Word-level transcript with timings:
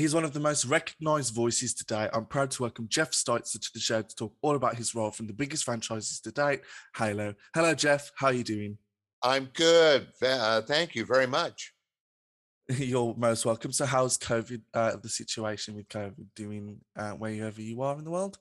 He's 0.00 0.14
one 0.14 0.24
of 0.24 0.32
the 0.32 0.40
most 0.40 0.64
recognized 0.64 1.34
voices 1.34 1.74
today. 1.74 2.08
I'm 2.14 2.24
proud 2.24 2.50
to 2.52 2.62
welcome 2.62 2.86
Jeff 2.88 3.10
Steitzer 3.10 3.60
to 3.60 3.70
the 3.74 3.80
show 3.80 4.00
to 4.00 4.16
talk 4.16 4.32
all 4.40 4.56
about 4.56 4.76
his 4.76 4.94
role 4.94 5.10
from 5.10 5.26
the 5.26 5.34
biggest 5.34 5.62
franchises 5.64 6.20
to 6.20 6.32
date, 6.32 6.62
Halo. 6.96 7.34
Hello, 7.54 7.74
Jeff. 7.74 8.10
How 8.16 8.28
are 8.28 8.32
you 8.32 8.42
doing? 8.42 8.78
I'm 9.22 9.50
good. 9.52 10.06
Uh, 10.22 10.62
thank 10.62 10.94
you 10.94 11.04
very 11.04 11.26
much. 11.26 11.74
You're 12.70 13.14
most 13.18 13.44
welcome. 13.44 13.72
So, 13.72 13.84
how's 13.84 14.16
COVID, 14.16 14.62
uh, 14.72 14.96
the 14.96 15.10
situation 15.10 15.74
with 15.74 15.86
COVID 15.90 16.28
doing 16.34 16.78
uh, 16.96 17.10
wherever 17.10 17.60
you 17.60 17.82
are 17.82 17.98
in 17.98 18.04
the 18.04 18.10
world? 18.10 18.38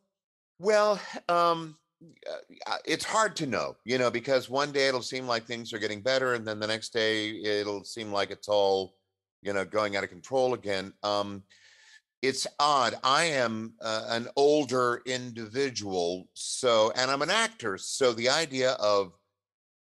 Well, 0.59 0.97
um, 1.27 1.75
uh, 2.25 2.77
it's 2.85 3.03
hard 3.03 3.35
to 3.35 3.45
know, 3.45 3.75
you 3.83 3.97
know, 3.97 4.09
because 4.09 4.49
one 4.49 4.71
day 4.71 4.87
it'll 4.87 5.01
seem 5.01 5.27
like 5.27 5.43
things 5.43 5.73
are 5.73 5.79
getting 5.79 5.99
better, 5.99 6.35
and 6.35 6.47
then 6.47 6.61
the 6.61 6.67
next 6.67 6.93
day 6.93 7.31
it'll 7.31 7.83
seem 7.83 8.13
like 8.13 8.31
it's 8.31 8.47
all, 8.47 8.93
you 9.41 9.53
know, 9.53 9.65
going 9.65 9.95
out 9.95 10.03
of 10.03 10.09
control 10.09 10.53
again. 10.53 10.93
Um, 11.03 11.43
it's 12.21 12.45
odd. 12.59 12.95
I 13.03 13.25
am 13.25 13.73
uh, 13.81 14.05
an 14.09 14.27
older 14.35 15.01
individual, 15.05 16.27
so, 16.33 16.91
and 16.95 17.09
I'm 17.09 17.21
an 17.21 17.29
actor. 17.29 17.77
So 17.77 18.11
the 18.11 18.29
idea 18.29 18.71
of 18.71 19.13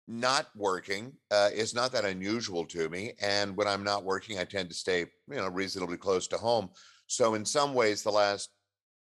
not 0.07 0.49
working 0.55 1.13
uh, 1.31 1.51
is 1.55 1.75
not 1.75 1.93
that 1.93 2.05
unusual 2.05 2.65
to 2.67 2.89
me. 2.89 3.13
And 3.21 3.57
when 3.57 3.67
I'm 3.67 3.85
not 3.85 4.05
working, 4.05 4.39
I 4.39 4.45
tend 4.45 4.69
to 4.71 4.75
stay, 4.75 5.01
you 5.01 5.37
know, 5.37 5.49
reasonably 5.49 5.99
close 5.99 6.27
to 6.29 6.37
home. 6.37 6.71
So 7.07 7.35
in 7.35 7.45
some 7.45 7.75
ways, 7.75 8.03
the 8.03 8.11
last 8.11 8.51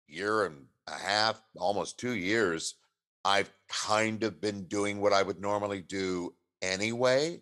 year 0.08 0.46
and 0.46 0.66
a 0.88 0.98
half, 0.98 1.42
almost 1.58 2.00
two 2.00 2.16
years, 2.16 2.76
I've 3.24 3.52
kind 3.68 4.24
of 4.24 4.42
been 4.42 4.66
doing 4.66 5.00
what 5.00 5.14
I 5.14 5.24
would 5.24 5.40
normally 5.40 5.82
do 5.82 6.34
anyway. 6.62 7.42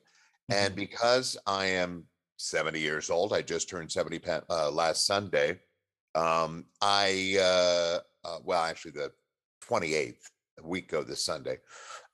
Mm-hmm. 0.51 0.65
And 0.65 0.75
because 0.75 1.37
I 1.45 1.67
am 1.67 2.05
70 2.39 2.79
years 2.79 3.09
old, 3.09 3.33
I 3.33 3.41
just 3.41 3.69
turned 3.69 3.91
70 3.91 4.21
uh, 4.49 4.71
last 4.71 5.05
Sunday. 5.05 5.59
Um, 6.15 6.65
I, 6.81 7.37
uh, 7.39 7.99
uh, 8.27 8.39
well, 8.43 8.63
actually, 8.63 8.91
the 8.91 9.11
28th, 9.69 10.29
a 10.57 10.67
week 10.67 10.91
ago 10.91 11.03
this 11.03 11.23
Sunday. 11.23 11.57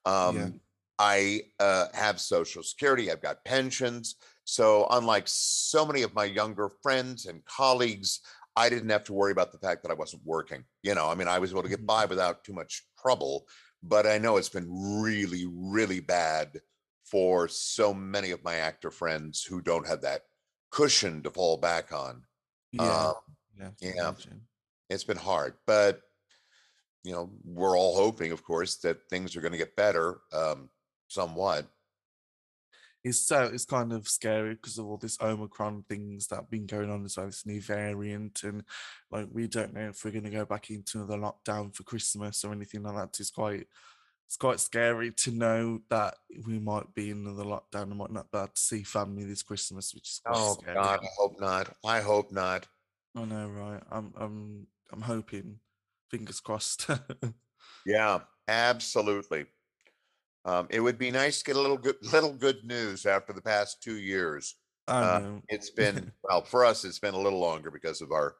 Um, 0.05 0.35
yeah. 0.35 0.49
I 0.97 1.41
uh, 1.59 1.87
have 1.93 2.19
Social 2.19 2.63
Security, 2.63 3.11
I've 3.11 3.21
got 3.21 3.45
pensions. 3.45 4.15
So, 4.45 4.87
unlike 4.91 5.23
so 5.27 5.85
many 5.85 6.01
of 6.01 6.13
my 6.15 6.25
younger 6.25 6.69
friends 6.81 7.27
and 7.27 7.45
colleagues, 7.45 8.21
I 8.55 8.69
didn't 8.69 8.89
have 8.89 9.03
to 9.05 9.13
worry 9.13 9.31
about 9.31 9.51
the 9.51 9.59
fact 9.59 9.83
that 9.83 9.91
I 9.91 9.95
wasn't 9.95 10.25
working. 10.25 10.63
You 10.81 10.95
know, 10.95 11.07
I 11.07 11.15
mean, 11.15 11.27
I 11.27 11.39
was 11.39 11.51
able 11.51 11.63
to 11.63 11.69
get 11.69 11.79
mm-hmm. 11.79 11.87
by 11.87 12.05
without 12.05 12.43
too 12.43 12.53
much 12.53 12.83
trouble, 12.99 13.45
but 13.83 14.07
I 14.07 14.17
know 14.17 14.37
it's 14.37 14.49
been 14.49 15.01
really, 15.03 15.45
really 15.51 15.99
bad 15.99 16.61
for 17.05 17.47
so 17.47 17.93
many 17.93 18.31
of 18.31 18.43
my 18.43 18.55
actor 18.55 18.91
friends 18.91 19.43
who 19.43 19.61
don't 19.61 19.87
have 19.87 20.01
that 20.01 20.21
cushion 20.71 21.21
to 21.23 21.29
fall 21.29 21.57
back 21.57 21.91
on. 21.91 22.23
Yeah. 22.71 23.07
Um, 23.07 23.13
yeah. 23.59 23.69
yeah. 23.81 24.11
It's 24.89 25.03
been 25.03 25.17
hard, 25.17 25.53
but 25.65 26.01
you 27.03 27.11
know, 27.11 27.29
we're 27.43 27.77
all 27.77 27.95
hoping, 27.95 28.31
of 28.31 28.43
course, 28.43 28.77
that 28.77 29.09
things 29.09 29.35
are 29.35 29.41
going 29.41 29.51
to 29.51 29.57
get 29.57 29.75
better 29.75 30.19
um, 30.33 30.69
somewhat 31.07 31.67
it's 33.05 33.23
so 33.23 33.43
it's 33.43 33.65
kind 33.65 33.93
of 33.93 34.07
scary 34.07 34.55
because 34.55 34.79
of 34.79 34.87
all 34.87 34.97
this 34.97 35.21
Omicron 35.21 35.85
things 35.87 36.25
that 36.27 36.37
have 36.37 36.49
been 36.49 36.65
going 36.65 36.89
on 36.89 37.05
as 37.05 37.15
well, 37.15 37.27
this 37.27 37.45
new 37.45 37.61
variant, 37.61 38.41
and 38.43 38.63
like 39.11 39.27
we 39.31 39.47
don't 39.47 39.75
know 39.75 39.89
if 39.89 40.03
we're 40.03 40.09
going 40.09 40.23
to 40.23 40.31
go 40.31 40.43
back 40.43 40.71
into 40.71 40.97
another 40.97 41.19
lockdown 41.19 41.73
for 41.73 41.83
Christmas 41.83 42.43
or 42.43 42.51
anything 42.51 42.81
like 42.81 42.95
that. 42.95 43.19
It's 43.19 43.29
quite 43.29 43.67
it's 44.25 44.37
quite 44.37 44.59
scary 44.59 45.11
to 45.11 45.31
know 45.31 45.81
that 45.89 46.15
we 46.47 46.59
might 46.59 46.93
be 46.95 47.11
in 47.11 47.25
another 47.25 47.43
lockdown 47.43 47.83
and 47.83 47.97
might 47.97 48.11
not 48.11 48.31
be 48.31 48.37
able 48.37 48.47
to 48.47 48.59
see 48.59 48.83
family 48.83 49.23
this 49.23 49.43
Christmas, 49.43 49.93
which 49.93 50.09
is 50.09 50.21
oh 50.25 50.57
scary. 50.59 50.75
God, 50.75 50.99
I 51.01 51.07
hope 51.17 51.39
not. 51.39 51.75
I 51.85 52.01
hope 52.01 52.31
not. 52.31 52.67
I 53.15 53.25
know, 53.25 53.47
right? 53.47 53.81
I'm 53.91 54.13
I'm 54.17 54.67
I'm 54.91 55.01
hoping. 55.01 55.59
Fingers 56.09 56.39
crossed. 56.39 56.89
yeah, 57.85 58.19
absolutely. 58.47 59.45
Um, 60.45 60.67
it 60.69 60.79
would 60.79 60.99
be 60.99 61.09
nice 61.09 61.39
to 61.39 61.45
get 61.45 61.55
a 61.55 61.61
little 61.61 61.77
good, 61.77 61.95
little 62.13 62.33
good 62.33 62.63
news 62.63 63.05
after 63.05 63.33
the 63.33 63.41
past 63.41 63.81
two 63.81 63.95
years. 63.95 64.55
Uh, 64.87 65.39
it's 65.49 65.69
been 65.75 66.11
well 66.23 66.43
for 66.43 66.63
us. 66.63 66.85
It's 66.85 66.99
been 66.99 67.15
a 67.15 67.19
little 67.19 67.39
longer 67.39 67.71
because 67.71 68.01
of 68.01 68.11
our 68.11 68.35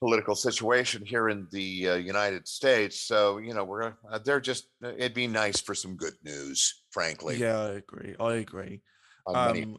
political 0.00 0.34
situation 0.34 1.04
here 1.04 1.28
in 1.28 1.46
the 1.52 1.90
uh, 1.90 1.94
United 1.96 2.48
States. 2.48 3.00
So 3.00 3.38
you 3.38 3.54
know, 3.54 3.64
we're 3.64 3.92
uh, 4.10 4.18
they're 4.24 4.40
just. 4.40 4.68
Uh, 4.82 4.92
it'd 4.96 5.14
be 5.14 5.26
nice 5.26 5.60
for 5.60 5.74
some 5.74 5.96
good 5.96 6.14
news, 6.24 6.82
frankly. 6.90 7.36
Yeah, 7.36 7.60
I 7.60 7.70
agree. 7.72 8.16
I 8.18 8.34
agree. 8.34 8.82
Um, 9.26 9.78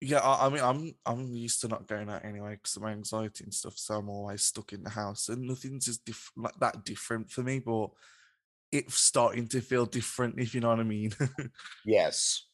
yeah, 0.00 0.18
I, 0.18 0.46
I, 0.46 0.48
mean, 0.50 0.62
I'm 0.62 0.94
I'm 1.06 1.34
used 1.34 1.60
to 1.62 1.68
not 1.68 1.88
going 1.88 2.10
out 2.10 2.24
anyway 2.24 2.52
because 2.52 2.76
of 2.76 2.82
my 2.82 2.92
anxiety 2.92 3.44
and 3.44 3.54
stuff. 3.54 3.76
So 3.76 3.96
I'm 3.96 4.08
always 4.08 4.42
stuck 4.42 4.72
in 4.72 4.82
the 4.82 4.90
house, 4.90 5.28
and 5.28 5.42
nothing's 5.42 5.86
just 5.86 6.04
diff- 6.04 6.32
like 6.36 6.58
that 6.60 6.84
different 6.84 7.30
for 7.30 7.42
me. 7.42 7.58
But 7.58 7.90
it's 8.70 8.96
starting 8.96 9.46
to 9.48 9.60
feel 9.60 9.86
different, 9.86 10.38
if 10.38 10.54
you 10.54 10.60
know 10.60 10.68
what 10.68 10.80
I 10.80 10.84
mean. 10.84 11.14
yes, 11.84 12.46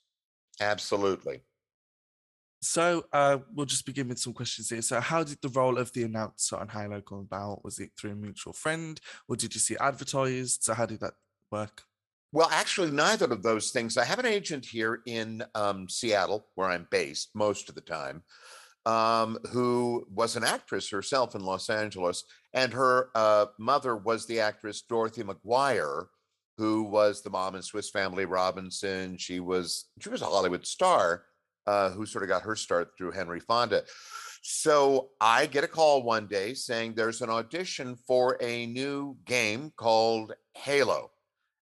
absolutely. 0.61 1.41
So 2.63 3.05
uh, 3.13 3.39
we'll 3.55 3.67
just 3.67 3.87
begin 3.87 4.09
with 4.09 4.19
some 4.19 4.35
questions 4.35 4.69
here. 4.69 4.83
So, 4.83 5.01
how 5.01 5.25
did 5.25 5.39
the 5.41 5.49
role 5.49 5.79
of 5.79 5.93
the 5.93 6.03
announcer 6.03 6.57
on 6.57 6.69
Halo 6.69 7.01
come 7.01 7.21
about? 7.21 7.65
Was 7.65 7.79
it 7.79 7.93
through 7.99 8.13
a 8.13 8.17
mutual 8.17 8.53
friend, 8.53 9.01
or 9.29 9.37
did 9.37 9.55
you 9.55 9.61
see 9.61 9.77
advertised? 9.81 10.65
So, 10.65 10.75
how 10.75 10.85
did 10.85 11.01
that 11.01 11.15
work? 11.51 11.85
Well, 12.33 12.49
actually, 12.53 12.91
neither 12.91 13.25
of 13.27 13.43
those 13.43 13.71
things. 13.71 13.97
I 13.97 14.05
have 14.05 14.19
an 14.19 14.27
agent 14.27 14.67
here 14.67 15.01
in 15.07 15.43
um, 15.55 15.89
Seattle, 15.89 16.47
where 16.55 16.69
I'm 16.69 16.87
based 16.91 17.31
most 17.35 17.71
of 17.71 17.75
the 17.75 17.81
time, 17.81 18.23
um, 18.85 19.39
who 19.51 20.07
was 20.13 20.37
an 20.37 20.45
actress 20.45 20.91
herself 20.91 21.35
in 21.35 21.41
Los 21.41 21.71
Angeles, 21.71 22.25
and 22.53 22.75
her 22.75 23.09
uh, 23.15 23.47
mother 23.59 23.97
was 23.97 24.27
the 24.27 24.41
actress 24.41 24.83
Dorothy 24.83 25.23
McGuire, 25.23 26.07
who 26.59 26.83
was 26.83 27.23
the 27.23 27.31
mom 27.31 27.55
in 27.55 27.63
Swiss 27.63 27.89
Family 27.89 28.27
Robinson. 28.27 29.17
She 29.17 29.41
was 29.41 29.87
she 29.99 30.11
was 30.11 30.21
a 30.21 30.27
Hollywood 30.27 30.67
star 30.67 31.25
uh, 31.71 31.91
who 31.91 32.05
sort 32.05 32.25
of 32.25 32.29
got 32.29 32.43
her 32.43 32.57
start 32.57 32.91
through 32.97 33.13
Henry 33.13 33.39
Fonda. 33.39 33.83
So 34.43 35.11
I 35.21 35.47
get 35.47 35.65
a 35.65 35.69
call 35.69 36.03
one 36.03 36.27
day 36.27 36.55
saying 36.55 36.95
there's 36.95 37.23
an 37.23 37.31
audition 37.31 37.97
for 38.09 38.37
a 38.41 38.67
new 38.67 39.17
game 39.25 39.73
called 39.77 40.33
Halo, 40.55 41.13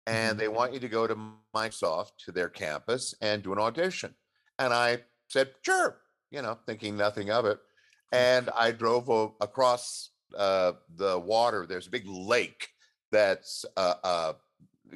and 0.06 0.31
mm-hmm. 0.31 0.38
they 0.38 0.48
want 0.48 0.75
you 0.75 0.81
to 0.81 0.88
go 0.88 1.06
to 1.06 1.16
Microsoft 1.54 2.12
to 2.25 2.32
their 2.32 2.50
campus 2.50 3.14
and 3.22 3.43
do 3.43 3.53
an 3.53 3.59
audition. 3.59 4.14
And 4.59 4.75
I 4.75 4.98
said, 5.28 5.48
sure, 5.62 6.00
you 6.31 6.43
know, 6.43 6.59
thinking 6.66 6.97
nothing 6.97 7.31
of 7.31 7.47
it. 7.47 7.59
And 8.12 8.50
I 8.50 8.72
drove 8.72 9.09
o- 9.09 9.37
across 9.41 10.10
uh, 10.37 10.72
the 10.97 11.19
water. 11.19 11.64
There's 11.66 11.87
a 11.87 11.97
big 11.98 12.06
lake 12.06 12.69
that's 13.10 13.64
uh, 13.76 13.94
uh, 14.04 14.32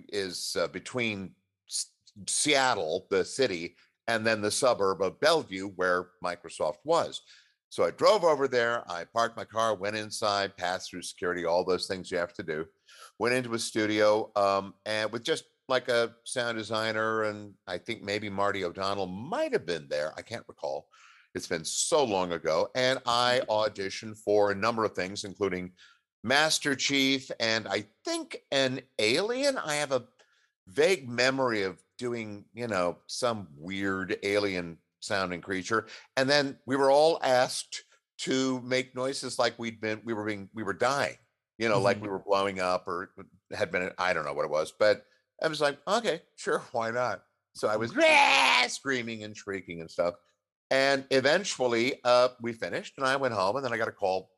is 0.09 0.57
uh, 0.61 0.69
between 0.69 1.33
S- 1.69 1.93
Seattle, 2.27 3.07
the 3.11 3.25
city, 3.25 3.77
and 4.09 4.27
then 4.27 4.41
the 4.41 4.51
suburb 4.51 5.03
of 5.03 5.21
Bellevue, 5.21 5.69
where 5.77 6.09
Microsoft 6.25 6.79
was. 6.85 7.21
So 7.69 7.85
I 7.85 7.91
drove 7.91 8.25
over 8.25 8.49
there. 8.49 8.83
I 8.91 9.05
parked 9.05 9.37
my 9.37 9.45
car, 9.45 9.75
went 9.75 9.97
inside, 9.97 10.57
passed 10.57 10.91
through 10.91 11.03
security, 11.03 11.45
all 11.45 11.65
those 11.65 11.87
things 11.87 12.11
you 12.11 12.17
have 12.19 12.33
to 12.35 12.43
do. 12.43 12.67
Went 13.19 13.35
into 13.35 13.55
a 13.55 13.59
studio, 13.59 14.31
um, 14.37 14.75
and 14.87 15.13
with 15.13 15.23
just 15.23 15.45
like 15.69 15.89
a 15.89 16.15
sound 16.25 16.57
designer, 16.57 17.25
and 17.25 17.53
I 17.67 17.77
think 17.77 18.03
maybe 18.03 18.31
Marty 18.31 18.65
O'Donnell 18.65 19.07
might 19.07 19.53
have 19.53 19.67
been 19.67 19.87
there. 19.91 20.15
I 20.17 20.23
can't 20.23 20.45
recall. 20.49 20.89
It's 21.35 21.47
been 21.47 21.65
so 21.65 22.03
long 22.03 22.33
ago. 22.33 22.69
And 22.75 22.99
I 23.07 23.43
mm-hmm. 23.43 23.51
auditioned 23.51 24.17
for 24.19 24.51
a 24.51 24.55
number 24.55 24.85
of 24.85 24.93
things, 24.93 25.25
including 25.25 25.73
Master 26.25 26.75
Chief 26.75 27.31
and 27.39 27.69
I 27.69 27.85
think 28.05 28.39
an 28.51 28.81
alien. 28.99 29.59
I 29.59 29.75
have 29.75 29.93
a 29.93 30.05
vague 30.69 31.09
memory 31.09 31.63
of 31.63 31.83
doing, 31.99 32.45
you 32.55 32.69
know, 32.69 32.99
some 33.07 33.49
weird 33.57 34.17
alien 34.23 34.79
sounding 35.01 35.41
creature. 35.41 35.87
And 36.17 36.29
then 36.29 36.59
we 36.67 36.77
were 36.77 36.91
all 36.91 37.19
asked 37.23 37.85
to 38.19 38.61
make 38.63 38.95
noises 38.95 39.39
like 39.39 39.59
we'd 39.59 39.81
been, 39.81 40.01
we 40.05 40.15
were 40.15 40.25
being, 40.25 40.49
we 40.55 40.63
were 40.63 40.73
dying, 40.73 41.17
you 41.59 41.69
know, 41.69 41.77
mm-hmm. 41.77 41.85
like 41.85 42.03
we 42.03 42.09
were 42.09 42.19
blowing 42.19 42.61
up 42.61 42.87
or 42.87 43.11
had 43.53 43.71
been, 43.71 43.91
I 43.99 44.13
don't 44.13 44.25
know 44.25 44.33
what 44.33 44.45
it 44.45 44.51
was, 44.51 44.73
but 44.79 45.05
I 45.43 45.49
was 45.49 45.61
like, 45.61 45.79
okay, 45.87 46.23
sure, 46.37 46.63
why 46.73 46.91
not? 46.91 47.23
So 47.55 47.69
I 47.69 47.77
was 47.77 47.93
screaming 48.69 49.25
and 49.25 49.37
shrieking 49.37 49.81
and 49.81 49.91
stuff. 49.91 50.15
And 50.71 51.05
eventually 51.11 51.95
uh, 52.05 52.29
we 52.41 52.53
finished 52.53 52.95
and 52.99 53.07
I 53.07 53.17
went 53.17 53.35
home 53.35 53.57
and 53.57 53.65
then 53.65 53.73
I 53.73 53.79
got 53.79 53.89
a 53.89 53.93
call. 53.93 54.31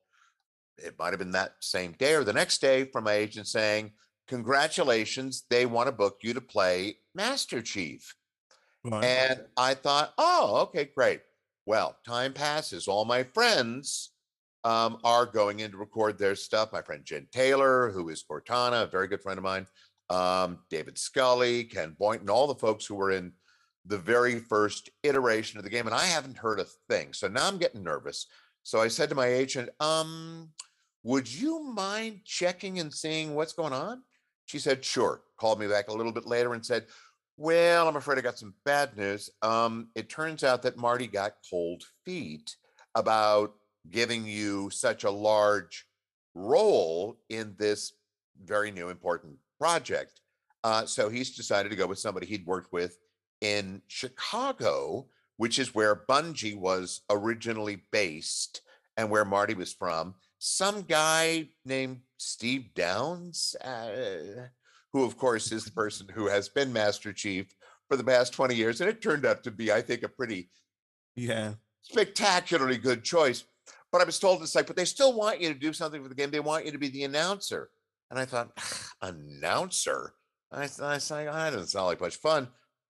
It 0.78 0.98
might 0.98 1.10
have 1.10 1.18
been 1.18 1.32
that 1.32 1.54
same 1.60 1.92
day 1.92 2.14
or 2.14 2.24
the 2.24 2.32
next 2.32 2.60
day 2.60 2.84
from 2.84 3.04
my 3.04 3.14
agent 3.14 3.46
saying, 3.46 3.92
Congratulations, 4.30 5.42
they 5.50 5.66
want 5.66 5.88
to 5.88 5.92
book 5.92 6.18
you 6.22 6.32
to 6.34 6.40
play 6.40 6.98
Master 7.16 7.60
Chief. 7.60 8.14
Right. 8.84 9.04
And 9.04 9.40
I 9.56 9.74
thought, 9.74 10.14
oh, 10.18 10.58
okay, 10.62 10.88
great. 10.94 11.22
Well, 11.66 11.96
time 12.06 12.32
passes. 12.32 12.86
All 12.86 13.04
my 13.04 13.24
friends 13.24 14.12
um, 14.62 14.98
are 15.02 15.26
going 15.26 15.58
in 15.58 15.72
to 15.72 15.76
record 15.76 16.16
their 16.16 16.36
stuff. 16.36 16.72
My 16.72 16.80
friend 16.80 17.04
Jen 17.04 17.26
Taylor, 17.32 17.90
who 17.90 18.08
is 18.08 18.22
Cortana, 18.22 18.84
a 18.84 18.86
very 18.86 19.08
good 19.08 19.20
friend 19.20 19.36
of 19.36 19.42
mine, 19.42 19.66
um, 20.10 20.58
David 20.70 20.96
Scully, 20.96 21.64
Ken 21.64 21.96
Boynton, 21.98 22.30
all 22.30 22.46
the 22.46 22.54
folks 22.54 22.86
who 22.86 22.94
were 22.94 23.10
in 23.10 23.32
the 23.84 23.98
very 23.98 24.38
first 24.38 24.90
iteration 25.02 25.58
of 25.58 25.64
the 25.64 25.70
game, 25.70 25.86
and 25.86 25.94
I 25.94 26.04
haven't 26.04 26.38
heard 26.38 26.60
a 26.60 26.66
thing. 26.88 27.12
So 27.14 27.26
now 27.26 27.48
I'm 27.48 27.58
getting 27.58 27.82
nervous. 27.82 28.26
So 28.62 28.80
I 28.80 28.86
said 28.86 29.08
to 29.08 29.16
my 29.16 29.26
agent, 29.26 29.70
um, 29.80 30.50
would 31.02 31.32
you 31.32 31.64
mind 31.64 32.20
checking 32.24 32.78
and 32.78 32.94
seeing 32.94 33.34
what's 33.34 33.54
going 33.54 33.72
on? 33.72 34.02
She 34.50 34.58
said, 34.58 34.84
sure. 34.84 35.22
Called 35.38 35.60
me 35.60 35.68
back 35.68 35.88
a 35.88 35.92
little 35.92 36.10
bit 36.10 36.26
later 36.26 36.54
and 36.54 36.66
said, 36.66 36.86
well, 37.36 37.86
I'm 37.86 37.94
afraid 37.94 38.18
I 38.18 38.20
got 38.20 38.36
some 38.36 38.52
bad 38.64 38.96
news. 38.96 39.30
Um, 39.42 39.90
it 39.94 40.08
turns 40.08 40.42
out 40.42 40.62
that 40.62 40.76
Marty 40.76 41.06
got 41.06 41.34
cold 41.48 41.84
feet 42.04 42.56
about 42.96 43.54
giving 43.88 44.26
you 44.26 44.68
such 44.70 45.04
a 45.04 45.10
large 45.10 45.86
role 46.34 47.20
in 47.28 47.54
this 47.60 47.92
very 48.44 48.72
new 48.72 48.88
important 48.88 49.36
project. 49.60 50.20
Uh, 50.64 50.84
so 50.84 51.08
he's 51.08 51.36
decided 51.36 51.68
to 51.68 51.76
go 51.76 51.86
with 51.86 52.00
somebody 52.00 52.26
he'd 52.26 52.44
worked 52.44 52.72
with 52.72 52.98
in 53.40 53.80
Chicago, 53.86 55.06
which 55.36 55.60
is 55.60 55.76
where 55.76 56.04
Bungie 56.08 56.58
was 56.58 57.02
originally 57.08 57.84
based 57.92 58.62
and 58.96 59.10
where 59.10 59.24
Marty 59.24 59.54
was 59.54 59.72
from. 59.72 60.16
Some 60.40 60.82
guy 60.82 61.50
named 61.64 62.00
Steve 62.20 62.74
Downs, 62.74 63.56
uh, 63.64 64.46
who, 64.92 65.04
of 65.04 65.16
course, 65.16 65.52
is 65.52 65.64
the 65.64 65.72
person 65.72 66.06
who 66.12 66.28
has 66.28 66.50
been 66.50 66.70
Master 66.70 67.14
Chief 67.14 67.54
for 67.88 67.96
the 67.96 68.04
past 68.04 68.34
20 68.34 68.54
years. 68.54 68.80
And 68.80 68.90
it 68.90 69.00
turned 69.00 69.24
out 69.24 69.42
to 69.44 69.50
be, 69.50 69.72
I 69.72 69.80
think, 69.80 70.02
a 70.02 70.08
pretty 70.08 70.50
yeah 71.16 71.54
spectacularly 71.82 72.76
good 72.76 73.04
choice. 73.04 73.44
But 73.90 74.02
I 74.02 74.04
was 74.04 74.18
told 74.18 74.42
it's 74.42 74.54
like, 74.54 74.66
but 74.66 74.76
they 74.76 74.84
still 74.84 75.14
want 75.14 75.40
you 75.40 75.48
to 75.48 75.58
do 75.58 75.72
something 75.72 76.02
for 76.02 76.10
the 76.10 76.14
game. 76.14 76.30
They 76.30 76.40
want 76.40 76.66
you 76.66 76.72
to 76.72 76.78
be 76.78 76.90
the 76.90 77.04
announcer. 77.04 77.70
And 78.10 78.18
I 78.18 78.26
thought, 78.26 78.50
announcer? 79.02 80.12
I, 80.52 80.64
I 80.64 80.98
said, 80.98 81.26
that 81.26 81.50
doesn't 81.50 81.68
sound 81.68 81.86
like 81.86 82.00
much 82.02 82.16
fun. 82.16 82.48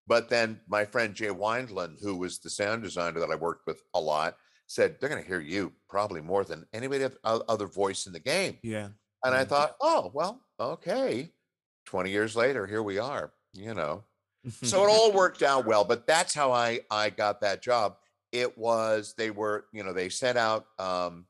But 0.09 0.29
then 0.29 0.61
my 0.69 0.85
friend 0.85 1.15
Jay 1.15 1.29
Weinland, 1.29 2.03
who 2.03 2.17
was 2.17 2.41
the 2.41 2.51
sound 2.51 2.83
designer 2.83 3.21
that 3.21 3.31
I 3.31 3.37
worked 3.37 3.67
with 3.67 3.81
a 3.95 4.01
lot, 4.01 4.35
said, 4.67 4.97
they're 4.99 5.09
going 5.09 5.23
to 5.23 5.29
hear 5.29 5.41
you 5.41 5.73
probably 5.89 6.21
more 6.21 6.45
than 6.45 6.67
anybody 6.73 7.07
other 7.25 7.67
voice 7.67 8.07
in 8.07 8.13
the 8.13 8.21
game. 8.21 8.59
Yeah. 8.63 8.89
And 9.25 9.35
I 9.35 9.45
thought, 9.45 9.77
oh, 9.81 10.11
well, 10.15 10.41
okay. 10.59 11.31
20 11.87 12.11
years 12.11 12.37
later, 12.37 12.67
here 12.67 12.83
we 12.83 12.99
are, 12.99 13.33
you 13.53 13.75
know. 13.75 14.05
so 14.63 14.85
it 14.85 14.91
all 14.91 15.13
worked 15.13 15.43
out 15.43 15.67
well, 15.67 15.85
but 15.85 16.07
that's 16.07 16.35
how 16.35 16.53
I 16.53 16.81
I 16.91 17.11
got 17.11 17.41
that 17.41 17.63
job. 17.63 17.97
It 18.33 18.57
was 18.57 19.15
they 19.19 19.31
were, 19.31 19.67
you 19.73 19.83
know, 19.83 19.93
they 19.93 20.09
sent 20.09 20.39
out 20.39 20.67
um 20.79 21.27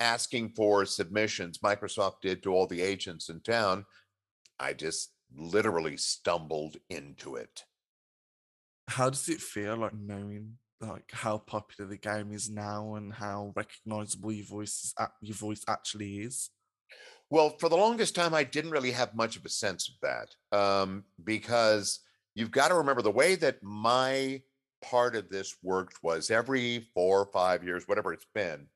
asking 0.00 0.50
for 0.50 0.84
submissions. 0.84 1.58
Microsoft 1.58 2.20
did 2.22 2.42
to 2.42 2.52
all 2.52 2.66
the 2.66 2.82
agents 2.82 3.28
in 3.28 3.40
town. 3.40 3.84
I 4.58 4.72
just 4.72 5.10
literally 5.36 5.96
stumbled 5.96 6.76
into 6.88 7.36
it. 7.36 7.64
How 8.88 9.10
does 9.10 9.28
it 9.28 9.40
feel 9.40 9.76
like 9.76 9.94
knowing 9.94 10.54
like 10.80 11.10
how 11.12 11.38
popular 11.38 11.90
the 11.90 11.98
game 11.98 12.32
is 12.32 12.48
now 12.48 12.94
and 12.94 13.12
how 13.12 13.52
recognizable 13.54 14.32
your 14.32 14.46
voice 14.46 14.84
is, 14.84 14.94
your 15.20 15.36
voice 15.36 15.62
actually 15.68 16.18
is? 16.20 16.50
Well, 17.30 17.56
for 17.58 17.68
the 17.68 17.76
longest 17.76 18.14
time, 18.14 18.32
I 18.32 18.42
didn't 18.42 18.70
really 18.70 18.92
have 18.92 19.14
much 19.14 19.36
of 19.36 19.44
a 19.44 19.50
sense 19.50 19.90
of 19.90 19.94
that 20.00 20.58
um, 20.58 21.04
because 21.24 22.00
you've 22.34 22.50
got 22.50 22.68
to 22.68 22.74
remember 22.74 23.02
the 23.02 23.10
way 23.10 23.34
that 23.36 23.62
my 23.62 24.40
part 24.80 25.14
of 25.14 25.28
this 25.28 25.56
worked 25.62 26.02
was 26.02 26.30
every 26.30 26.86
four 26.94 27.20
or 27.20 27.26
five 27.26 27.62
years, 27.62 27.86
whatever 27.86 28.14
it's 28.14 28.26
been, 28.34 28.66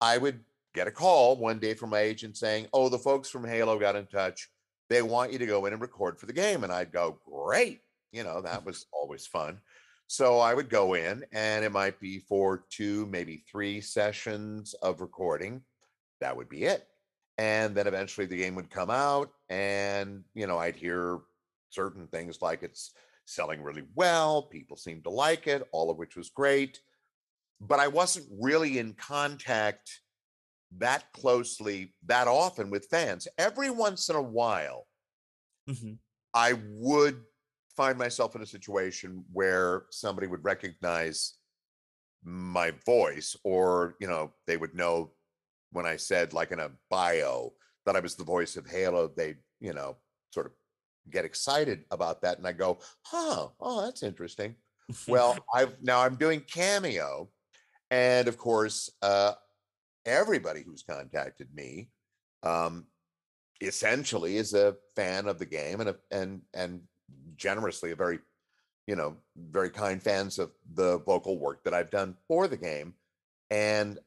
I 0.00 0.18
would 0.18 0.40
get 0.74 0.88
a 0.88 0.90
call 0.90 1.36
one 1.36 1.60
day 1.60 1.74
from 1.74 1.90
my 1.90 2.00
agent 2.00 2.36
saying, 2.36 2.66
Oh, 2.72 2.88
the 2.88 2.98
folks 2.98 3.30
from 3.30 3.46
Halo 3.46 3.78
got 3.78 3.94
in 3.94 4.06
touch. 4.06 4.48
They 4.90 5.02
want 5.02 5.32
you 5.32 5.38
to 5.38 5.46
go 5.46 5.66
in 5.66 5.72
and 5.72 5.80
record 5.80 6.18
for 6.18 6.26
the 6.26 6.32
game. 6.32 6.64
And 6.64 6.72
I'd 6.72 6.92
go, 6.92 7.18
Great. 7.24 7.82
You 8.10 8.24
know, 8.24 8.42
that 8.42 8.64
was 8.64 8.86
always 8.92 9.26
fun. 9.26 9.60
So 10.08 10.40
I 10.40 10.54
would 10.54 10.68
go 10.68 10.94
in 10.94 11.24
and 11.32 11.64
it 11.64 11.72
might 11.72 12.00
be 12.00 12.18
for 12.18 12.64
two, 12.68 13.06
maybe 13.06 13.44
three 13.48 13.80
sessions 13.80 14.74
of 14.82 15.00
recording. 15.00 15.62
That 16.20 16.36
would 16.36 16.48
be 16.48 16.64
it 16.64 16.86
and 17.42 17.74
then 17.74 17.88
eventually 17.88 18.24
the 18.24 18.36
game 18.36 18.54
would 18.54 18.70
come 18.70 18.88
out 18.88 19.32
and 19.48 20.22
you 20.32 20.46
know 20.46 20.58
i'd 20.58 20.76
hear 20.76 21.18
certain 21.70 22.06
things 22.06 22.40
like 22.40 22.62
it's 22.62 22.92
selling 23.24 23.60
really 23.62 23.82
well 23.96 24.42
people 24.42 24.76
seem 24.76 25.02
to 25.02 25.10
like 25.10 25.48
it 25.48 25.66
all 25.72 25.90
of 25.90 25.98
which 25.98 26.16
was 26.16 26.30
great 26.30 26.80
but 27.60 27.80
i 27.80 27.88
wasn't 27.88 28.26
really 28.40 28.78
in 28.78 28.92
contact 28.94 30.00
that 30.78 31.12
closely 31.12 31.92
that 32.06 32.28
often 32.28 32.70
with 32.70 32.86
fans 32.86 33.26
every 33.38 33.70
once 33.70 34.08
in 34.08 34.14
a 34.14 34.22
while 34.22 34.86
mm-hmm. 35.68 35.94
i 36.34 36.54
would 36.68 37.22
find 37.76 37.98
myself 37.98 38.36
in 38.36 38.42
a 38.42 38.46
situation 38.46 39.24
where 39.32 39.84
somebody 39.90 40.28
would 40.28 40.44
recognize 40.44 41.34
my 42.24 42.72
voice 42.86 43.36
or 43.42 43.96
you 43.98 44.06
know 44.06 44.32
they 44.46 44.56
would 44.56 44.74
know 44.76 45.10
when 45.72 45.86
I 45.86 45.96
said, 45.96 46.32
like 46.32 46.52
in 46.52 46.60
a 46.60 46.70
bio, 46.90 47.52
that 47.86 47.96
I 47.96 48.00
was 48.00 48.14
the 48.14 48.24
voice 48.24 48.56
of 48.56 48.66
Halo, 48.66 49.10
they, 49.16 49.36
you 49.60 49.72
know, 49.72 49.96
sort 50.30 50.46
of 50.46 50.52
get 51.10 51.24
excited 51.24 51.84
about 51.90 52.22
that. 52.22 52.38
And 52.38 52.46
I 52.46 52.52
go, 52.52 52.78
huh, 53.06 53.48
oh, 53.60 53.84
that's 53.84 54.02
interesting. 54.02 54.54
well, 55.08 55.36
I've 55.54 55.74
now 55.82 56.00
I'm 56.02 56.16
doing 56.16 56.40
Cameo. 56.40 57.30
And 57.90 58.28
of 58.28 58.38
course, 58.38 58.90
uh, 59.02 59.32
everybody 60.06 60.62
who's 60.62 60.82
contacted 60.82 61.48
me 61.54 61.90
um, 62.42 62.86
essentially 63.60 64.36
is 64.36 64.54
a 64.54 64.76
fan 64.96 65.26
of 65.26 65.38
the 65.38 65.46
game 65.46 65.80
and 65.80 65.90
a, 65.90 65.96
and 66.10 66.42
and 66.54 66.80
generously 67.36 67.90
a 67.90 67.96
very 67.96 68.18
you 68.86 68.96
know 68.96 69.16
very 69.36 69.70
kind 69.70 70.02
fans 70.02 70.38
of 70.38 70.50
the 70.74 70.98
vocal 71.00 71.38
work 71.38 71.62
that 71.64 71.74
I've 71.74 71.90
done 71.90 72.16
for 72.28 72.48
the 72.48 72.56
game 72.56 72.94
and 73.50 73.98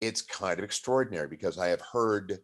it's 0.00 0.22
kind 0.22 0.58
of 0.58 0.64
extraordinary 0.64 1.28
because 1.28 1.58
I 1.58 1.68
have 1.68 1.80
heard 1.80 2.38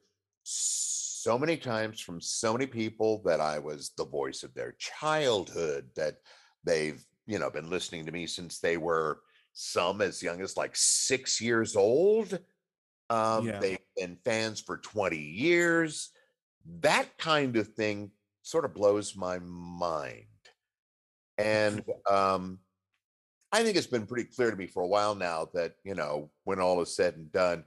so 0.45 1.39
many 1.39 1.57
times 1.57 2.01
from 2.01 2.21
so 2.21 2.53
many 2.53 2.67
people 2.67 3.23
that 3.25 3.41
I 3.41 3.59
was 3.59 3.93
the 3.97 4.05
voice 4.05 4.43
of 4.43 4.55
their 4.55 4.75
childhood, 4.79 5.89
that 5.95 6.17
they've, 6.65 7.03
you 7.27 7.39
know, 7.39 7.51
been 7.51 7.71
listening 7.71 8.07
to 8.07 8.13
me 8.13 8.27
since 8.27 8.59
they 8.59 8.77
were 8.77 9.21
some 9.53 10.01
as 10.01 10.23
young 10.23 10.41
as 10.41 10.57
like 10.57 10.75
six 10.75 11.41
years 11.41 11.77
old. 11.77 12.39
Um, 13.11 13.47
yeah. 13.47 13.59
They've 13.61 13.79
been 13.97 14.17
fans 14.25 14.61
for 14.61 14.79
20 14.79 15.17
years. 15.17 16.11
That 16.81 17.07
kind 17.19 17.57
of 17.57 17.69
thing 17.69 18.11
sort 18.43 18.65
of 18.65 18.75
blows 18.75 19.15
my 19.15 19.39
mind. 19.39 20.25
And 21.39 21.85
um, 22.11 22.59
I 23.53 23.63
think 23.63 23.77
it's 23.77 23.87
been 23.87 24.07
pretty 24.07 24.31
clear 24.31 24.51
to 24.51 24.57
me 24.57 24.67
for 24.67 24.83
a 24.83 24.87
while 24.87 25.15
now 25.15 25.49
that, 25.53 25.75
you 25.85 25.95
know, 25.95 26.31
when 26.45 26.59
all 26.59 26.81
is 26.81 26.95
said 26.95 27.17
and 27.17 27.31
done, 27.33 27.65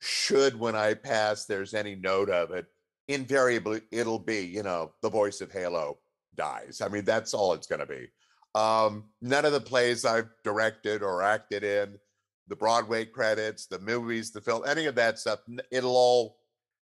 should 0.00 0.58
when 0.58 0.76
I 0.76 0.94
pass 0.94 1.44
there's 1.44 1.74
any 1.74 1.96
note 1.96 2.30
of 2.30 2.52
it, 2.52 2.66
invariably 3.08 3.82
it'll 3.90 4.18
be, 4.18 4.46
you 4.46 4.62
know, 4.62 4.92
the 5.02 5.10
voice 5.10 5.40
of 5.40 5.50
Halo 5.50 5.98
dies. 6.36 6.80
I 6.80 6.88
mean, 6.88 7.04
that's 7.04 7.34
all 7.34 7.52
it's 7.52 7.66
going 7.66 7.80
to 7.80 7.86
be. 7.86 8.08
Um, 8.54 9.04
none 9.20 9.44
of 9.44 9.52
the 9.52 9.60
plays 9.60 10.04
I've 10.04 10.30
directed 10.44 11.02
or 11.02 11.22
acted 11.22 11.64
in, 11.64 11.98
the 12.46 12.56
Broadway 12.56 13.04
credits, 13.04 13.66
the 13.66 13.78
movies, 13.80 14.30
the 14.30 14.40
film, 14.40 14.62
any 14.66 14.86
of 14.86 14.94
that 14.94 15.18
stuff, 15.18 15.40
it'll 15.70 15.96
all 15.96 16.38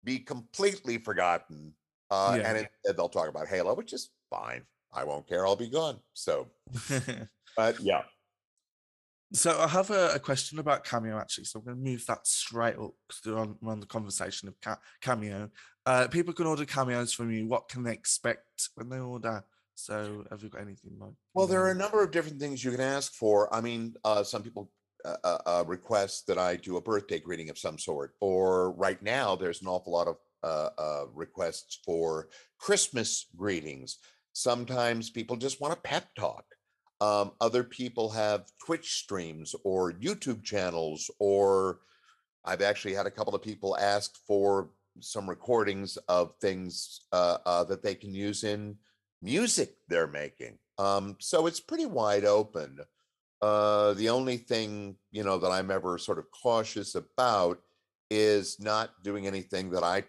be 0.02 0.18
completely 0.18 0.98
forgotten. 0.98 1.74
Uh, 2.10 2.38
yeah. 2.38 2.48
and 2.48 2.58
it, 2.58 2.96
they'll 2.96 3.08
talk 3.08 3.28
about 3.28 3.48
Halo, 3.48 3.74
which 3.74 3.92
is 3.92 4.10
fine. 4.28 4.62
I 4.92 5.04
won't 5.04 5.26
care. 5.26 5.46
I'll 5.46 5.56
be 5.56 5.70
gone. 5.70 5.98
So, 6.12 6.48
but 7.56 7.80
yeah. 7.80 8.02
So 9.34 9.58
I 9.58 9.66
have 9.68 9.90
a, 9.90 10.14
a, 10.14 10.18
question 10.18 10.58
about 10.58 10.84
Cameo 10.84 11.18
actually. 11.18 11.44
So 11.44 11.58
I'm 11.58 11.64
going 11.64 11.76
to 11.78 11.90
move 11.90 12.04
that 12.06 12.26
straight 12.26 12.76
up 12.76 12.92
because 13.08 13.32
on, 13.32 13.56
on 13.64 13.80
the 13.80 13.86
conversation 13.86 14.48
of 14.48 14.60
ca- 14.60 14.78
Cameo. 15.00 15.50
Uh, 15.86 16.06
people 16.08 16.34
can 16.34 16.46
order 16.46 16.64
cameos 16.64 17.12
from 17.12 17.30
you. 17.32 17.46
What 17.46 17.68
can 17.68 17.82
they 17.82 17.92
expect 17.92 18.68
when 18.74 18.88
they 18.88 18.98
order? 18.98 19.42
So 19.74 20.24
have 20.30 20.42
you 20.42 20.50
got 20.50 20.60
anything 20.60 20.92
like? 20.98 21.14
Well, 21.34 21.46
there 21.46 21.62
are 21.62 21.70
a 21.70 21.74
number 21.74 22.02
of 22.02 22.10
different 22.10 22.38
things 22.38 22.62
you 22.62 22.70
can 22.70 22.80
ask 22.80 23.14
for. 23.14 23.52
I 23.54 23.60
mean, 23.60 23.94
uh, 24.04 24.22
some 24.22 24.42
people 24.42 24.70
uh, 25.04 25.16
uh, 25.24 25.38
uh, 25.46 25.64
request 25.66 26.26
that 26.28 26.38
I 26.38 26.56
do 26.56 26.76
a 26.76 26.80
birthday 26.80 27.18
greeting 27.18 27.50
of 27.50 27.58
some 27.58 27.78
sort, 27.78 28.12
or 28.20 28.72
right 28.72 29.02
now 29.02 29.34
there's 29.34 29.62
an 29.62 29.68
awful 29.68 29.92
lot 29.92 30.08
of 30.08 30.16
uh, 30.44 30.68
uh, 30.78 31.04
requests 31.12 31.80
for 31.84 32.28
Christmas 32.58 33.26
greetings. 33.36 33.98
Sometimes 34.32 35.10
people 35.10 35.36
just 35.36 35.60
want 35.60 35.74
a 35.74 35.80
pep 35.80 36.06
talk. 36.16 36.44
Um, 37.02 37.32
other 37.40 37.64
people 37.64 38.10
have 38.10 38.52
Twitch 38.64 38.94
streams 39.02 39.56
or 39.64 39.92
YouTube 39.94 40.44
channels, 40.44 41.10
or 41.18 41.80
I've 42.44 42.62
actually 42.62 42.94
had 42.94 43.06
a 43.06 43.10
couple 43.10 43.34
of 43.34 43.42
people 43.42 43.76
ask 43.76 44.16
for 44.24 44.70
some 45.00 45.28
recordings 45.28 45.96
of 46.08 46.36
things 46.40 47.00
uh, 47.10 47.38
uh, 47.44 47.64
that 47.64 47.82
they 47.82 47.96
can 47.96 48.14
use 48.14 48.44
in 48.44 48.76
music 49.20 49.74
they're 49.88 50.06
making. 50.06 50.58
Um, 50.78 51.16
so 51.18 51.48
it's 51.48 51.58
pretty 51.58 51.86
wide 51.86 52.24
open. 52.24 52.78
Uh, 53.40 53.94
the 53.94 54.08
only 54.08 54.36
thing 54.36 54.94
you 55.10 55.24
know 55.24 55.38
that 55.38 55.50
I'm 55.50 55.72
ever 55.72 55.98
sort 55.98 56.20
of 56.20 56.30
cautious 56.30 56.94
about 56.94 57.58
is 58.12 58.60
not 58.60 59.02
doing 59.02 59.26
anything 59.26 59.70
that 59.70 59.82
I 59.82 60.04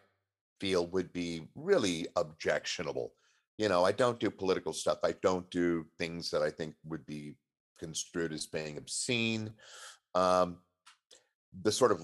feel 0.60 0.86
would 0.88 1.12
be 1.12 1.48
really 1.56 2.06
objectionable 2.16 3.14
you 3.58 3.70
know, 3.70 3.84
I 3.84 3.92
don't 3.92 4.20
do 4.20 4.30
political 4.30 4.74
stuff. 4.74 5.00
I 5.04 5.14
don't 5.22 5.50
do 5.52 5.86
things 5.98 6.32
that 6.32 6.42
I 6.42 6.50
think 6.50 6.76
would 6.86 7.06
be 7.06 7.36
construed 7.80 8.34
as 8.34 8.46
being 8.46 8.78
obscene. 8.78 9.52
Um, 10.16 10.58
the 11.62 11.72
sort 11.72 11.92
of 11.92 12.04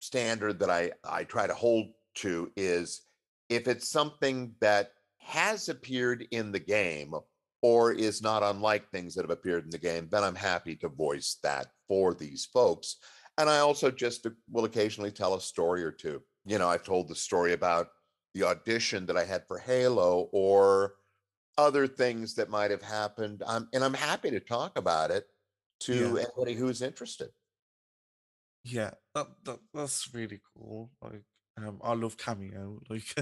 standard 0.00 0.58
that 0.60 0.70
I 0.70 0.92
I 1.02 1.24
try 1.24 1.46
to 1.46 1.54
hold 1.54 1.86
to 2.16 2.50
is 2.56 3.02
if 3.48 3.66
it's 3.68 3.88
something 3.88 4.54
that 4.60 4.92
has 5.18 5.68
appeared 5.68 6.26
in 6.30 6.52
the 6.52 6.60
game 6.60 7.14
or 7.62 7.92
is 7.92 8.20
not 8.20 8.42
unlike 8.42 8.90
things 8.90 9.14
that 9.14 9.22
have 9.22 9.30
appeared 9.30 9.64
in 9.64 9.70
the 9.70 9.78
game, 9.78 10.06
then 10.10 10.22
I'm 10.22 10.34
happy 10.34 10.76
to 10.76 10.88
voice 10.88 11.38
that 11.42 11.68
for 11.88 12.12
these 12.14 12.44
folks. 12.44 12.96
And 13.38 13.48
I 13.48 13.58
also 13.58 13.90
just 13.90 14.26
will 14.50 14.66
occasionally 14.66 15.10
tell 15.10 15.34
a 15.34 15.40
story 15.40 15.82
or 15.82 15.90
two. 15.90 16.22
You 16.44 16.58
know, 16.58 16.68
I've 16.68 16.84
told 16.84 17.08
the 17.08 17.14
story 17.14 17.54
about 17.54 17.88
the 18.34 18.44
audition 18.44 19.06
that 19.06 19.16
I 19.16 19.24
had 19.24 19.46
for 19.46 19.58
Halo 19.58 20.28
or 20.32 20.96
other 21.58 21.86
things 21.88 22.34
that 22.36 22.50
might 22.50 22.70
have 22.72 22.82
happened. 22.82 23.42
Um, 23.46 23.68
and 23.72 23.84
I'm 23.84 23.94
happy 23.94 24.30
to 24.32 24.40
talk 24.40 24.78
about 24.78 25.10
it 25.10 25.28
to 25.82 26.16
Yeah. 26.16 26.16
anybody 26.18 26.54
who's 26.54 26.82
interested. 26.82 27.30
Yeah, 28.62 28.94
that, 29.14 29.44
that 29.44 29.60
that's 29.74 30.12
really 30.14 30.40
cool. 30.56 30.92
Like, 31.02 31.24
um, 31.56 31.80
I 31.84 31.94
love 31.94 32.16
Cameo. 32.16 32.80
Like, 32.88 33.14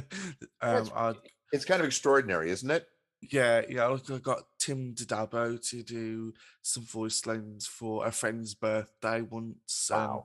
um, 0.60 0.90
I 0.94 1.14
It's 1.52 1.64
kind 1.64 1.80
of 1.80 1.86
extraordinary, 1.86 2.50
isn't 2.50 2.70
it? 2.70 2.88
yeah, 3.20 3.62
yeah. 3.68 3.86
Like, 3.86 4.10
I 4.10 4.18
got 4.18 4.42
Tim 4.58 4.94
Dabo 4.94 5.60
to 5.70 5.82
do 5.82 6.34
some 6.62 6.84
voice 6.84 7.24
lines 7.26 7.66
for 7.66 8.06
a 8.06 8.10
friend's 8.12 8.54
birthday 8.54 9.22
once, 9.22 9.90
Wow. 9.90 10.24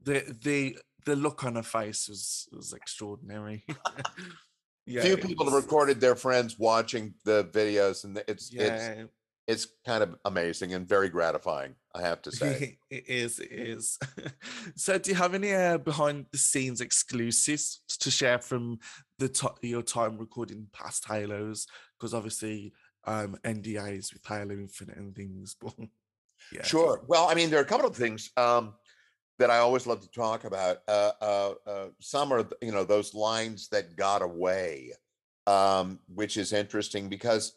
the 0.00 0.20
the 0.42 0.78
the 1.08 1.16
look 1.16 1.44
on 1.44 1.54
her 1.56 1.62
face 1.62 2.08
was 2.08 2.48
was 2.52 2.72
extraordinary. 2.72 3.64
yeah, 4.86 5.02
Few 5.02 5.16
people 5.16 5.44
have 5.46 5.54
was- 5.54 5.64
recorded 5.64 6.00
their 6.00 6.16
friends 6.16 6.58
watching 6.58 7.14
the 7.24 7.44
videos, 7.44 8.04
and 8.04 8.16
it's 8.28 8.28
it's 8.28 8.52
Yeah, 8.52 9.04
it's 9.46 9.66
kind 9.86 10.02
of 10.02 10.14
amazing 10.24 10.74
and 10.74 10.86
very 10.88 11.08
gratifying. 11.08 11.74
I 11.94 12.02
have 12.02 12.20
to 12.22 12.32
say. 12.40 12.78
it 12.90 13.04
is. 13.08 13.38
It 13.40 13.50
is. 13.52 13.98
so, 14.76 14.98
do 14.98 15.10
you 15.10 15.16
have 15.16 15.34
any 15.34 15.52
uh, 15.54 15.78
behind 15.78 16.26
the 16.32 16.38
scenes 16.38 16.80
exclusives 16.80 17.80
to 18.00 18.10
share 18.10 18.38
from 18.38 18.78
the 19.18 19.28
to- 19.28 19.54
your 19.62 19.82
time 19.82 20.18
recording 20.18 20.66
past 20.72 21.06
Halos? 21.06 21.66
Because 21.98 22.14
obviously, 22.14 22.72
um, 23.04 23.36
NDAs 23.44 24.12
with 24.12 24.24
Halo 24.26 24.52
Infinite 24.54 24.96
and 24.98 25.14
things. 25.14 25.56
But 25.60 25.74
yeah, 26.52 26.62
Sure. 26.64 27.02
Well, 27.08 27.28
I 27.28 27.34
mean, 27.34 27.50
there 27.50 27.58
are 27.58 27.62
a 27.64 27.72
couple 27.72 27.88
of 27.88 27.96
things 27.96 28.30
um, 28.36 28.74
that 29.38 29.50
I 29.50 29.58
always 29.58 29.86
love 29.86 30.00
to 30.00 30.10
talk 30.10 30.44
about. 30.44 30.78
Uh, 30.88 31.12
uh, 31.20 31.54
uh, 31.66 31.88
some 32.00 32.32
are, 32.32 32.48
you 32.60 32.72
know, 32.72 32.84
those 32.84 33.14
lines 33.14 33.68
that 33.68 33.96
got 33.96 34.22
away, 34.22 34.92
um, 35.46 36.00
which 36.12 36.36
is 36.36 36.52
interesting 36.52 37.08
because 37.08 37.54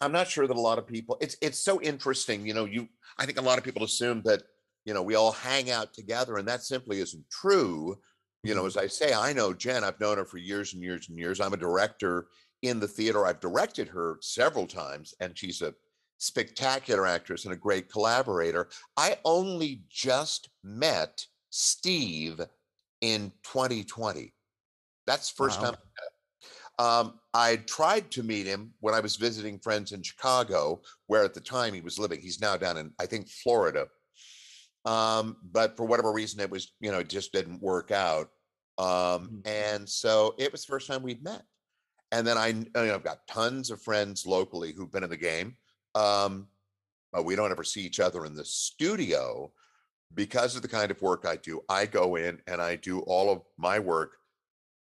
I'm 0.00 0.12
not 0.12 0.28
sure 0.28 0.46
that 0.46 0.56
a 0.56 0.60
lot 0.60 0.78
of 0.78 0.86
people. 0.86 1.16
It's 1.20 1.36
it's 1.40 1.58
so 1.58 1.80
interesting. 1.80 2.46
You 2.46 2.54
know, 2.54 2.64
you. 2.64 2.88
I 3.18 3.26
think 3.26 3.38
a 3.38 3.42
lot 3.42 3.58
of 3.58 3.64
people 3.64 3.84
assume 3.84 4.22
that 4.24 4.42
you 4.84 4.94
know 4.94 5.02
we 5.02 5.14
all 5.14 5.32
hang 5.32 5.70
out 5.70 5.94
together, 5.94 6.36
and 6.36 6.48
that 6.48 6.62
simply 6.62 7.00
isn't 7.00 7.24
true. 7.30 7.96
You 8.42 8.54
know, 8.54 8.64
Mhm. 8.64 8.66
as 8.68 8.76
I 8.76 8.86
say, 8.86 9.12
I 9.14 9.32
know 9.32 9.52
Jen. 9.52 9.84
I've 9.84 10.00
known 10.00 10.18
her 10.18 10.24
for 10.24 10.38
years 10.38 10.74
and 10.74 10.82
years 10.82 11.08
and 11.08 11.18
years. 11.18 11.40
I'm 11.40 11.54
a 11.54 11.58
director 11.58 12.28
in 12.62 12.80
the 12.80 12.88
theater. 12.88 13.26
I've 13.26 13.40
directed 13.40 13.88
her 13.88 14.18
several 14.20 14.66
times, 14.66 15.14
and 15.20 15.36
she's 15.36 15.62
a 15.62 15.74
spectacular 16.18 17.06
actress 17.06 17.44
and 17.44 17.54
a 17.54 17.56
great 17.56 17.90
collaborator. 17.90 18.68
I 18.96 19.18
only 19.24 19.84
just 19.88 20.50
met 20.62 21.26
Steve 21.50 22.40
in 23.00 23.32
2020. 23.42 24.34
That's 25.06 25.30
first 25.30 25.60
Wow. 25.60 25.70
time. 25.72 25.76
I. 25.98 26.06
Um, 26.78 27.20
I 27.34 27.56
tried 27.56 28.10
to 28.12 28.22
meet 28.22 28.46
him 28.46 28.74
when 28.80 28.94
I 28.94 29.00
was 29.00 29.16
visiting 29.16 29.58
friends 29.58 29.92
in 29.92 30.02
Chicago, 30.02 30.82
where 31.06 31.24
at 31.24 31.34
the 31.34 31.40
time 31.40 31.72
he 31.74 31.80
was 31.80 31.98
living. 31.98 32.20
He's 32.20 32.40
now 32.40 32.56
down 32.56 32.76
in, 32.76 32.94
I 32.98 33.06
think, 33.06 33.28
Florida. 33.30 33.88
Um, 34.84 35.38
but 35.42 35.76
for 35.76 35.84
whatever 35.84 36.12
reason, 36.12 36.40
it 36.40 36.50
was, 36.50 36.72
you 36.80 36.90
know, 36.92 37.00
it 37.00 37.08
just 37.08 37.32
didn't 37.32 37.60
work 37.62 37.90
out. 37.90 38.30
Um, 38.78 39.30
Mhm. 39.30 39.46
and 39.46 39.88
so 39.88 40.34
it 40.38 40.52
was 40.52 40.64
the 40.64 40.70
first 40.70 40.86
time 40.86 41.02
we'd 41.02 41.24
met. 41.24 41.44
And 42.12 42.26
then 42.26 42.38
I, 42.38 42.52
kn- 42.52 42.66
you 42.76 42.86
know, 42.86 42.94
I've 42.94 43.04
got 43.04 43.26
tons 43.28 43.70
of 43.70 43.82
friends 43.82 44.26
locally 44.26 44.72
who've 44.72 44.90
been 44.92 45.04
in 45.04 45.10
the 45.10 45.16
game. 45.16 45.58
Um, 45.96 46.48
but 47.12 47.24
we 47.24 47.34
don't 47.34 47.50
ever 47.50 47.64
see 47.64 47.80
each 47.80 48.00
other 48.00 48.26
in 48.26 48.34
the 48.34 48.44
studio 48.44 49.50
because 50.14 50.54
of 50.54 50.62
the 50.62 50.68
kind 50.68 50.90
of 50.90 51.00
work 51.00 51.24
I 51.26 51.36
do. 51.36 51.62
I 51.68 51.86
go 51.86 52.16
in 52.16 52.38
and 52.46 52.60
I 52.60 52.76
do 52.76 53.00
all 53.00 53.30
of 53.32 53.42
my 53.56 53.78
work 53.78 54.18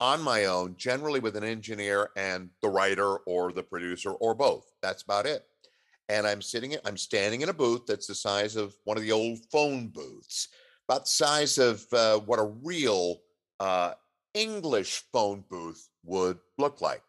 on 0.00 0.20
my 0.20 0.46
own, 0.46 0.74
generally 0.76 1.20
with 1.20 1.36
an 1.36 1.44
engineer 1.44 2.10
and 2.16 2.50
the 2.60 2.68
writer 2.68 3.18
or 3.18 3.52
the 3.52 3.62
producer 3.62 4.10
or 4.10 4.34
both. 4.34 4.66
That's 4.82 5.02
about 5.02 5.26
it. 5.26 5.44
And 6.08 6.26
I'm 6.26 6.42
sitting, 6.42 6.76
I'm 6.84 6.96
standing 6.96 7.42
in 7.42 7.48
a 7.48 7.54
booth 7.54 7.86
that's 7.86 8.08
the 8.08 8.14
size 8.14 8.56
of 8.56 8.74
one 8.84 8.96
of 8.96 9.02
the 9.04 9.12
old 9.12 9.38
phone 9.50 9.88
booths, 9.88 10.48
about 10.88 11.04
the 11.04 11.10
size 11.10 11.58
of 11.58 11.84
uh, 11.92 12.18
what 12.18 12.38
a 12.38 12.52
real 12.62 13.20
uh, 13.60 13.92
English 14.34 15.02
phone 15.12 15.44
booth 15.48 15.88
would 16.04 16.38
look 16.58 16.80
like. 16.80 17.02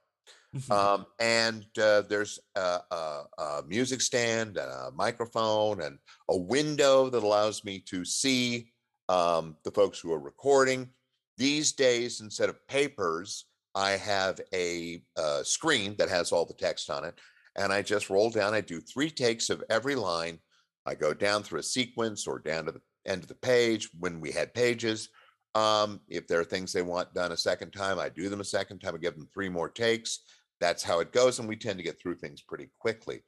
Mhm. 0.57 0.71
Um, 0.71 1.05
and 1.19 1.65
uh, 1.77 2.01
there's 2.01 2.39
a, 2.55 2.79
a, 2.91 3.23
a 3.37 3.63
music 3.67 4.01
stand, 4.01 4.57
and 4.57 4.71
a 4.71 4.91
microphone, 4.95 5.81
and 5.81 5.99
a 6.29 6.37
window 6.37 7.09
that 7.09 7.23
allows 7.23 7.63
me 7.63 7.79
to 7.81 8.03
see 8.05 8.71
um, 9.09 9.57
the 9.63 9.71
folks 9.71 9.99
who 9.99 10.11
are 10.11 10.19
recording. 10.19 10.89
These 11.37 11.73
days, 11.73 12.21
instead 12.21 12.49
of 12.49 12.65
papers, 12.67 13.45
I 13.75 13.91
have 13.91 14.41
a, 14.53 15.03
uh 15.15 15.43
screen 15.43 15.95
that 15.97 16.09
has 16.09 16.31
all 16.31 16.45
the 16.45 16.53
text 16.55 16.89
on 16.89 17.05
it. 17.05 17.19
And 17.55 17.71
I 17.71 17.81
just 17.81 18.09
roll 18.09 18.29
down, 18.29 18.53
I 18.53 18.61
do 18.61 18.79
three 18.81 19.09
takes 19.11 19.49
of 19.49 19.63
every 19.69 19.95
line. 19.95 20.39
I 20.85 20.95
go 20.95 21.13
down 21.13 21.43
through 21.43 21.59
a 21.59 21.63
sequence 21.63 22.25
or 22.27 22.39
down 22.39 22.65
to 22.65 22.71
the 22.71 22.81
end 23.05 23.21
of 23.23 23.27
the 23.27 23.35
page 23.35 23.89
when 23.99 24.19
we 24.19 24.31
had 24.31 24.53
pages. 24.53 25.09
Um, 25.55 26.01
if 26.07 26.27
there 26.27 26.39
are 26.39 26.43
things 26.45 26.71
they 26.71 26.81
want 26.81 27.13
done 27.13 27.31
a 27.31 27.37
second 27.37 27.71
time, 27.71 27.99
I 27.99 28.09
do 28.09 28.29
them 28.29 28.41
a 28.41 28.45
second 28.45 28.79
time. 28.79 28.95
I 28.95 28.97
give 28.99 29.15
them 29.15 29.27
three 29.33 29.49
more 29.49 29.69
takes. 29.69 30.19
That's 30.59 30.83
how 30.83 30.99
it 30.99 31.11
goes. 31.11 31.39
And 31.39 31.47
we 31.47 31.55
tend 31.55 31.77
to 31.79 31.83
get 31.83 31.99
through 31.99 32.15
things 32.17 32.41
pretty 32.41 32.69
quickly. 32.79 33.23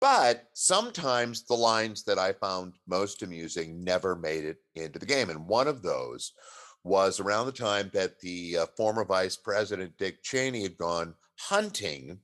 But 0.00 0.48
sometimes 0.54 1.44
the 1.44 1.54
lines 1.54 2.04
that 2.04 2.18
I 2.18 2.32
found 2.32 2.74
most 2.86 3.22
amusing 3.22 3.84
never 3.84 4.16
made 4.16 4.44
it 4.44 4.58
into 4.74 4.98
the 4.98 5.06
game. 5.06 5.28
And 5.28 5.46
one 5.46 5.68
of 5.68 5.82
those 5.82 6.32
was 6.84 7.20
around 7.20 7.44
the 7.46 7.52
time 7.52 7.90
that 7.92 8.18
the 8.20 8.56
uh, 8.58 8.66
former 8.76 9.04
vice 9.04 9.36
president, 9.36 9.98
Dick 9.98 10.22
Cheney, 10.22 10.62
had 10.62 10.78
gone 10.78 11.14
hunting 11.38 12.20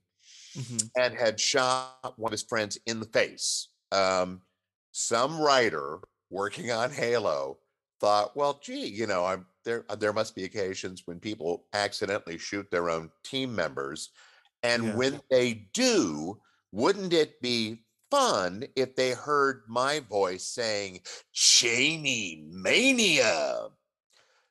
Mhm. 0.56 0.90
and 0.96 1.14
had 1.14 1.38
shot 1.38 2.14
one 2.16 2.30
of 2.30 2.32
his 2.32 2.42
friends 2.42 2.78
in 2.86 2.98
the 2.98 3.06
face. 3.06 3.68
Um, 3.92 4.40
some 4.92 5.38
writer 5.38 6.00
working 6.30 6.70
on 6.70 6.90
Halo 6.90 7.58
thought, 8.00 8.34
well, 8.34 8.58
gee, 8.58 8.86
you 8.86 9.06
know, 9.06 9.26
I'm 9.26 9.46
there. 9.66 9.84
There 9.98 10.14
must 10.14 10.34
be 10.34 10.44
occasions 10.44 11.02
when 11.04 11.20
people 11.20 11.66
accidentally 11.74 12.38
shoot 12.38 12.70
their 12.70 12.88
own 12.88 13.10
team 13.22 13.54
members, 13.54 14.10
and 14.62 14.82
Yeah. 14.84 14.94
when 14.96 15.20
they 15.30 15.68
do, 15.74 16.40
wouldn't 16.72 17.12
it 17.12 17.40
be 17.42 17.84
fun 18.10 18.64
if 18.76 18.96
they 18.96 19.10
heard 19.10 19.64
my 19.68 20.00
voice 20.00 20.46
saying 20.46 21.00
"Cheney 21.32 22.46
Mania"? 22.50 23.68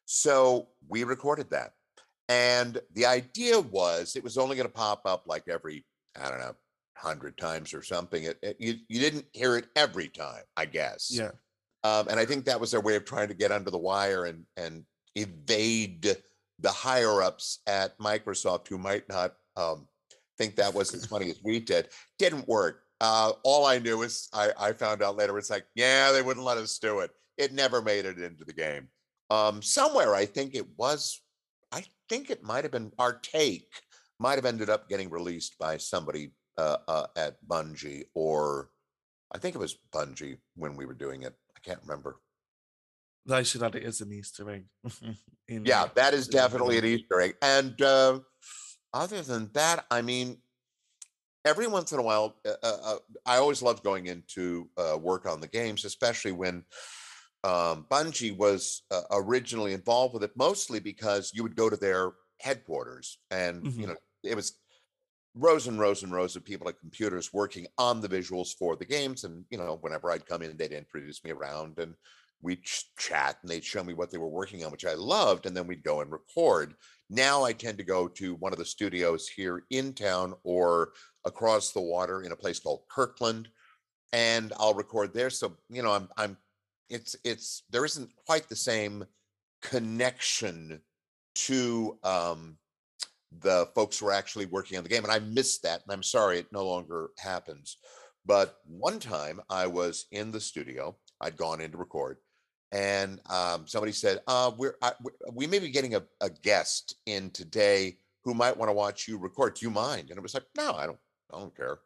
So 0.06 0.70
we 0.88 1.04
recorded 1.04 1.50
that. 1.50 1.74
And 2.30 2.80
the 2.94 3.06
idea 3.06 3.60
was 3.60 4.16
it 4.16 4.24
was 4.24 4.38
only 4.38 4.56
going 4.56 4.68
to 4.68 4.74
pop 4.74 5.02
up 5.06 5.24
like 5.28 5.48
every, 5.48 5.86
I 6.20 6.30
don't 6.30 6.40
know, 6.40 6.56
100 7.02 7.38
times 7.38 7.74
or 7.74 7.82
something. 7.84 8.24
It, 8.24 8.40
it- 8.42 8.58
you, 8.60 8.76
you 8.90 9.00
didn't 9.00 9.26
hear 9.34 9.58
it 9.58 9.68
every 9.76 10.08
time, 10.10 10.44
I 10.58 10.66
guess. 10.66 11.10
Yeah, 11.12 11.32
Um, 11.84 12.08
and 12.10 12.20
I 12.20 12.26
think 12.26 12.46
that 12.46 12.60
was 12.60 12.72
their 12.72 12.82
way 12.82 12.96
of 12.96 13.06
trying 13.06 13.28
to 13.28 13.34
get 13.36 13.52
under 13.52 13.70
the 13.72 13.78
wire 13.78 14.26
and, 14.26 14.46
and 14.58 14.86
evade 15.16 16.16
the 16.60 16.72
higher 16.72 17.22
ups 17.22 17.60
at 17.68 17.98
Microsoft 18.00 18.68
who 18.68 18.78
might 18.78 19.08
not 19.10 19.34
um, 19.58 19.88
think 20.38 20.56
that 20.56 20.74
was 20.74 20.94
as 20.94 21.06
funny 21.06 21.30
as 21.30 21.40
we 21.44 21.60
did. 21.60 21.90
Didn't 22.20 22.48
work. 22.48 22.82
Uh, 23.02 23.34
all 23.44 23.66
I 23.66 23.80
knew 23.80 24.02
is 24.04 24.30
I, 24.34 24.52
I 24.58 24.74
found 24.74 25.04
out 25.04 25.18
later 25.18 25.38
it's 25.38 25.50
like, 25.50 25.66
yeah, 25.76 26.12
they 26.12 26.22
wouldn't 26.22 26.46
let 26.46 26.58
us 26.58 26.80
do 26.80 27.00
it. 27.00 27.12
It 27.38 27.54
never 27.54 27.82
made 27.82 28.06
it 28.06 28.20
into 28.20 28.46
the 28.46 28.54
game. 28.54 28.88
Um, 29.30 29.62
somewhere 29.62 30.16
I 30.16 30.26
think 30.26 30.56
it 30.56 30.66
was, 30.78 31.22
I 31.72 31.84
think 32.10 32.30
it 32.30 32.44
might 32.44 32.64
have 32.64 32.72
been 32.72 32.92
our 32.98 33.20
take, 33.20 33.68
might 34.20 34.36
have 34.36 34.46
ended 34.46 34.70
up 34.70 34.88
getting 34.88 35.10
released 35.10 35.58
by 35.60 35.78
somebody 35.78 36.32
uh, 36.58 36.78
uh, 36.88 37.08
at 37.18 37.36
Bungie 37.46 38.04
or 38.14 38.70
I 39.34 39.38
think 39.38 39.56
it 39.56 39.60
was 39.60 39.78
Bungie 39.94 40.38
when 40.56 40.78
we 40.78 40.86
were 40.86 40.94
doing 40.94 41.24
it. 41.24 41.34
I 41.56 41.60
can't 41.60 41.82
remember. 41.82 42.18
They 43.26 43.44
should 43.44 43.64
add 43.64 43.76
it 43.76 43.84
as 43.84 44.02
an 44.02 44.12
Easter 44.12 44.50
egg. 44.50 44.66
Yeah, 45.48 45.90
that 45.96 46.14
is 46.14 46.28
definitely 46.28 46.78
an. 46.78 46.86
Easter 46.86 47.22
egg. 47.22 47.38
And 47.42 47.80
uh, 47.82 48.20
other 48.94 49.22
than 49.22 49.52
that, 49.54 49.86
I 49.92 50.02
mean, 50.02 50.42
every 51.44 51.68
once 51.68 51.92
in 51.92 52.00
a 52.00 52.04
while, 52.04 52.36
uh, 52.46 52.56
uh, 52.64 52.78
uh, 52.84 52.98
I 53.26 53.38
always 53.38 53.62
loved 53.62 53.84
going 53.84 54.08
into 54.08 54.70
uh, 54.78 54.98
work 55.00 55.26
on 55.26 55.42
the 55.42 55.48
games, 55.48 55.86
especially 55.86 56.32
when 56.32 56.66
um, 57.44 57.86
Bungie 57.90 58.36
was 58.36 58.84
uh, 58.92 59.04
originally 59.12 59.74
involved 59.74 60.14
with 60.14 60.24
it, 60.24 60.32
mostly 60.36 60.80
because 60.80 61.32
you 61.34 61.44
would 61.44 61.56
go 61.56 61.70
to 61.70 61.78
their 61.78 62.14
headquarters 62.40 63.20
and, 63.32 63.68
you 63.78 63.88
Mhm. 63.88 63.88
know, 63.88 63.96
it 64.24 64.36
was 64.36 64.60
rows 65.36 65.68
and 65.68 65.80
rows 65.80 66.04
and 66.04 66.14
rows 66.14 66.36
of 66.36 66.46
people 66.46 66.68
at 66.70 66.80
computers 66.80 67.34
working 67.34 67.68
on 67.78 68.02
the 68.02 68.10
visuals 68.10 68.56
for 68.58 68.76
the 68.76 68.86
games. 68.86 69.24
And, 69.24 69.46
you 69.52 69.58
know, 69.58 69.78
whenever 69.82 70.12
I'd 70.12 70.26
come 70.26 70.42
in, 70.42 70.58
they'd 70.58 70.72
introduce 70.72 71.24
me 71.24 71.32
around 71.32 71.80
and 71.80 71.96
we'd 72.42 72.64
chat 72.98 73.38
and 73.42 73.50
they'd 73.50 73.64
show 73.64 73.84
me 73.84 73.94
what 73.94 74.12
they 74.12 74.18
were 74.18 74.30
working 74.30 74.64
on, 74.64 74.72
which 74.72 74.86
I 74.86 74.94
loved. 74.94 75.46
And 75.46 75.56
then 75.56 75.68
we'd 75.68 75.84
go 75.84 76.02
and 76.02 76.12
record. 76.12 76.76
Now 77.10 77.44
I 77.44 77.54
tend 77.54 77.78
to 77.78 77.84
go 77.84 78.08
to 78.08 78.36
one 78.36 78.52
of 78.52 78.60
the 78.60 78.66
studios 78.66 79.28
here 79.28 79.64
in 79.70 79.94
town 79.94 80.34
or 80.44 80.94
across 81.26 81.72
the 81.72 81.82
water 81.82 82.24
in 82.24 82.32
a 82.32 82.36
place 82.36 82.60
called 82.60 82.84
Kirkland, 82.90 83.48
and 84.14 84.54
I'll 84.58 84.74
record 84.74 85.14
there. 85.14 85.30
So, 85.30 85.58
you 85.70 85.84
know, 85.84 85.92
I'm, 85.92 86.10
I'm, 86.18 86.38
it's, 86.90 87.16
it's, 87.24 87.64
there 87.72 87.86
isn't 87.86 88.12
quite 88.26 88.48
the 88.48 88.56
same 88.56 89.06
connection 89.62 90.82
to, 91.36 91.98
um, 92.04 92.58
the 93.42 93.68
folks 93.76 94.00
who 94.00 94.08
are 94.08 94.14
actually 94.14 94.46
working 94.46 94.78
on 94.78 94.84
the 94.84 94.90
game. 94.90 95.04
And 95.04 95.12
I 95.12 95.20
missed 95.20 95.64
that. 95.64 95.82
And 95.84 95.92
I'm 95.92 96.04
sorry 96.04 96.40
it 96.40 96.48
no 96.52 96.66
longer 96.66 97.10
happens. 97.18 97.78
But 98.26 98.58
one 98.66 99.00
time 99.00 99.42
I 99.50 99.68
was 99.68 100.06
in 100.12 100.32
the 100.32 100.40
studio, 100.40 100.98
I'd 101.22 101.38
gone 101.38 101.62
in 101.62 101.72
to 101.72 101.78
record, 101.78 102.18
and 102.72 103.20
um, 103.30 103.68
somebody 103.68 103.92
said, 103.92 104.20
uh, 104.28 104.52
we're, 104.58 104.76
I, 104.82 104.94
we 105.32 105.48
may 105.48 105.60
be 105.60 105.70
getting 105.70 105.96
a, 105.96 106.04
a 106.22 106.30
guest 106.30 106.96
in 107.06 107.30
today 107.30 107.98
who 108.24 108.34
might 108.34 108.58
want 108.58 108.70
to 108.70 108.74
watch 108.74 109.08
you 109.08 109.18
record. 109.18 109.56
Do 109.56 109.66
you 109.66 109.72
mind? 109.72 110.10
And 110.10 110.18
it 110.18 110.24
was 110.24 110.34
like, 110.34 110.46
no, 110.58 110.74
I 110.74 110.86
don't, 110.86 110.98
I 111.34 111.40
don't 111.40 111.56
care. 111.56 111.80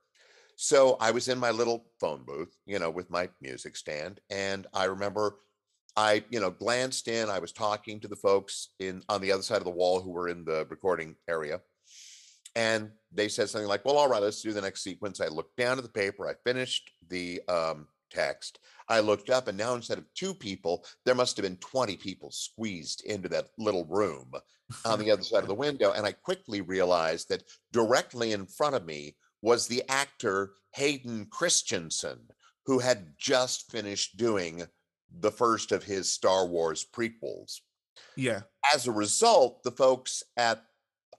So 0.55 0.97
I 0.99 1.11
was 1.11 1.27
in 1.27 1.37
my 1.37 1.51
little 1.51 1.85
phone 1.99 2.23
booth, 2.25 2.55
you 2.65 2.79
know, 2.79 2.89
with 2.89 3.09
my 3.09 3.29
music 3.41 3.77
stand. 3.77 4.19
And 4.29 4.67
I 4.73 4.85
remember 4.85 5.37
I, 5.95 6.23
you 6.29 6.39
know, 6.39 6.51
glanced 6.51 7.07
in. 7.07 7.29
I 7.29 7.39
was 7.39 7.51
talking 7.51 7.99
to 7.99 8.07
the 8.07 8.15
folks 8.15 8.69
in 8.79 9.03
on 9.09 9.21
the 9.21 9.31
other 9.31 9.41
side 9.41 9.57
of 9.57 9.65
the 9.65 9.69
wall 9.69 10.01
who 10.01 10.11
were 10.11 10.29
in 10.29 10.45
the 10.45 10.65
recording 10.69 11.15
area. 11.29 11.61
And 12.55 12.91
they 13.11 13.27
said 13.27 13.49
something 13.49 13.67
like, 13.67 13.85
well, 13.85 13.97
all 13.97 14.09
right, 14.09 14.21
let's 14.21 14.41
do 14.41 14.53
the 14.53 14.61
next 14.61 14.83
sequence. 14.83 15.21
I 15.21 15.27
looked 15.27 15.57
down 15.57 15.77
at 15.77 15.83
the 15.83 15.89
paper. 15.89 16.27
I 16.27 16.33
finished 16.45 16.91
the 17.09 17.41
um, 17.47 17.87
text. 18.09 18.59
I 18.87 18.99
looked 18.99 19.29
up, 19.29 19.47
and 19.47 19.57
now 19.57 19.75
instead 19.75 19.97
of 19.97 20.11
two 20.15 20.33
people, 20.33 20.85
there 21.05 21.15
must 21.15 21.37
have 21.37 21.43
been 21.43 21.57
20 21.57 21.95
people 21.97 22.31
squeezed 22.31 23.03
into 23.05 23.29
that 23.29 23.49
little 23.57 23.85
room 23.85 24.31
on 24.85 24.99
the 24.99 25.11
other 25.11 25.23
side 25.23 25.43
of 25.43 25.47
the 25.47 25.53
window. 25.67 25.91
And 25.91 26.05
I 26.05 26.11
quickly 26.11 26.61
realized 26.61 27.29
that 27.29 27.43
directly 27.71 28.33
in 28.33 28.45
front 28.45 28.75
of 28.75 28.85
me 28.85 29.15
was 29.41 29.67
the 29.67 29.83
actor 29.89 30.53
Hayden 30.73 31.27
Christensen, 31.31 32.19
who 32.65 32.79
had 32.79 33.13
just 33.17 33.71
finished 33.71 34.17
doing 34.17 34.63
the 35.19 35.31
first 35.31 35.71
of 35.71 35.83
his 35.83 36.11
Star 36.11 36.45
Wars 36.45 36.85
prequels. 36.91 37.61
Yeah. 38.15 38.41
As 38.73 38.87
a 38.87 38.91
result, 38.91 39.63
the 39.63 39.71
folks 39.71 40.23
at, 40.37 40.63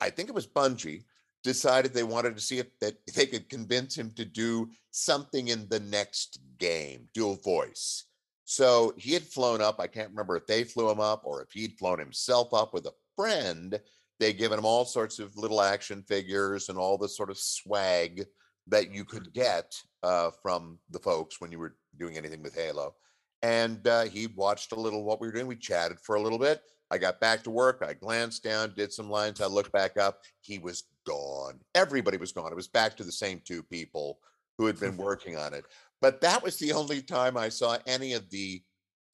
I 0.00 0.10
think 0.10 0.28
it 0.28 0.34
was 0.34 0.46
Bungie, 0.46 1.04
decided 1.42 1.92
they 1.92 2.02
wanted 2.02 2.36
to 2.36 2.42
see 2.42 2.58
if 2.58 2.66
that 2.80 2.94
they 3.14 3.26
could 3.26 3.48
convince 3.48 3.96
him 3.96 4.12
to 4.16 4.24
do 4.24 4.68
something 4.90 5.48
in 5.48 5.66
the 5.68 5.80
next 5.80 6.40
game, 6.58 7.06
dual 7.14 7.36
voice. 7.36 8.04
So 8.44 8.92
he 8.96 9.12
had 9.12 9.22
flown 9.22 9.60
up. 9.62 9.78
I 9.78 9.86
can't 9.86 10.10
remember 10.10 10.36
if 10.36 10.46
they 10.46 10.64
flew 10.64 10.90
him 10.90 11.00
up 11.00 11.22
or 11.24 11.42
if 11.42 11.52
he'd 11.52 11.78
flown 11.78 11.98
himself 11.98 12.52
up 12.52 12.74
with 12.74 12.86
a 12.86 12.92
friend. 13.16 13.78
They'd 14.18 14.38
given 14.38 14.58
him 14.58 14.66
all 14.66 14.84
sorts 14.84 15.18
of 15.18 15.36
little 15.36 15.62
action 15.62 16.02
figures 16.02 16.68
and 16.68 16.76
all 16.76 16.98
the 16.98 17.08
sort 17.08 17.30
of 17.30 17.38
swag 17.38 18.26
that 18.66 18.92
you 18.92 19.04
could 19.04 19.32
get 19.32 19.72
uh, 20.02 20.30
from 20.42 20.78
the 20.90 20.98
folks 20.98 21.40
when 21.40 21.52
you 21.52 21.58
were 21.58 21.76
doing 21.98 22.16
anything 22.16 22.42
with 22.42 22.54
Halo. 22.54 22.94
And 23.42 23.86
uh, 23.86 24.04
he 24.04 24.26
watched 24.26 24.72
a 24.72 24.80
little 24.80 25.04
what 25.04 25.20
we 25.20 25.28
were 25.28 25.32
doing. 25.32 25.46
We 25.46 25.56
chatted 25.56 25.98
for 26.00 26.16
a 26.16 26.22
little 26.22 26.38
bit. 26.38 26.60
I 26.90 26.98
got 26.98 27.20
back 27.20 27.44
to 27.44 27.50
work. 27.50 27.84
I 27.86 27.94
glanced 27.94 28.42
down, 28.42 28.74
did 28.76 28.92
some 28.92 29.08
lines. 29.08 29.40
I 29.40 29.46
looked 29.46 29.72
back 29.72 29.96
up. 29.96 30.18
He 30.40 30.58
was 30.58 30.84
gone. 31.10 31.58
Everybody 31.74 32.16
was 32.16 32.32
gone. 32.32 32.52
It 32.52 32.56
was 32.56 32.68
back 32.68 32.96
to 32.96 33.04
the 33.04 33.12
same 33.12 33.40
two 33.44 33.62
people 33.62 34.18
who 34.58 34.66
had 34.66 34.78
been 34.78 34.96
working 34.96 35.36
on 35.36 35.54
it. 35.54 35.64
But 36.00 36.20
that 36.20 36.42
was 36.42 36.56
the 36.58 36.72
only 36.72 37.02
time 37.02 37.36
I 37.36 37.48
saw 37.48 37.78
any 37.86 38.12
of 38.14 38.30
the 38.30 38.62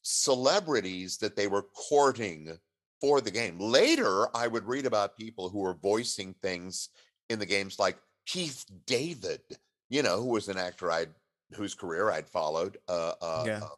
celebrities 0.02 1.18
that 1.18 1.36
they 1.36 1.46
were 1.46 1.66
courting 1.88 2.56
for 3.00 3.20
the 3.20 3.30
game. 3.30 3.58
Later, 3.58 4.26
I 4.36 4.46
would 4.46 4.66
read 4.66 4.86
about 4.86 5.16
people 5.16 5.48
who 5.48 5.60
were 5.60 5.74
voicing 5.74 6.34
things 6.42 6.90
in 7.30 7.38
the 7.38 7.46
games 7.46 7.78
like 7.78 7.98
Keith 8.26 8.64
David, 8.86 9.40
you 9.88 10.02
know, 10.02 10.20
who 10.20 10.30
was 10.30 10.48
an 10.48 10.58
actor 10.58 10.90
I'd 10.90 11.10
whose 11.54 11.74
career 11.74 12.10
I'd 12.10 12.28
followed 12.28 12.78
uh, 12.88 13.12
uh, 13.22 13.44
Yeah. 13.46 13.60
uh, 13.62 13.76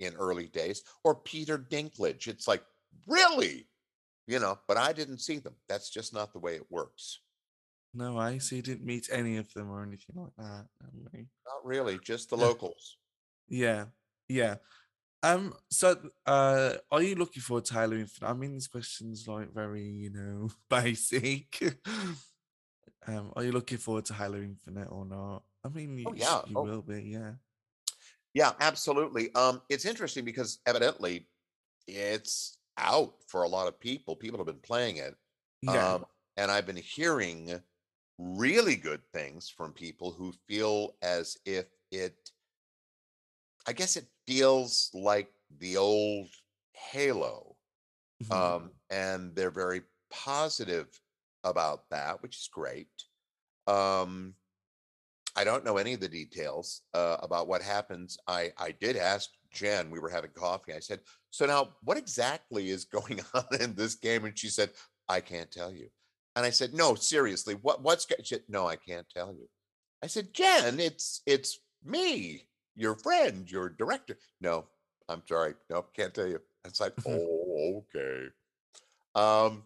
in 0.00 0.14
early 0.14 0.48
days, 0.48 0.82
or 1.04 1.14
Peter 1.14 1.58
Dinklage. 1.58 2.26
It's 2.26 2.48
like, 2.48 2.64
really? 3.06 3.68
You 4.26 4.38
know, 4.40 4.58
but 4.66 4.76
I 4.76 4.92
didn't 4.92 5.18
see 5.18 5.38
them. 5.38 5.54
That's 5.68 5.90
just 5.90 6.14
not 6.14 6.32
the 6.32 6.38
way 6.40 6.54
it 6.56 6.66
works. 6.70 7.20
No, 7.92 8.18
I 8.18 8.38
see. 8.38 8.56
You 8.56 8.62
didn't 8.62 8.84
meet 8.84 9.08
any 9.10 9.36
of 9.36 9.52
them 9.52 9.70
or 9.70 9.82
anything 9.82 10.14
like 10.16 10.34
that. 10.36 10.66
no. 10.92 11.10
Not 11.46 11.64
really, 11.64 11.98
just 11.98 12.30
the 12.30 12.36
Yeah. 12.36 12.44
locals. 12.44 12.98
Yeah, 13.48 13.86
yeah. 14.28 14.56
Um. 15.22 15.54
So, 15.70 16.10
uh, 16.26 16.76
are 16.90 17.02
you 17.02 17.14
looking 17.16 17.42
forward 17.42 17.64
to 17.66 17.74
Halo 17.74 17.96
Infinite? 17.96 18.30
I 18.30 18.32
mean, 18.34 18.54
this 18.54 18.68
question's 18.68 19.26
like 19.28 19.52
very, 19.52 19.82
you 19.84 20.10
know, 20.10 20.50
basic. 20.70 21.60
um, 23.06 23.32
are 23.36 23.44
you 23.44 23.52
looking 23.52 23.78
forward 23.78 24.04
to 24.06 24.14
Halo 24.14 24.38
Infinite 24.38 24.88
or 24.90 25.04
not? 25.04 25.42
I 25.64 25.68
mean, 25.68 25.98
you, 25.98 26.06
Oh, 26.08 26.14
yeah. 26.14 26.42
you 26.46 26.56
Oh. 26.56 26.62
will 26.62 26.82
be. 26.82 27.02
Yeah. 27.02 27.34
Yeah, 28.32 28.52
absolutely. 28.60 29.34
Um, 29.34 29.60
it's 29.68 29.84
interesting 29.84 30.24
because 30.24 30.60
evidently 30.64 31.28
it's 31.88 32.56
out 32.78 33.14
for 33.26 33.42
a 33.42 33.48
lot 33.48 33.66
of 33.66 33.78
people. 33.80 34.14
People 34.16 34.38
have 34.38 34.46
been 34.46 34.60
playing 34.60 34.98
it. 34.98 35.16
Yeah. 35.62 35.94
Um, 35.94 36.06
and 36.36 36.50
I've 36.50 36.64
been 36.64 36.76
hearing 36.76 37.60
really 38.20 38.76
good 38.76 39.02
things 39.12 39.48
from 39.50 39.72
people 39.72 40.12
who 40.12 40.32
feel 40.48 40.96
as 41.02 41.38
if 41.46 41.66
it, 41.90 42.30
I 43.66 43.72
guess 43.72 43.96
it 43.96 44.08
feels 44.26 44.90
like 44.94 45.32
the 45.50 45.76
old 45.76 46.28
Halo. 46.72 47.56
mhm, 48.20 48.60
Um, 48.64 48.72
and 48.90 49.34
they're 49.36 49.50
very 49.50 49.82
positive 50.10 51.00
about 51.44 51.90
that, 51.90 52.22
which 52.22 52.36
is 52.38 52.48
great. 52.48 52.90
Um, 53.66 54.36
I 55.36 55.44
don't 55.44 55.64
know 55.64 55.76
any 55.76 55.94
of 55.94 56.00
the 56.00 56.08
details 56.08 56.82
uh, 56.94 57.18
about 57.22 57.48
what 57.48 57.62
happens. 57.62 58.18
I 58.26 58.52
I 58.58 58.72
did 58.72 58.96
ask 58.96 59.30
Jen. 59.50 59.90
We 59.90 60.00
were 60.00 60.10
having 60.10 60.32
coffee. 60.32 60.72
I 60.74 60.80
said, 60.80 61.00
"So 61.30 61.46
now, 61.46 61.76
what 61.82 61.98
exactly 61.98 62.70
is 62.70 62.84
going 62.98 63.20
on 63.34 63.44
in 63.60 63.74
this 63.74 63.94
game?" 63.94 64.24
And 64.24 64.38
she 64.38 64.48
said, 64.48 64.72
"I 65.08 65.20
can't 65.20 65.50
tell 65.50 65.72
you." 65.72 65.90
And 66.36 66.46
I 66.46 66.50
said, 66.50 66.74
"No, 66.74 66.94
seriously, 66.94 67.54
what 67.54 67.82
what's?" 67.82 68.06
go-" 68.06 68.16
She 68.22 68.34
said, 68.36 68.44
"No, 68.48 68.66
I 68.66 68.76
can't 68.76 69.08
tell 69.08 69.32
you." 69.34 69.48
I 70.02 70.06
said, 70.06 70.32
"Jen, 70.32 70.80
it's 70.80 71.22
it's 71.26 71.60
me, 71.82 72.48
your 72.74 72.94
friend, 72.96 73.50
your 73.50 73.68
director." 73.68 74.18
No, 74.40 74.68
I'm 75.08 75.22
sorry. 75.26 75.54
No, 75.68 75.82
can't 75.82 76.14
tell 76.14 76.26
you. 76.26 76.40
It's 76.64 76.80
like, 76.80 76.94
oh, 77.06 77.84
okay. 77.94 78.28
Um, 79.14 79.64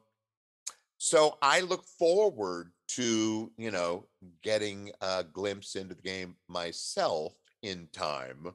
so 0.97 1.39
I 1.43 1.61
look 1.61 1.85
forward 1.85 2.73
to, 2.89 3.53
you 3.57 3.71
know, 3.71 4.09
getting 4.43 4.93
a 5.01 5.25
glimpse 5.25 5.77
into 5.77 5.95
the 5.95 6.03
game 6.03 6.37
myself 6.49 7.35
in 7.63 7.89
time. 7.93 8.55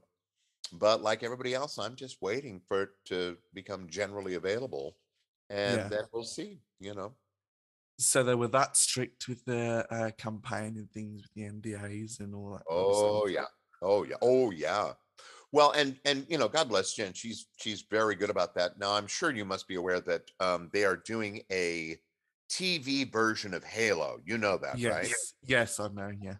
But 0.73 1.01
like 1.01 1.23
everybody 1.23 1.53
else, 1.53 1.77
I'm 1.77 1.95
just 1.95 2.21
waiting 2.21 2.61
for 2.67 2.83
it 2.83 2.89
to 3.05 3.37
become 3.53 3.89
generally 3.89 4.35
available. 4.35 4.97
And 5.49 5.75
Yeah. 5.75 5.89
then 5.89 6.03
we'll 6.13 6.23
see, 6.23 6.61
you 6.79 6.93
know. 6.93 7.15
So 7.99 8.23
they 8.23 8.33
were 8.35 8.47
that 8.49 8.77
strict 8.77 9.27
with 9.27 9.43
the 9.45 9.85
uh, 9.91 10.11
campaign 10.17 10.77
and 10.77 10.89
things 10.91 11.21
with 11.21 11.33
the 11.33 11.41
NDAs 11.43 12.19
and 12.21 12.33
all 12.33 12.53
that. 12.53 12.63
Oh 12.69 13.27
yeah. 13.27 13.45
Oh 13.81 14.03
yeah. 14.03 14.15
Oh 14.21 14.51
yeah. 14.51 14.93
Well, 15.51 15.71
and 15.71 15.99
and 16.05 16.25
you 16.29 16.37
know, 16.37 16.47
God 16.47 16.69
bless 16.69 16.93
Jen. 16.93 17.13
She's 17.13 17.47
she's 17.57 17.81
very 17.89 18.15
good 18.15 18.29
about 18.29 18.55
that. 18.55 18.79
Now, 18.79 18.93
I'm 18.93 19.07
sure 19.07 19.31
you 19.31 19.45
must 19.45 19.67
be 19.67 19.75
aware 19.75 19.99
that 19.99 20.23
um, 20.39 20.69
they 20.71 20.85
are 20.85 20.95
doing 20.95 21.41
a 21.51 21.97
TV 22.49 23.11
version 23.11 23.53
of 23.53 23.63
Halo. 23.63 24.19
You 24.25 24.37
know 24.37 24.57
that, 24.57 24.77
Yes. 24.79 24.93
right? 24.93 25.13
Yes, 25.43 25.79
I 25.79 25.87
know. 25.89 26.11
Yeah. 26.21 26.35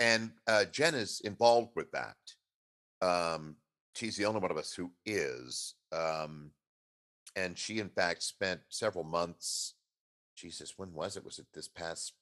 and 0.00 0.32
uh, 0.48 0.64
Jen 0.66 0.94
is 0.94 1.20
involved 1.24 1.70
with 1.76 1.90
that. 1.92 2.16
Um, 3.02 3.56
she's 3.94 4.16
the 4.16 4.24
only 4.24 4.40
one 4.40 4.50
of 4.50 4.56
us 4.56 4.72
who 4.74 4.90
is, 5.06 5.74
um, 5.92 6.50
and 7.36 7.56
she, 7.56 7.78
in 7.78 7.88
fact, 7.90 8.22
spent 8.22 8.60
several 8.68 9.04
months. 9.04 9.74
Jesus, 10.34 10.78
when 10.78 10.92
was 10.92 11.16
it? 11.16 11.24
Was 11.24 11.38
it 11.38 11.46
this 11.52 11.68
past 11.68 12.14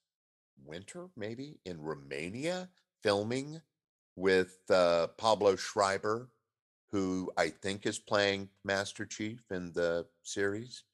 winter, 0.65 1.11
maybe 1.17 1.61
in 1.65 1.81
Romania, 1.81 2.71
filming 3.03 3.63
with 4.17 4.59
uh, 4.71 5.09
Pablo 5.19 5.57
Schreiber, 5.57 6.31
who 6.91 7.33
I 7.37 7.51
think 7.51 7.87
is 7.87 7.99
playing 7.99 8.51
Master 8.65 9.07
Chief 9.07 9.51
in 9.51 9.73
the 9.73 10.09
series. 10.23 10.85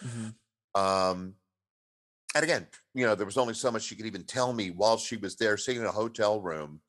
mhm, 0.00 0.30
Um, 0.74 1.36
and 2.34 2.44
again, 2.44 2.68
you 2.94 3.06
know, 3.06 3.14
there 3.14 3.26
was 3.26 3.38
only 3.38 3.54
so 3.54 3.70
much 3.70 3.82
she 3.82 3.96
could 3.96 4.06
even 4.06 4.24
tell 4.24 4.52
me 4.52 4.70
while 4.70 4.98
she 4.98 5.16
was 5.16 5.36
there 5.36 5.56
sitting 5.56 5.82
in 5.82 5.88
a 5.88 5.92
hotel 5.92 6.40
room, 6.40 6.82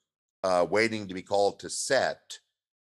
uh, 0.43 0.65
waiting 0.69 1.07
to 1.07 1.13
be 1.13 1.21
called 1.21 1.59
to 1.61 1.69
set 1.69 2.39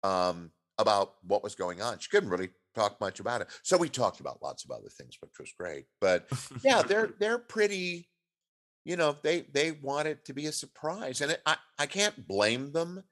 um, 0.02 0.52
about 0.78 1.16
what 1.24 1.42
was 1.44 1.54
going 1.54 1.82
on. 1.82 1.98
She 1.98 2.10
couldn't 2.10 2.30
really 2.30 2.50
talk 2.74 3.00
much 3.00 3.20
about 3.20 3.40
it. 3.40 3.48
So 3.62 3.76
we 3.76 3.88
talked 3.88 4.20
about 4.20 4.42
lots 4.42 4.64
of 4.64 4.70
other 4.70 4.88
things, 4.88 5.16
which 5.20 5.32
was 5.38 5.52
great. 5.58 5.84
But 6.00 6.26
yeah, 6.62 6.82
they're 6.86 7.10
they're 7.18 7.38
pretty, 7.38 8.08
you 8.84 8.96
know, 8.96 9.16
they 9.22 9.46
they 9.52 9.72
want 9.72 10.08
it 10.08 10.24
to 10.26 10.34
be 10.34 10.46
a 10.46 10.52
surprise. 10.52 11.20
And 11.20 11.32
it, 11.32 11.42
I, 11.46 11.56
I 11.78 11.86
can't 11.86 12.26
blame 12.26 12.72
them 12.72 13.02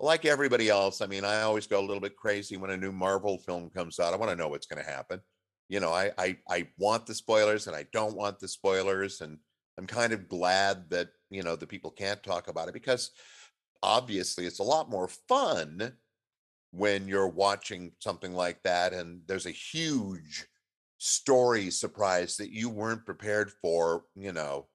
like 0.00 0.24
everybody 0.24 0.70
else, 0.70 1.02
I 1.02 1.06
mean, 1.06 1.24
I 1.24 1.42
always 1.42 1.66
go 1.66 1.78
a 1.78 1.84
little 1.84 2.00
bit 2.00 2.16
crazy 2.16 2.56
when 2.56 2.70
a 2.70 2.76
new 2.76 2.90
Marvel 2.90 3.38
film 3.38 3.68
comes 3.68 4.00
out. 4.00 4.14
I 4.14 4.16
want 4.16 4.30
to 4.30 4.36
know 4.36 4.48
what's 4.48 4.66
going 4.66 4.82
to 4.82 4.90
happen. 4.90 5.20
You 5.68 5.78
know, 5.78 5.92
I, 5.92 6.10
I 6.18 6.36
I 6.48 6.68
want 6.78 7.06
the 7.06 7.14
spoilers 7.14 7.66
and 7.66 7.76
I 7.76 7.86
don't 7.92 8.16
want 8.16 8.40
the 8.40 8.48
spoilers, 8.48 9.20
and 9.20 9.38
I'm 9.78 9.86
kind 9.86 10.12
of 10.12 10.26
glad 10.26 10.90
that 10.90 11.10
you 11.28 11.42
know 11.42 11.54
the 11.54 11.66
people 11.66 11.90
can't 11.90 12.22
talk 12.22 12.48
about 12.48 12.68
it 12.68 12.74
because 12.74 13.12
obviously 13.82 14.46
it's 14.46 14.58
a 14.58 14.64
lot 14.64 14.90
more 14.90 15.08
fun 15.28 15.92
when 16.72 17.08
you're 17.08 17.28
watching 17.28 17.92
something 18.00 18.32
like 18.34 18.62
that 18.62 18.92
and 18.92 19.22
there's 19.26 19.46
a 19.46 19.50
huge 19.50 20.46
story 20.98 21.70
surprise 21.70 22.36
that 22.36 22.50
you 22.52 22.68
weren't 22.68 23.06
prepared 23.06 23.50
for, 23.50 24.04
you 24.14 24.32
know, 24.32 24.68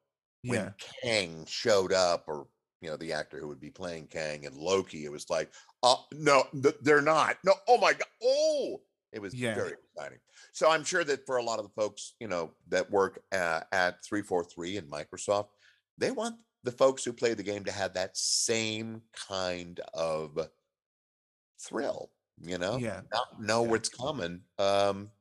when 0.44 0.60
Yeah. 0.66 0.72
Kang 1.04 1.46
showed 1.46 1.94
up 1.94 2.26
or 2.28 2.48
you 2.82 2.90
know 2.90 2.98
the 2.98 3.14
actor 3.14 3.40
who 3.40 3.48
would 3.48 3.60
be 3.60 3.72
playing 3.72 4.08
Kang 4.08 4.46
and 4.46 4.56
Loki, 4.58 5.06
it 5.06 5.12
was 5.12 5.30
like, 5.30 5.52
oh 5.84 6.06
no, 6.12 6.44
th- 6.62 6.76
they're 6.82 7.02
not. 7.02 7.38
No, 7.44 7.54
oh 7.68 7.78
my 7.78 7.94
god, 7.94 8.08
oh, 8.24 8.82
it 9.12 9.20
was 9.20 9.34
Yeah. 9.34 9.56
very 9.56 9.74
exciting. 9.74 10.20
So 10.54 10.70
I'm 10.70 10.84
sure 10.84 11.04
that 11.04 11.26
for 11.26 11.38
a 11.38 11.44
lot 11.44 11.60
of 11.60 11.66
the 11.66 11.72
folks, 11.82 12.16
you 12.20 12.28
know, 12.28 12.54
that 12.68 12.92
work 12.92 13.24
uh, 13.32 13.62
at 13.72 14.04
343 14.06 14.78
and 14.78 14.92
Microsoft, 14.92 15.50
they 15.98 16.12
want 16.12 16.36
the 16.64 16.72
folks 16.72 17.04
who 17.04 17.14
play 17.14 17.34
the 17.34 17.44
game 17.44 17.64
to 17.66 17.72
have 17.72 17.94
that 17.94 18.18
same 18.18 19.02
kind 19.28 19.80
of 19.94 20.38
thrill, 21.68 22.12
you 22.42 22.58
know, 22.58 22.78
Yeah. 22.78 23.02
not 23.12 23.42
know 23.42 23.64
Yeah. 23.64 23.70
what's 23.72 23.90
coming, 23.90 24.44
um, 24.58 25.12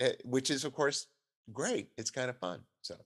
eh, 0.00 0.14
which 0.24 0.50
is 0.50 0.64
of 0.64 0.72
course 0.74 1.06
great. 1.52 1.90
It's 1.96 2.10
kind 2.10 2.30
of 2.30 2.38
fun. 2.38 2.64
So. 2.82 2.96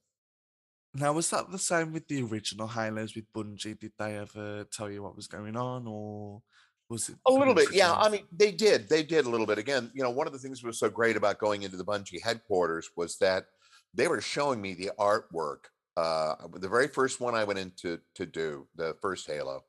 Now, 0.97 1.13
was 1.13 1.29
that 1.31 1.51
the 1.51 1.59
same 1.59 1.93
with 1.93 2.07
the 2.07 2.23
original 2.23 2.69
Halos 2.69 3.17
with 3.17 3.25
Bungie? 3.33 3.79
Did 3.79 3.93
they 3.99 4.17
ever 4.17 4.65
tell 4.71 4.91
you 4.91 5.03
what 5.03 5.17
was 5.17 5.27
going 5.27 5.57
on, 5.57 5.89
or 5.89 6.41
was 6.89 7.09
it 7.09 7.17
A 7.27 7.33
little 7.33 7.55
bit, 7.55 7.73
yeah. 7.73 7.93
I 7.93 8.09
mean, 8.09 8.29
they 8.31 8.53
did. 8.53 8.89
They 8.89 9.03
did 9.03 9.27
a 9.27 9.29
little 9.29 9.47
bit. 9.47 9.59
Again, 9.59 9.91
you 9.95 10.03
know, 10.05 10.11
one 10.11 10.29
of 10.29 10.33
the 10.33 10.39
things 10.39 10.61
that 10.61 10.67
was 10.69 10.79
so 10.79 10.89
great 10.89 11.17
about 11.17 11.39
going 11.41 11.63
into 11.63 11.77
the 11.77 11.85
Bungie 11.85 12.23
headquarters 12.23 12.91
was 12.97 13.19
that 13.19 13.47
they 13.93 14.07
were 14.07 14.21
showing 14.21 14.61
me 14.61 14.75
the 14.75 14.93
artwork. 14.99 15.65
Uh, 15.97 16.37
the 16.53 16.69
very 16.69 16.87
first 16.89 17.21
one 17.21 17.35
I 17.35 17.43
went 17.45 17.59
into 17.59 18.01
to 18.15 18.27
do, 18.27 18.69
the 18.77 18.95
first 19.03 19.27
Halo. 19.27 19.65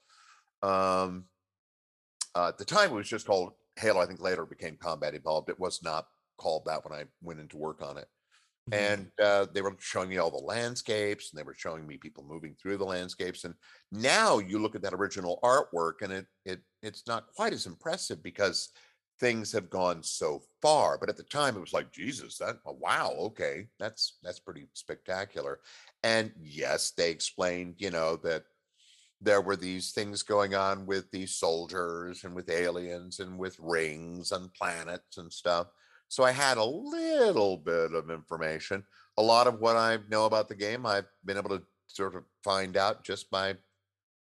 Um, 0.62 1.26
uh, 2.36 2.50
at 2.50 2.58
the 2.58 2.66
time, 2.66 2.92
it 2.92 2.96
was 2.96 3.10
just 3.10 3.28
called 3.28 3.54
Halo. 3.78 4.02
I 4.02 4.06
think 4.06 4.22
later 4.22 4.44
it 4.44 4.50
became 4.50 4.78
Combat 4.78 5.16
Evolved. 5.16 5.50
It 5.50 5.60
was 5.60 5.84
not 5.84 6.08
called 6.38 6.66
that 6.66 6.84
when 6.88 6.98
I 6.98 7.06
went 7.22 7.40
into 7.40 7.58
work 7.58 7.82
on 7.82 7.98
it. 7.98 8.08
Mhm. 8.70 8.74
And 8.74 9.12
uh, 9.22 9.46
they 9.54 9.62
were 9.62 9.76
showing 9.80 10.10
me 10.10 10.18
all 10.18 10.32
the 10.32 10.38
landscapes, 10.38 11.32
and 11.32 11.40
they 11.40 11.44
were 11.44 11.54
showing 11.54 11.86
me 11.88 11.98
people 11.98 12.24
moving 12.24 12.56
through 12.56 12.78
the 12.78 12.86
landscapes. 12.86 13.44
And 13.44 13.56
now 13.92 14.40
you 14.40 14.60
look 14.60 14.76
at 14.76 14.82
that 14.84 14.94
original 14.94 15.40
artwork, 15.44 16.02
and 16.02 16.12
it 16.14 16.28
it 16.46 16.62
it's 16.82 17.08
not 17.08 17.28
quite 17.36 17.54
as 17.54 17.68
impressive 17.68 18.24
because 18.24 18.72
things 19.20 19.52
have 19.52 19.70
gone 19.70 20.04
so 20.04 20.42
far. 20.62 20.98
But 20.98 21.10
at 21.10 21.18
the 21.18 21.24
time, 21.24 21.56
it 21.56 21.62
was 21.62 21.74
like 21.74 21.92
Jesus, 21.92 22.38
that 22.40 22.58
oh, 22.66 22.74
wow, 22.74 23.12
okay, 23.20 23.68
that's 23.80 24.18
that's 24.24 24.40
pretty 24.40 24.68
spectacular. 24.74 25.60
And 26.04 26.34
yes, 26.40 26.92
they 26.92 27.12
explained, 27.12 27.76
you 27.80 27.92
know, 27.92 28.18
that 28.18 28.46
there 29.22 29.42
were 29.42 29.56
these 29.56 29.92
things 29.92 30.24
going 30.24 30.56
on 30.56 30.86
with 30.86 31.10
these 31.12 31.36
soldiers 31.36 32.24
and 32.24 32.36
with 32.36 32.50
aliens 32.50 33.20
and 33.20 33.40
with 33.40 33.58
rings 33.60 34.32
and 34.32 34.54
planets 34.54 35.18
and 35.18 35.32
stuff. 35.32 35.68
So 36.10 36.24
I 36.24 36.32
had 36.32 36.58
a 36.58 36.64
little 36.66 37.58
bit 37.58 37.94
of 37.94 38.10
information. 38.12 38.86
A 39.18 39.24
lot 39.24 39.48
of 39.48 39.60
what 39.60 39.78
I 39.78 40.00
know 40.10 40.26
about 40.26 40.50
the 40.50 40.56
game, 40.56 40.86
I've 40.86 41.08
been 41.24 41.38
able 41.38 41.58
to 41.58 41.64
sort 41.88 42.16
of 42.16 42.26
find 42.44 42.78
out 42.78 43.04
just 43.04 43.32
by, 43.32 43.58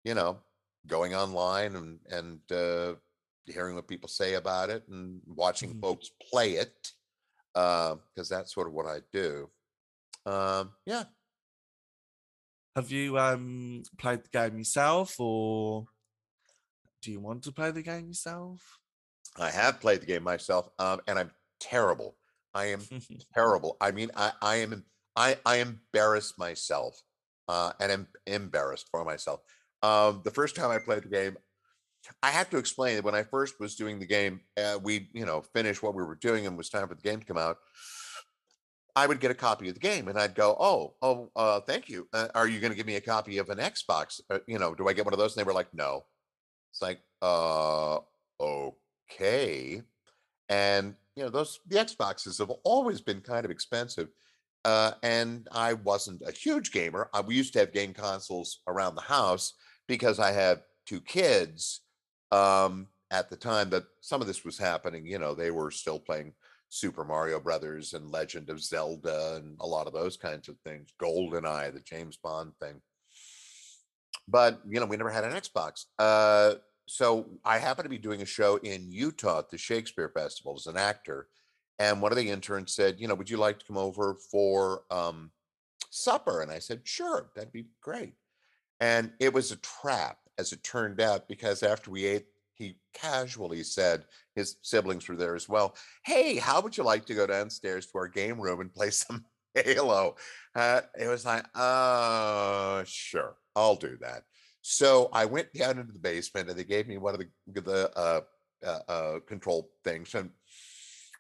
you 0.04 0.14
know, 0.16 0.42
going 0.88 1.16
online 1.16 1.76
and 1.76 2.00
and 2.10 2.52
uh, 2.52 2.96
hearing 3.46 3.76
what 3.76 3.88
people 3.88 4.10
say 4.10 4.36
about 4.36 4.70
it 4.70 4.88
and 4.88 5.22
watching 5.28 5.74
Mhm. 5.74 5.82
folks 5.82 6.10
play 6.32 6.54
it, 6.54 6.94
because 7.54 8.30
that's 8.30 8.54
sort 8.54 8.68
of 8.68 8.74
what 8.74 8.88
I 8.88 9.02
do. 9.12 9.52
Um, 10.26 10.76
yeah, 10.86 11.06
Have 12.76 12.92
you 12.92 13.18
um 13.18 13.84
played 13.98 14.24
the 14.24 14.30
game 14.30 14.58
yourself, 14.58 15.20
or 15.20 15.86
do 17.02 17.12
you 17.12 17.20
want 17.20 17.44
to 17.44 17.52
play 17.52 17.72
the 17.72 17.82
game 17.82 18.08
yourself? 18.08 18.80
I 19.38 19.50
have 19.50 19.80
played 19.80 20.02
the 20.02 20.06
game 20.06 20.24
myself, 20.24 20.70
um, 20.80 21.02
and 21.08 21.18
I'm 21.20 21.32
terrible. 21.60 22.18
I 22.54 22.66
am 22.68 22.82
terrible. 23.34 23.78
I 23.80 23.92
mean, 23.92 24.12
I, 24.16 24.34
I 24.42 24.56
am 24.58 24.86
I 25.16 25.38
I 25.46 25.58
embarrass 25.58 26.38
myself, 26.38 27.02
uh, 27.48 27.74
and 27.80 27.92
am 27.92 28.08
embarrassed 28.28 28.90
for 28.90 29.06
myself. 29.06 29.42
Um, 29.82 30.22
the 30.24 30.32
first 30.32 30.56
time 30.56 30.72
I 30.72 30.80
played 30.80 31.04
the 31.04 31.10
game, 31.10 31.38
I 32.22 32.32
have 32.32 32.50
to 32.52 32.58
explain 32.58 32.96
that 32.96 33.06
when 33.06 33.16
I 33.16 33.24
first 33.24 33.60
was 33.60 33.76
doing 33.76 34.00
the 34.00 34.06
game, 34.06 34.42
uh, 34.58 34.80
we 34.82 35.10
you 35.14 35.26
know 35.26 35.42
finished 35.42 35.84
what 35.84 35.96
we 35.96 36.04
were 36.04 36.16
doing 36.16 36.46
and 36.46 36.56
it 36.56 36.58
was 36.58 36.70
time 36.70 36.88
for 36.88 36.96
the 36.96 37.02
game 37.02 37.20
to 37.20 37.26
come 37.26 37.38
out. 37.38 37.58
I 38.96 39.08
would 39.08 39.20
get 39.20 39.32
a 39.32 39.36
copy 39.36 39.68
of 39.68 39.74
the 39.74 39.80
game 39.80 40.08
and 40.08 40.18
I'd 40.18 40.36
go, 40.36 40.56
oh, 40.60 40.94
oh, 41.02 41.30
uh, 41.36 41.60
thank 41.62 41.90
you. 41.90 42.08
Uh, 42.14 42.30
are 42.34 42.48
you 42.48 42.60
going 42.60 42.72
to 42.72 42.78
give 42.78 42.88
me 42.88 42.96
a 42.96 43.02
copy 43.02 43.38
of 43.40 43.50
an 43.50 43.58
Xbox? 43.58 44.22
Uh, 44.30 44.40
you 44.48 44.58
know, 44.58 44.74
do 44.74 44.88
I 44.88 44.94
get 44.94 45.06
one 45.06 45.14
of 45.14 45.20
those? 45.20 45.36
And 45.36 45.44
they 45.44 45.48
were 45.48 45.54
like, 45.54 45.74
no. 45.74 46.06
It's 46.72 46.82
like, 46.82 47.00
uh, 47.22 48.00
okay. 48.40 49.82
And 50.50 50.96
you 51.16 51.24
know, 51.24 51.30
those 51.30 51.60
the 51.68 51.78
Xboxes 51.78 52.40
have 52.40 52.52
always 52.64 53.02
been 53.02 53.22
kind 53.22 53.46
of 53.46 53.52
expensive. 53.52 54.10
Uh, 54.64 54.94
and 55.04 55.48
I 55.52 55.74
wasn't 55.74 56.22
a 56.26 56.32
huge 56.32 56.72
gamer. 56.72 57.10
I, 57.14 57.22
we 57.22 57.36
used 57.36 57.54
to 57.54 57.60
have 57.60 57.72
game 57.72 57.94
consoles 57.94 58.62
around 58.68 58.96
the 58.96 59.02
house 59.02 59.54
because 59.88 60.20
I 60.20 60.32
had 60.32 60.62
two 60.86 61.02
kids 61.02 61.82
um, 62.32 62.88
at 63.12 63.30
the 63.30 63.36
time 63.36 63.70
that 63.70 63.84
some 64.02 64.22
of 64.22 64.28
this 64.28 64.44
was 64.44 64.58
happening. 64.58 65.06
You 65.06 65.20
know, 65.20 65.36
they 65.36 65.52
were 65.52 65.72
still 65.72 66.00
playing 66.00 66.34
Super 66.76 67.06
Mario 67.06 67.40
Brothers 67.40 67.94
and 67.94 68.12
Legend 68.12 68.50
of 68.50 68.62
Zelda 68.62 69.38
and 69.38 69.56
a 69.62 69.66
lot 69.66 69.88
of 69.88 69.94
those 69.94 70.18
kinds 70.18 70.50
of 70.50 70.60
things. 70.60 70.90
GoldenEye, 71.02 71.74
the 71.74 71.80
James 71.80 72.18
Bond 72.18 72.52
thing. 72.60 72.82
But 74.28 74.60
you 74.68 74.82
know, 74.82 74.86
we 74.86 74.98
never 74.98 75.10
had 75.10 75.24
an 75.24 75.32
Xbox. 75.32 75.86
Uh, 75.98 76.56
so 76.86 77.28
I 77.46 77.60
happened 77.60 77.86
to 77.86 77.90
be 77.90 77.98
doing 77.98 78.22
a 78.22 78.26
show 78.26 78.58
in 78.58 78.92
Utah 78.92 79.40
at 79.40 79.50
the 79.50 79.58
Shakespeare 79.58 80.12
Festival 80.14 80.56
as 80.58 80.68
an 80.68 80.76
actor, 80.76 81.30
and 81.80 82.02
one 82.02 82.12
of 82.12 82.18
the 82.18 82.30
interns 82.30 82.74
said, 82.74 83.00
"You 83.00 83.08
know, 83.08 83.16
would 83.16 83.30
you 83.30 83.38
like 83.38 83.60
to 83.60 83.66
come 83.66 83.78
over 83.78 84.16
for 84.30 84.82
um, 84.92 85.32
supper?" 85.90 86.42
And 86.42 86.52
I 86.52 86.60
said, 86.60 86.82
"Sure, 86.84 87.30
that'd 87.36 87.54
be 87.54 87.68
great." 87.82 88.16
And 88.82 89.14
it 89.20 89.34
was 89.34 89.52
a 89.52 89.58
trap, 89.58 90.18
as 90.38 90.52
it 90.52 90.62
turned 90.64 91.00
out, 91.00 91.30
because 91.30 91.64
after 91.64 91.90
we 91.90 92.06
ate, 92.06 92.26
he 92.56 92.78
casually 92.94 93.64
said 93.64 94.06
his 94.36 94.58
siblings 94.62 95.08
were 95.08 95.16
there 95.16 95.36
as 95.36 95.48
well. 95.48 95.76
Hey, 96.06 96.38
how 96.38 96.62
would 96.62 96.78
you 96.78 96.84
like 96.84 97.06
to 97.06 97.14
go 97.14 97.28
downstairs 97.28 97.86
to 97.88 97.98
our 97.98 98.08
game 98.08 98.40
room 98.40 98.62
and 98.62 98.74
play 98.74 98.90
some 98.92 99.26
Halo? 99.54 100.16
Uh, 100.56 100.82
it 101.00 101.08
was 101.08 101.26
like, 101.26 101.46
uh, 101.56 102.84
sure, 102.86 103.38
I'll 103.56 103.76
do 103.76 103.98
that. 104.02 104.24
So 104.62 105.10
I 105.14 105.26
went 105.26 105.54
down 105.54 105.78
into 105.78 105.94
the 105.94 106.00
basement 106.00 106.50
and 106.50 106.58
they 106.58 106.64
gave 106.64 106.88
me 106.88 106.98
one 106.98 107.14
of 107.14 107.20
the 107.20 107.62
the 107.62 107.92
uh, 107.96 108.22
uh, 108.66 108.80
uh, 108.88 109.20
control 109.28 109.70
things, 109.84 110.16
and 110.16 110.32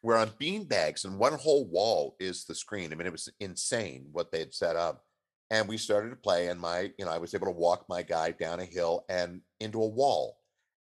we're 0.02 0.17
on 0.17 0.32
bean 0.38 0.65
bags, 0.65 1.06
and 1.06 1.19
one 1.19 1.34
whole 1.34 1.65
wall 1.65 2.15
is 2.19 2.45
the 2.45 2.56
screen. 2.56 2.91
I 2.91 2.95
mean, 2.95 3.08
it 3.08 3.12
was 3.12 3.30
insane 3.39 4.08
what 4.12 4.32
they 4.32 4.39
had 4.39 4.54
set 4.54 4.76
up. 4.76 5.04
And 5.52 5.67
we 5.67 5.78
started 5.78 6.10
to 6.10 6.15
play, 6.15 6.48
and 6.48 6.60
my, 6.60 6.91
you 6.98 7.06
know, 7.06 7.12
I 7.12 7.19
was 7.19 7.36
able 7.36 7.45
to 7.45 7.52
walk 7.52 7.86
my 7.88 8.02
guy 8.02 8.32
down 8.32 8.60
a 8.60 8.65
hill 8.65 9.06
and 9.10 9.41
into 9.60 9.82
a 9.82 9.88
wall, 9.88 10.38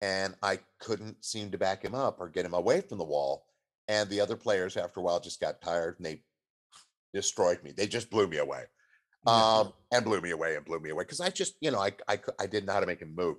and 0.01 0.35
I 0.43 0.61
couldn't 0.79 1.25
seem 1.25 1.51
to 1.51 1.59
back 1.59 1.85
him 1.85 1.95
up 1.95 2.21
or 2.21 2.29
get 2.29 2.45
him 2.45 2.55
away 2.55 2.81
from 2.81 2.99
the 2.99 3.05
wall. 3.05 3.47
And 3.89 4.09
the 4.11 4.21
other 4.21 4.37
players, 4.37 4.77
after 4.77 5.01
a 5.01 5.03
while, 5.03 5.21
just 5.21 5.41
got 5.41 5.63
tired 5.63 5.97
and 5.99 6.07
they 6.07 6.23
destroyed 7.15 7.63
me. 7.63 7.73
They 7.73 7.87
just 7.87 8.11
blew 8.11 8.29
me 8.29 8.37
away 8.39 8.65
um, 9.27 9.73
and 9.93 10.05
blew 10.05 10.21
me 10.21 10.31
away 10.31 10.57
and 10.57 10.65
blew 10.65 10.79
me 10.79 10.91
away 10.91 11.05
because 11.05 11.21
I 11.21 11.31
just, 11.31 11.55
you 11.61 11.71
know, 11.71 11.81
I, 11.81 11.93
I, 12.09 12.19
I 12.39 12.47
didn't 12.47 12.67
know 12.67 12.75
how 12.75 12.81
to 12.81 12.87
make 12.87 13.01
him 13.01 13.15
move. 13.15 13.37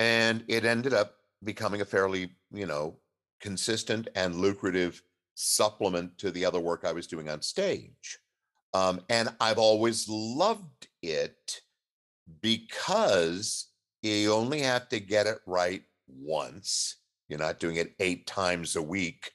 And 0.01 0.43
it 0.49 0.65
ended 0.65 0.95
up 0.95 1.17
becoming 1.45 1.83
a 1.83 1.85
fairly, 1.85 2.31
you 2.51 2.65
know, 2.65 2.97
consistent 3.41 4.09
and 4.15 4.37
lucrative 4.37 5.03
supplement 5.35 6.17
to 6.19 6.31
the 6.31 6.45
other 6.45 6.61
work 6.61 6.85
I 6.85 6.93
was 6.93 7.07
doing 7.07 7.29
on 7.29 7.43
stage. 7.43 8.19
Um, 8.73 9.01
and 9.09 9.29
I've 9.41 9.59
always 9.59 10.09
loved 10.09 10.89
it 11.03 11.61
because 12.41 13.69
you 14.03 14.33
only 14.33 14.61
have 14.61 14.89
to 14.89 15.01
get 15.01 15.27
it 15.27 15.39
right 15.47 15.83
once. 16.09 16.97
You're 17.29 17.39
not 17.39 17.61
doing 17.61 17.77
it 17.77 17.95
eight 18.01 18.27
times 18.27 18.77
a 18.77 18.83
week 18.83 19.33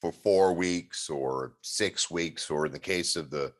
for 0.00 0.12
four 0.12 0.52
weeks 0.52 1.08
or 1.08 1.54
six 1.62 2.10
weeks, 2.10 2.50
or 2.50 2.66
in 2.66 2.72
the 2.72 2.78
case 2.78 3.16
of 3.16 3.30
the 3.30 3.52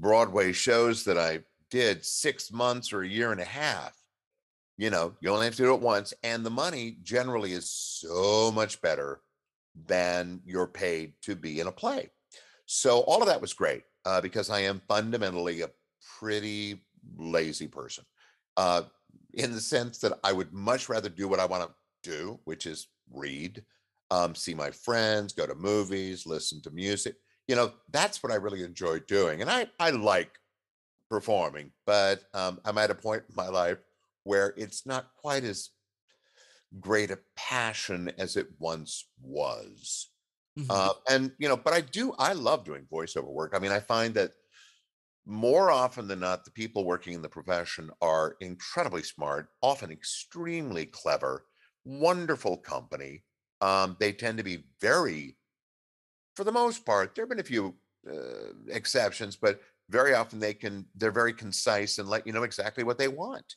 Broadway 0.00 0.52
shows 0.52 1.04
that 1.04 1.16
I 1.16 1.40
did, 1.70 2.04
six 2.04 2.52
months 2.52 2.92
or 2.92 3.02
a 3.02 3.08
year 3.08 3.32
and 3.32 3.40
a 3.40 3.44
half. 3.44 3.96
You 4.76 4.90
know, 4.90 5.14
you 5.20 5.30
only 5.30 5.46
have 5.46 5.56
to 5.56 5.62
do 5.62 5.74
it 5.74 5.80
once, 5.80 6.12
and 6.22 6.44
the 6.44 6.50
money 6.50 6.98
generally 7.02 7.52
is 7.52 7.70
so 7.70 8.52
much 8.52 8.82
better 8.82 9.20
than 9.86 10.40
you're 10.44 10.66
paid 10.66 11.12
to 11.22 11.34
be 11.34 11.60
in 11.60 11.66
a 11.66 11.72
play. 11.72 12.10
So 12.66 13.00
all 13.00 13.20
of 13.20 13.28
that 13.28 13.40
was 13.40 13.52
great 13.52 13.82
uh, 14.04 14.20
because 14.20 14.50
I 14.50 14.60
am 14.60 14.82
fundamentally 14.88 15.62
a 15.62 15.70
pretty 16.18 16.82
lazy 17.16 17.68
person 17.68 18.04
uh, 18.56 18.82
in 19.34 19.52
the 19.52 19.60
sense 19.60 19.98
that 19.98 20.18
I 20.24 20.32
would 20.32 20.52
much 20.52 20.88
rather 20.88 21.08
do 21.08 21.28
what 21.28 21.40
I 21.40 21.46
want 21.46 21.68
to 21.68 22.10
do, 22.10 22.40
which 22.44 22.66
is 22.66 22.88
read, 23.12 23.62
um, 24.10 24.34
see 24.34 24.54
my 24.54 24.70
friends, 24.70 25.32
go 25.32 25.46
to 25.46 25.54
movies, 25.54 26.26
listen 26.26 26.60
to 26.62 26.70
music. 26.70 27.16
You 27.48 27.56
know, 27.56 27.72
that's 27.92 28.22
what 28.22 28.32
I 28.32 28.36
really 28.36 28.64
enjoy 28.64 29.00
doing. 29.00 29.40
And 29.40 29.50
I, 29.50 29.66
I 29.78 29.90
like 29.90 30.30
performing, 31.08 31.70
but 31.84 32.22
um, 32.34 32.60
I'm 32.64 32.78
at 32.78 32.90
a 32.90 32.94
point 32.94 33.22
in 33.28 33.36
my 33.36 33.48
life 33.48 33.78
where 34.24 34.54
it's 34.56 34.86
not 34.86 35.10
quite 35.16 35.44
as 35.44 35.70
great 36.80 37.10
a 37.10 37.18
passion 37.36 38.10
as 38.18 38.36
it 38.36 38.48
once 38.58 39.08
was. 39.20 40.10
Mm-hmm. 40.58 40.70
Uh, 40.70 40.92
and 41.10 41.32
you 41.38 41.48
know, 41.48 41.56
but 41.56 41.74
I 41.74 41.80
do 41.80 42.14
I 42.18 42.32
love 42.32 42.64
doing 42.64 42.86
voiceover 42.90 43.30
work. 43.30 43.52
I 43.54 43.58
mean, 43.58 43.72
I 43.72 43.80
find 43.80 44.14
that 44.14 44.32
more 45.26 45.70
often 45.70 46.06
than 46.06 46.20
not, 46.20 46.44
the 46.44 46.50
people 46.52 46.84
working 46.84 47.12
in 47.12 47.22
the 47.22 47.28
profession 47.28 47.90
are 48.00 48.36
incredibly 48.40 49.02
smart, 49.02 49.48
often 49.60 49.90
extremely 49.90 50.86
clever, 50.86 51.46
wonderful 51.84 52.56
company. 52.56 53.24
Um, 53.60 53.96
they 53.98 54.12
tend 54.12 54.38
to 54.38 54.44
be 54.44 54.66
very, 54.80 55.36
for 56.36 56.44
the 56.44 56.52
most 56.52 56.86
part, 56.86 57.14
there 57.14 57.24
have 57.24 57.30
been 57.30 57.40
a 57.40 57.44
few 57.44 57.74
uh, 58.08 58.52
exceptions, 58.68 59.34
but 59.34 59.60
very 59.88 60.14
often 60.14 60.38
they 60.38 60.54
can 60.54 60.86
they're 60.94 61.10
very 61.10 61.32
concise 61.32 61.98
and 61.98 62.08
let 62.08 62.26
you 62.26 62.32
know 62.32 62.44
exactly 62.44 62.84
what 62.84 62.98
they 62.98 63.08
want. 63.08 63.56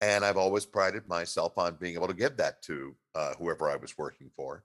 And 0.00 0.24
I've 0.24 0.38
always 0.38 0.64
prided 0.64 1.06
myself 1.08 1.58
on 1.58 1.76
being 1.76 1.94
able 1.94 2.08
to 2.08 2.14
give 2.14 2.36
that 2.38 2.62
to 2.62 2.94
uh, 3.14 3.34
whoever 3.38 3.70
I 3.70 3.76
was 3.76 3.98
working 3.98 4.30
for. 4.34 4.64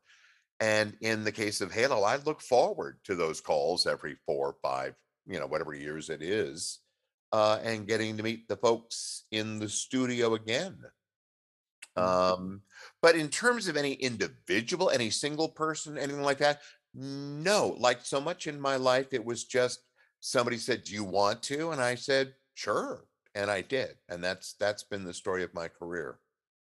And 0.61 0.95
in 1.01 1.25
the 1.25 1.31
case 1.31 1.59
of 1.59 1.73
Halo, 1.73 2.03
I 2.03 2.15
look 2.17 2.41
forward 2.41 2.97
to 3.03 3.15
those 3.15 3.41
calls 3.41 3.85
every 3.85 4.15
four, 4.25 4.55
five, 4.61 4.95
you 5.27 5.39
know, 5.39 5.47
whatever 5.47 5.73
years 5.73 6.09
it 6.09 6.21
is, 6.21 6.79
uh, 7.33 7.59
and 7.61 7.87
getting 7.87 8.15
to 8.15 8.23
meet 8.23 8.47
the 8.47 8.55
folks 8.55 9.23
in 9.31 9.59
the 9.59 9.67
studio 9.67 10.35
again. 10.35 10.77
Mm-hmm. 11.97 12.41
Um, 12.43 12.61
but 13.01 13.15
in 13.15 13.27
terms 13.27 13.67
of 13.67 13.75
any 13.75 13.93
individual, 13.93 14.89
any 14.89 15.09
single 15.09 15.49
person, 15.49 15.97
anything 15.97 16.23
like 16.23 16.37
that, 16.37 16.61
no. 16.93 17.75
Like 17.77 18.05
so 18.05 18.21
much 18.21 18.47
in 18.47 18.59
my 18.59 18.77
life, 18.77 19.07
it 19.11 19.25
was 19.25 19.43
just 19.43 19.81
somebody 20.21 20.57
said, 20.57 20.85
Do 20.85 20.93
you 20.93 21.03
want 21.03 21.43
to? 21.43 21.71
And 21.71 21.81
I 21.81 21.95
said, 21.95 22.33
Sure 22.53 23.03
and 23.35 23.51
I 23.51 23.61
did, 23.61 23.99
and 24.09 24.23
that's 24.23 24.53
that's 24.53 24.83
been 24.83 25.03
the 25.05 25.13
story 25.13 25.43
of 25.43 25.53
my 25.53 25.67
career. 25.67 26.21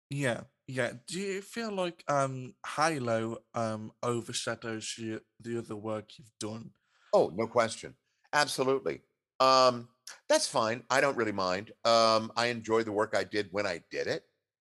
Yeah, 0.10 0.44
yeah. 0.68 0.94
Do 1.08 1.20
you 1.20 1.42
feel 1.42 1.72
like 1.72 2.04
um 2.08 2.56
Halo 2.76 3.44
um 3.54 3.94
overshadows 4.04 4.98
you, 4.98 5.22
the 5.40 5.58
other 5.60 5.76
work 5.76 6.18
you've 6.20 6.38
done? 6.40 6.74
Oh, 7.14 7.32
no 7.34 7.48
question. 7.48 7.96
Absolutely. 8.34 9.02
Um, 9.40 9.90
that's 10.30 10.48
fine. 10.48 10.84
I 10.90 11.02
don't 11.02 11.18
really 11.18 11.32
mind. 11.32 11.72
Um, 11.84 12.32
I 12.36 12.48
enjoy 12.48 12.84
the 12.84 12.92
work 12.92 13.16
I 13.16 13.24
did 13.24 13.50
when 13.52 13.66
I 13.66 13.84
did 13.90 14.08
it. 14.08 14.26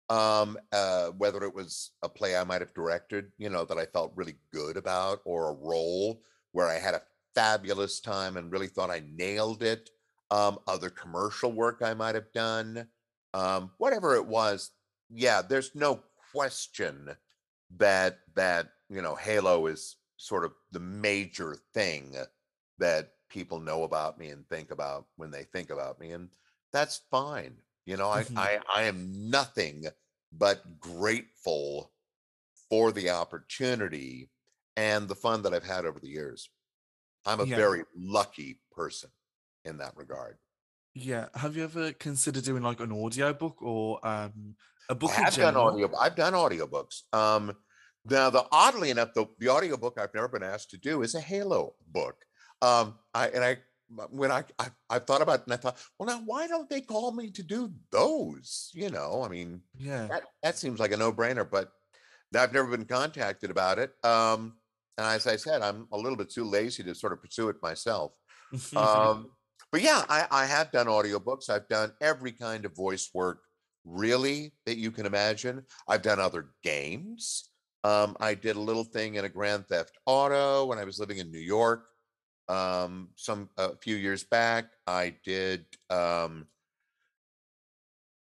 Um, 0.10 0.57
uh, 0.71 1.12
whether 1.12 1.43
it 1.43 1.53
was 1.53 1.91
a 2.01 2.10
play 2.10 2.38
I 2.38 2.43
might 2.45 2.62
have 2.62 2.73
directed, 2.73 3.31
you 3.38 3.49
know, 3.49 3.65
that 3.65 3.77
I 3.77 3.86
felt 3.86 4.13
really 4.15 4.38
good 4.53 4.77
about, 4.77 5.19
or 5.25 5.49
a 5.49 5.53
role 5.55 6.23
where 6.51 6.67
I 6.67 6.75
had 6.79 6.93
a 6.93 7.03
fabulous 7.36 7.99
time 7.99 8.38
and 8.38 8.51
really 8.51 8.67
thought 8.67 8.89
I 8.89 9.03
nailed 9.05 9.63
it, 9.63 9.89
um, 10.31 10.59
other 10.67 10.89
commercial 10.89 11.51
work 11.51 11.81
I 11.81 11.93
might 11.93 12.15
have 12.15 12.31
done, 12.33 12.87
um, 13.33 13.71
whatever 13.77 14.15
it 14.15 14.25
was. 14.25 14.71
Yeah, 15.09 15.41
there's 15.41 15.73
no 15.75 16.01
question 16.31 17.09
that 17.77 18.19
that 18.35 18.69
you 18.89 19.01
know 19.01 19.15
Halo 19.15 19.67
is 19.67 19.95
sort 20.17 20.43
of 20.43 20.53
the 20.71 20.79
major 20.79 21.57
thing 21.73 22.15
that 22.79 23.11
people 23.29 23.59
know 23.59 23.83
about 23.83 24.17
me 24.17 24.29
and 24.29 24.47
think 24.47 24.71
about 24.71 25.05
when 25.15 25.31
they 25.31 25.43
think 25.43 25.69
about 25.69 25.99
me, 25.99 26.11
and 26.11 26.29
that's 26.73 27.01
fine. 27.09 27.55
You 27.85 27.97
know, 27.97 28.09
I 28.09 28.23
mm-hmm. 28.23 28.37
I, 28.37 28.59
I 28.75 28.83
am 28.83 29.29
nothing 29.29 29.85
but 30.33 30.79
grateful 30.79 31.91
for 32.69 32.91
the 32.91 33.09
opportunity 33.09 34.29
and 34.75 35.07
the 35.07 35.15
fun 35.15 35.41
that 35.43 35.53
I've 35.53 35.65
had 35.65 35.85
over 35.85 35.99
the 35.99 36.09
years. 36.09 36.49
I'm 37.25 37.39
a 37.39 37.45
yeah. 37.45 37.55
very 37.55 37.83
lucky 37.95 38.59
person 38.71 39.09
in 39.67 39.77
that 39.77 39.93
regard. 39.95 40.38
Yeah. 40.93 41.27
Have 41.36 41.56
you 41.56 41.63
ever 41.63 41.93
considered 41.93 42.43
doing 42.43 42.63
like 42.63 42.80
an 42.80 42.91
audio 42.91 43.34
book 43.34 43.62
or 43.62 44.06
um, 44.06 44.56
a 44.89 44.95
book? 44.95 45.12
I 45.12 45.23
have 45.23 45.36
done 45.36 45.56
audio. 45.56 45.91
I've 45.99 46.15
done 46.15 46.34
audiobooks. 46.34 47.03
Um, 47.13 47.56
now, 48.10 48.30
the 48.30 48.45
oddly 48.51 48.89
enough, 48.89 49.13
the, 49.13 49.25
the 49.39 49.49
audiobook 49.49 49.99
I've 49.99 50.13
never 50.13 50.27
been 50.27 50.43
asked 50.43 50.71
to 50.71 50.77
do 50.77 51.01
is 51.01 51.13
a 51.13 51.19
Halo 51.19 51.75
book. 51.91 52.15
Um, 52.62 52.95
I 53.13 53.27
and 53.27 53.43
I 53.43 53.58
when 54.10 54.32
I, 54.32 54.43
I 54.60 54.67
I 54.89 54.99
thought 54.99 55.21
about 55.21 55.39
it 55.41 55.45
and 55.45 55.53
I 55.53 55.58
thought, 55.58 55.77
well, 55.99 56.08
now 56.08 56.21
why 56.25 56.47
don't 56.47 56.69
they 56.69 56.82
call 56.82 57.12
me 57.12 57.30
to 57.32 57.43
do 57.43 57.71
those? 57.91 58.71
You 58.73 58.89
know, 58.89 59.23
I 59.23 59.30
mean, 59.30 59.62
yeah, 59.77 60.08
that, 60.08 60.23
that 60.41 60.58
seems 60.58 60.80
like 60.80 60.91
a 60.91 60.97
no 60.97 61.12
brainer, 61.12 61.47
but 61.49 61.71
I've 62.36 62.53
never 62.53 62.75
been 62.75 62.86
contacted 62.86 63.51
about 63.51 63.80
it. 63.80 63.91
Um, 64.03 64.53
and 64.97 65.08
as 65.08 65.27
I 65.27 65.36
said, 65.36 65.62
I'm 65.62 65.88
a 65.91 65.97
little 65.97 66.17
bit 66.17 66.30
too 66.30 66.43
lazy 66.43 66.84
to 66.84 66.95
sort 66.95 67.13
of 67.13 67.21
pursue 67.21 67.49
it 67.49 67.58
myself. 67.62 68.13
um, 68.75 69.30
but 69.71 69.82
yeah, 69.82 70.03
I, 70.10 70.27
I 70.32 70.45
have 70.45 70.71
done 70.71 70.88
audiobooks. 70.88 71.49
I've 71.49 71.67
done 71.67 71.91
every 72.01 72.32
kind 72.32 72.65
of 72.65 72.75
voice 72.75 73.10
work 73.13 73.41
really 73.86 74.53
that 74.65 74.77
you 74.77 74.91
can 74.91 75.06
imagine. 75.06 75.63
I've 75.88 76.01
done 76.01 76.19
other 76.19 76.49
games. 76.63 77.49
Um, 77.84 78.17
I 78.19 78.34
did 78.34 78.56
a 78.56 78.62
little 78.62 78.84
thing 78.84 79.15
in 79.15 79.25
a 79.25 79.30
Grand 79.30 79.67
Theft 79.67 79.97
Auto 80.06 80.65
when 80.65 80.77
I 80.77 80.84
was 80.84 80.99
living 80.99 81.19
in 81.19 81.32
New 81.32 81.39
York. 81.39 81.86
Um, 82.49 83.10
some 83.15 83.49
a 83.58 83.75
few 83.77 83.95
years 83.95 84.23
back, 84.23 84.65
I 84.86 85.15
did 85.23 85.65
um, 85.89 86.47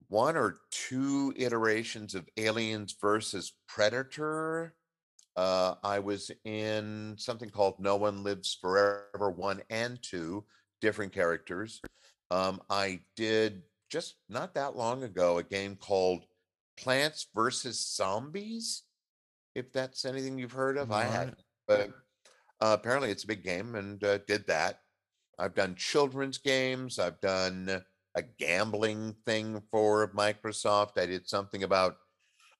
one 0.08 0.36
or 0.36 0.58
two 0.70 1.34
iterations 1.36 2.14
of 2.14 2.28
Aliens 2.36 2.96
versus 3.00 3.52
Predator. 3.68 4.74
Uh, 5.36 5.74
I 5.82 5.98
was 5.98 6.30
in 6.44 7.16
something 7.18 7.50
called 7.50 7.80
No 7.80 7.96
One 7.96 8.22
Lives 8.22 8.56
Forever 8.60 9.30
one 9.30 9.62
and 9.68 10.00
two 10.00 10.44
different 10.84 11.14
characters. 11.14 11.80
Um, 12.30 12.60
I 12.68 13.00
did 13.16 13.62
just 13.90 14.16
not 14.28 14.52
that 14.54 14.76
long 14.76 15.02
ago 15.02 15.38
a 15.38 15.42
game 15.42 15.76
called 15.76 16.26
Plants 16.76 17.26
versus 17.34 17.94
Zombies. 17.96 18.82
If 19.54 19.72
that's 19.72 20.04
anything 20.04 20.36
you've 20.36 20.52
heard 20.52 20.76
of, 20.76 20.92
I 20.92 21.04
haven't, 21.04 21.42
but 21.66 21.88
uh, 22.60 22.76
apparently 22.78 23.10
it's 23.10 23.24
a 23.24 23.28
big 23.28 23.44
game 23.44 23.76
and 23.76 24.02
uh, 24.04 24.18
did 24.26 24.46
that. 24.48 24.80
I've 25.38 25.54
done 25.54 25.74
children's 25.74 26.36
games. 26.36 26.98
I've 26.98 27.20
done 27.20 27.82
a 28.14 28.22
gambling 28.22 29.14
thing 29.24 29.62
for 29.70 30.12
Microsoft. 30.12 30.98
I 30.98 31.06
did 31.06 31.26
something 31.28 31.62
about 31.62 31.96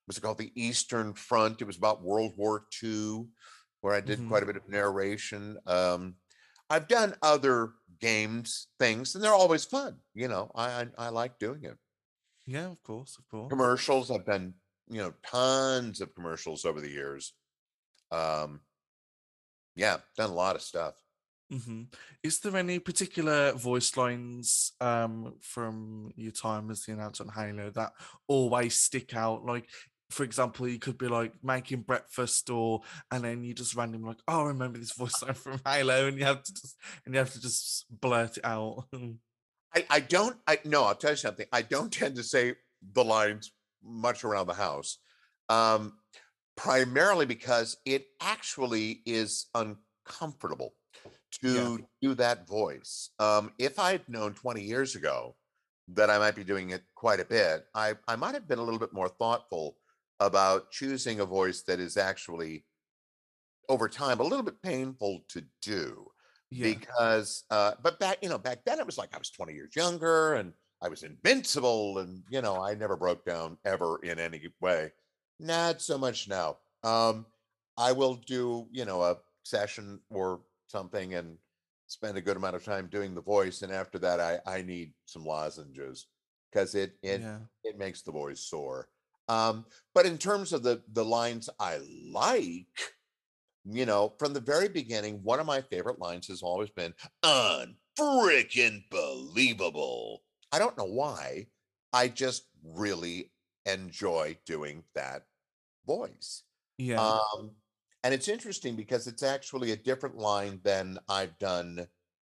was 0.07 0.17
it 0.17 0.23
called 0.23 0.39
the 0.39 0.53
Eastern 0.55 1.13
Front? 1.15 1.61
It 1.61 1.67
was 1.67 1.77
about 1.77 2.03
World 2.03 2.33
War 2.39 2.65
II, 2.83 3.27
where 3.81 3.95
I 3.95 4.01
did 4.01 4.19
Mhm. 4.19 4.29
quite 4.29 4.43
a 4.43 4.47
bit 4.47 4.57
of 4.57 4.69
narration. 4.69 5.59
Um, 5.67 6.17
I've 6.71 6.89
done 6.89 7.15
other 7.23 7.73
games 8.05 8.69
things, 8.79 9.15
and 9.15 9.25
they're 9.25 9.33
always 9.33 9.65
fun. 9.65 9.97
You 10.15 10.29
know, 10.29 10.51
I 10.55 10.67
I, 10.67 10.87
I 11.07 11.09
like 11.09 11.39
doing 11.39 11.65
it. 11.65 11.79
Yeah, 12.47 12.71
of 12.71 12.83
course, 12.83 13.17
of 13.19 13.27
course. 13.29 13.49
Commercials. 13.49 14.11
I've 14.11 14.27
done 14.27 14.55
you 14.89 15.01
know 15.03 15.15
tons 15.27 16.01
of 16.01 16.15
commercials 16.15 16.65
over 16.65 16.81
the 16.81 16.91
years. 16.91 17.33
Um, 18.11 18.61
yeah, 19.75 19.97
done 20.17 20.31
a 20.31 20.35
lot 20.35 20.57
of 20.57 20.63
stuff. 20.63 20.95
Mm-hmm. 21.53 21.83
Is 22.23 22.41
there 22.41 22.57
any 22.57 22.79
particular 22.79 23.53
voice 23.53 23.97
lines 23.97 24.73
um, 24.81 25.35
from 25.41 26.11
your 26.17 26.33
time 26.33 26.71
as 26.71 26.85
the 26.85 26.93
announcer 26.93 27.25
on 27.25 27.31
Halo 27.31 27.71
that 27.71 27.93
always 28.29 28.75
stick 28.75 29.15
out? 29.15 29.45
Like, 29.45 29.69
for 30.15 30.23
example, 30.23 30.69
you 30.69 30.79
could 30.79 30.97
be 30.97 31.09
like 31.09 31.33
making 31.43 31.83
breakfast, 31.83 32.49
or 32.49 32.83
and 33.11 33.25
then 33.25 33.43
you 33.43 33.53
just 33.53 33.75
randomly 33.75 34.09
like, 34.09 34.23
"Oh, 34.29 34.45
I 34.45 34.49
remember 34.49 34.79
this 34.79 34.93
voice 34.93 35.23
line 35.23 35.35
from 35.35 35.61
Halo," 35.67 36.07
and 36.07 36.19
you 36.19 36.25
have 36.25 36.43
to 36.43 36.53
just 36.53 36.77
and 37.05 37.15
you 37.15 37.19
have 37.19 37.33
to 37.33 37.41
just 37.41 37.87
blurt 37.91 38.39
it 38.39 38.45
out. 38.45 38.85
I, 39.75 39.85
I 39.91 40.01
don't 40.01 40.37
I 40.47 40.59
no, 40.65 40.85
I'll 40.85 40.95
tell 40.95 41.11
you 41.11 41.17
something. 41.17 41.47
I 41.53 41.63
don't 41.63 41.93
tend 41.93 42.17
to 42.17 42.23
say 42.23 42.55
the 42.93 43.05
lines 43.05 43.53
much 43.83 44.25
around 44.25 44.47
the 44.47 44.55
house. 44.55 44.99
Um, 45.49 45.95
primarily 46.57 47.27
because 47.27 47.77
it 47.85 48.07
actually 48.21 49.03
is 49.05 49.47
uncomfortable 49.55 50.75
to 51.43 51.85
do 52.01 52.15
that 52.15 52.47
voice. 52.47 53.11
Um, 53.19 53.53
if 53.59 53.79
I'd 53.79 54.09
known 54.09 54.35
20 54.35 54.63
years 54.63 54.95
ago 54.95 55.35
that 55.89 56.09
I 56.09 56.19
might 56.19 56.37
be 56.37 56.45
doing 56.45 56.71
it 56.71 56.83
quite 56.95 57.21
a 57.21 57.25
bit, 57.25 57.67
I, 57.75 57.95
I 58.07 58.17
might 58.17 58.35
have 58.35 58.49
been 58.49 58.59
a 58.59 58.63
little 58.63 58.79
bit 58.79 58.93
more 58.93 59.09
thoughtful 59.09 59.77
about 60.21 60.71
choosing 60.71 61.21
a 61.21 61.27
voice 61.27 61.63
that 61.63 61.81
is 61.81 61.97
actually 61.97 62.65
over 63.69 63.89
time 63.89 64.21
a 64.21 64.23
little 64.23 64.43
bit 64.43 64.61
painful 64.63 65.21
to 65.29 65.43
do 65.63 66.07
yeah, 66.51 66.75
because 66.75 67.45
uh 67.51 67.73
but 67.83 67.99
back 67.99 68.19
you 68.23 68.29
know 68.29 68.39
back 68.39 68.65
then 68.65 68.79
it 68.79 68.87
was 68.87 68.99
like 68.99 69.15
i 69.15 69.19
was 69.19 69.31
20 69.31 69.53
years 69.55 69.75
younger 69.75 70.35
and 70.35 70.53
i 70.83 70.89
was 70.89 71.03
invincible 71.03 71.99
and 71.99 72.23
you 72.31 72.41
know 72.43 72.63
i 72.63 72.75
never 72.75 72.97
broke 72.97 73.25
down 73.25 73.57
ever 73.65 73.99
in 74.03 74.19
any 74.19 74.43
way. 74.61 74.93
Not 75.41 75.83
so 75.83 75.99
much 75.99 76.29
now. 76.29 76.59
Um 76.85 77.27
i 77.77 77.91
will 77.91 78.15
do 78.15 78.69
you 78.71 78.85
know 78.85 79.03
a 79.03 79.17
session 79.43 80.01
or 80.11 80.41
something 80.69 81.15
and 81.15 81.37
spend 81.87 82.17
a 82.17 82.23
good 82.23 82.37
amount 82.37 82.57
of 82.57 82.65
time 82.65 82.89
doing 82.91 83.15
the 83.15 83.21
voice 83.21 83.63
and 83.63 83.73
after 83.73 83.99
that 83.99 84.21
i 84.21 84.39
i 84.47 84.63
need 84.63 84.93
some 85.07 85.25
lozenges 85.25 86.07
because 86.51 86.75
it 86.75 86.93
it 87.03 87.21
yeah, 87.21 87.39
it 87.65 87.79
makes 87.79 88.03
the 88.03 88.13
voice 88.13 88.41
sore 88.41 88.89
um 89.29 89.65
but 89.95 90.07
in 90.07 90.19
terms 90.19 90.53
of 90.53 90.63
the 90.63 90.83
the 90.93 91.05
lines 91.05 91.49
i 91.59 91.79
like 92.11 92.95
you 93.65 93.87
know, 93.87 94.15
from 94.19 94.35
the 94.35 94.41
very 94.41 94.69
beginning, 94.69 95.23
one 95.23 95.41
of 95.41 95.47
my 95.47 95.63
favorite 95.63 95.99
lines 95.99 96.29
has 96.29 96.43
always 96.43 96.71
been 96.71 96.95
unfreaking 97.25 98.85
believable. 98.91 100.23
I 100.53 100.59
don't 100.59 100.77
know 100.77 100.85
why. 100.85 101.47
I 101.93 102.09
just 102.09 102.49
really 102.63 103.33
enjoy 103.65 104.37
doing 104.45 104.85
that 104.95 105.27
voice. 105.87 106.43
yeah, 106.77 107.01
Um, 107.01 107.53
and 108.03 108.13
it's 108.13 108.29
interesting 108.29 108.77
because 108.77 109.07
it's 109.07 109.23
actually 109.23 109.73
a 109.73 109.77
different 109.77 110.19
line 110.19 110.61
than 110.63 110.99
I've 111.09 111.39
done 111.39 111.87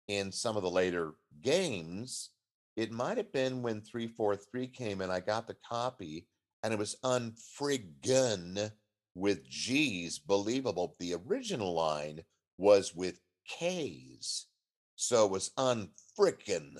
in 0.09 0.31
some 0.31 0.57
of 0.57 0.63
the 0.63 0.69
later 0.69 1.13
games. 1.41 2.31
It 2.75 2.91
might 2.91 3.17
have 3.17 3.31
been 3.31 3.61
when 3.61 3.81
343 3.81 4.67
came 4.67 4.99
and 4.99 5.11
I 5.11 5.21
got 5.21 5.47
the 5.47 5.55
copy 5.67 6.27
and 6.63 6.73
it 6.73 6.79
was 6.79 6.97
unfriggin 7.03 8.71
with 9.15 9.47
G's 9.49 10.19
believable. 10.19 10.95
The 10.99 11.15
original 11.15 11.73
line 11.73 12.21
was 12.57 12.95
with 12.95 13.19
K's. 13.47 14.47
So 14.95 15.25
it 15.25 15.31
was 15.31 15.51
unfrickin 15.57 16.75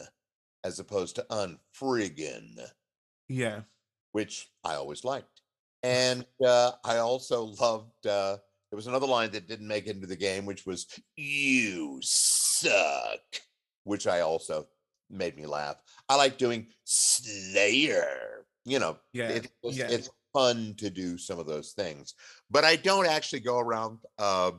as 0.64 0.80
opposed 0.80 1.16
to 1.16 1.26
unfriggin 1.30 2.60
yeah, 3.32 3.62
which 4.12 4.50
I 4.64 4.76
always 4.76 5.04
liked. 5.04 5.42
And 5.84 6.26
uh, 6.46 6.72
I 6.84 6.98
also 6.98 7.46
loved. 7.60 8.06
Uh, 8.06 8.38
there 8.70 8.78
was 8.78 8.88
another 8.88 9.08
line 9.08 9.32
that 9.32 9.48
didn't 9.48 9.68
make 9.68 9.88
it 9.88 9.96
into 9.96 10.08
the 10.08 10.16
game, 10.16 10.46
which 10.46 10.66
was 10.66 10.88
"You 11.16 12.00
suck," 12.02 13.22
which 13.84 14.06
I 14.06 14.22
also 14.22 14.68
made 15.10 15.38
me 15.38 15.46
laugh. 15.46 15.78
I 16.10 16.16
like 16.16 16.38
doing 16.38 16.68
Slayer. 16.84 18.31
You 18.66 18.80
know, 18.80 18.98
yeah, 19.14 19.30
it, 19.30 19.52
it's, 19.64 19.78
yeah. 19.78 19.88
it's 19.90 20.10
fun 20.34 20.76
to 20.78 20.90
do 20.90 21.18
some 21.18 21.40
of 21.40 21.48
those 21.48 21.72
things, 21.72 22.14
but 22.50 22.64
I 22.64 22.76
don't 22.76 23.08
actually 23.08 23.40
go 23.40 23.60
around 23.60 24.00
uh, 24.20 24.52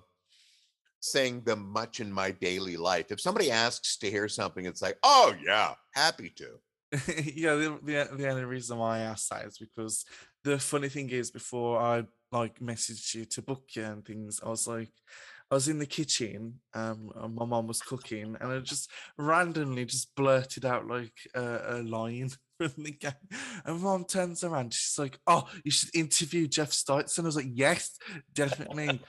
saying 1.01 1.43
them 1.45 1.71
much 1.73 2.01
in 2.01 2.13
my 2.13 2.31
daily 2.31 2.77
life. 2.77 3.11
If 3.11 3.21
somebody 3.21 3.51
asks 3.51 3.97
to 3.99 4.11
hear 4.11 4.29
something, 4.29 4.67
it's 4.67 4.83
like, 4.83 4.99
"Oh 5.03 5.35
yeah, 5.45 5.75
happy 5.95 6.31
to." 6.37 6.59
yeah, 7.35 7.55
the, 7.55 7.79
the 7.83 8.17
the 8.17 8.29
only 8.29 8.45
reason 8.45 8.79
why 8.79 8.99
I 8.99 9.01
asked 9.01 9.31
that 9.31 9.47
is 9.47 9.59
because 9.59 10.05
the 10.45 10.59
funny 10.59 10.89
thing 10.89 11.11
is, 11.11 11.31
before 11.31 11.81
I 11.81 12.05
like 12.31 12.59
messaged 12.61 13.15
you 13.15 13.25
to 13.27 13.43
book 13.43 13.65
you 13.75 13.85
and 13.85 14.05
things, 14.05 14.41
I 14.45 14.49
was 14.49 14.67
like, 14.67 14.93
I 15.51 15.55
was 15.55 15.69
in 15.69 15.79
the 15.79 15.87
kitchen, 15.87 16.61
um, 16.75 17.13
my 17.35 17.45
mom 17.45 17.67
was 17.67 17.83
cooking, 17.83 18.37
and 18.41 18.53
I 18.53 18.59
just 18.61 18.91
randomly 19.19 19.85
just 19.85 20.15
blurted 20.15 20.65
out 20.65 20.87
like 20.87 21.13
a, 21.35 21.77
a 21.77 21.83
line 21.83 22.31
from 22.69 22.85
the 22.85 22.93
game, 22.93 23.13
and 23.65 23.81
mom 23.81 24.05
turns 24.05 24.45
around, 24.45 24.75
she's 24.75 24.99
like, 24.99 25.19
"Oh, 25.27 25.49
you 25.65 25.71
should 25.71 25.95
interview 25.95 26.47
Jeff 26.47 26.71
Steitzer," 26.71 27.19
and 27.19 27.27
I 27.27 27.29
was 27.29 27.37
like, 27.37 27.51
"Yes, 27.53 27.97
definitely." 28.33 29.01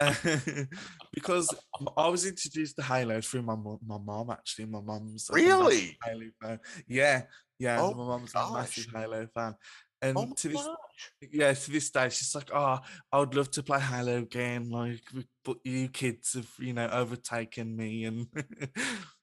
because 1.14 1.54
I 1.96 2.08
was 2.08 2.26
introduced 2.26 2.76
to 2.76 2.82
Halo 2.82 3.20
through 3.20 3.42
my 3.42 3.56
my 3.56 3.98
mom 3.98 4.30
actually. 4.30 4.66
My 4.66 4.80
mom's 4.80 5.28
Really? 5.32 5.96
Halo 6.04 6.26
fan. 6.40 6.60
Yeah, 6.86 7.22
yeah. 7.58 7.80
Oh 7.80 7.94
my 7.94 8.04
mom's 8.04 8.34
a 8.34 8.52
massive. 8.52 8.86
Halo 8.94 9.26
fan, 9.34 9.54
and 10.02 10.16
Oh 10.16 10.32
to 10.36 10.48
this 10.48 10.66
gosh. 10.66 11.30
yeah 11.32 11.52
to 11.52 11.70
this 11.70 11.90
day 11.90 12.08
she's 12.08 12.34
like, 12.34 12.50
oh, 12.54 12.78
I 13.12 13.18
would 13.18 13.34
love 13.34 13.50
to 13.52 13.62
play 13.62 13.80
Halo 13.80 14.18
again. 14.18 14.70
Like, 14.70 15.02
but 15.44 15.58
you 15.64 15.88
kids 15.88 16.34
have 16.34 16.50
you 16.58 16.72
know 16.72 16.88
overtaken 16.88 17.76
me, 17.76 18.04
and 18.04 18.26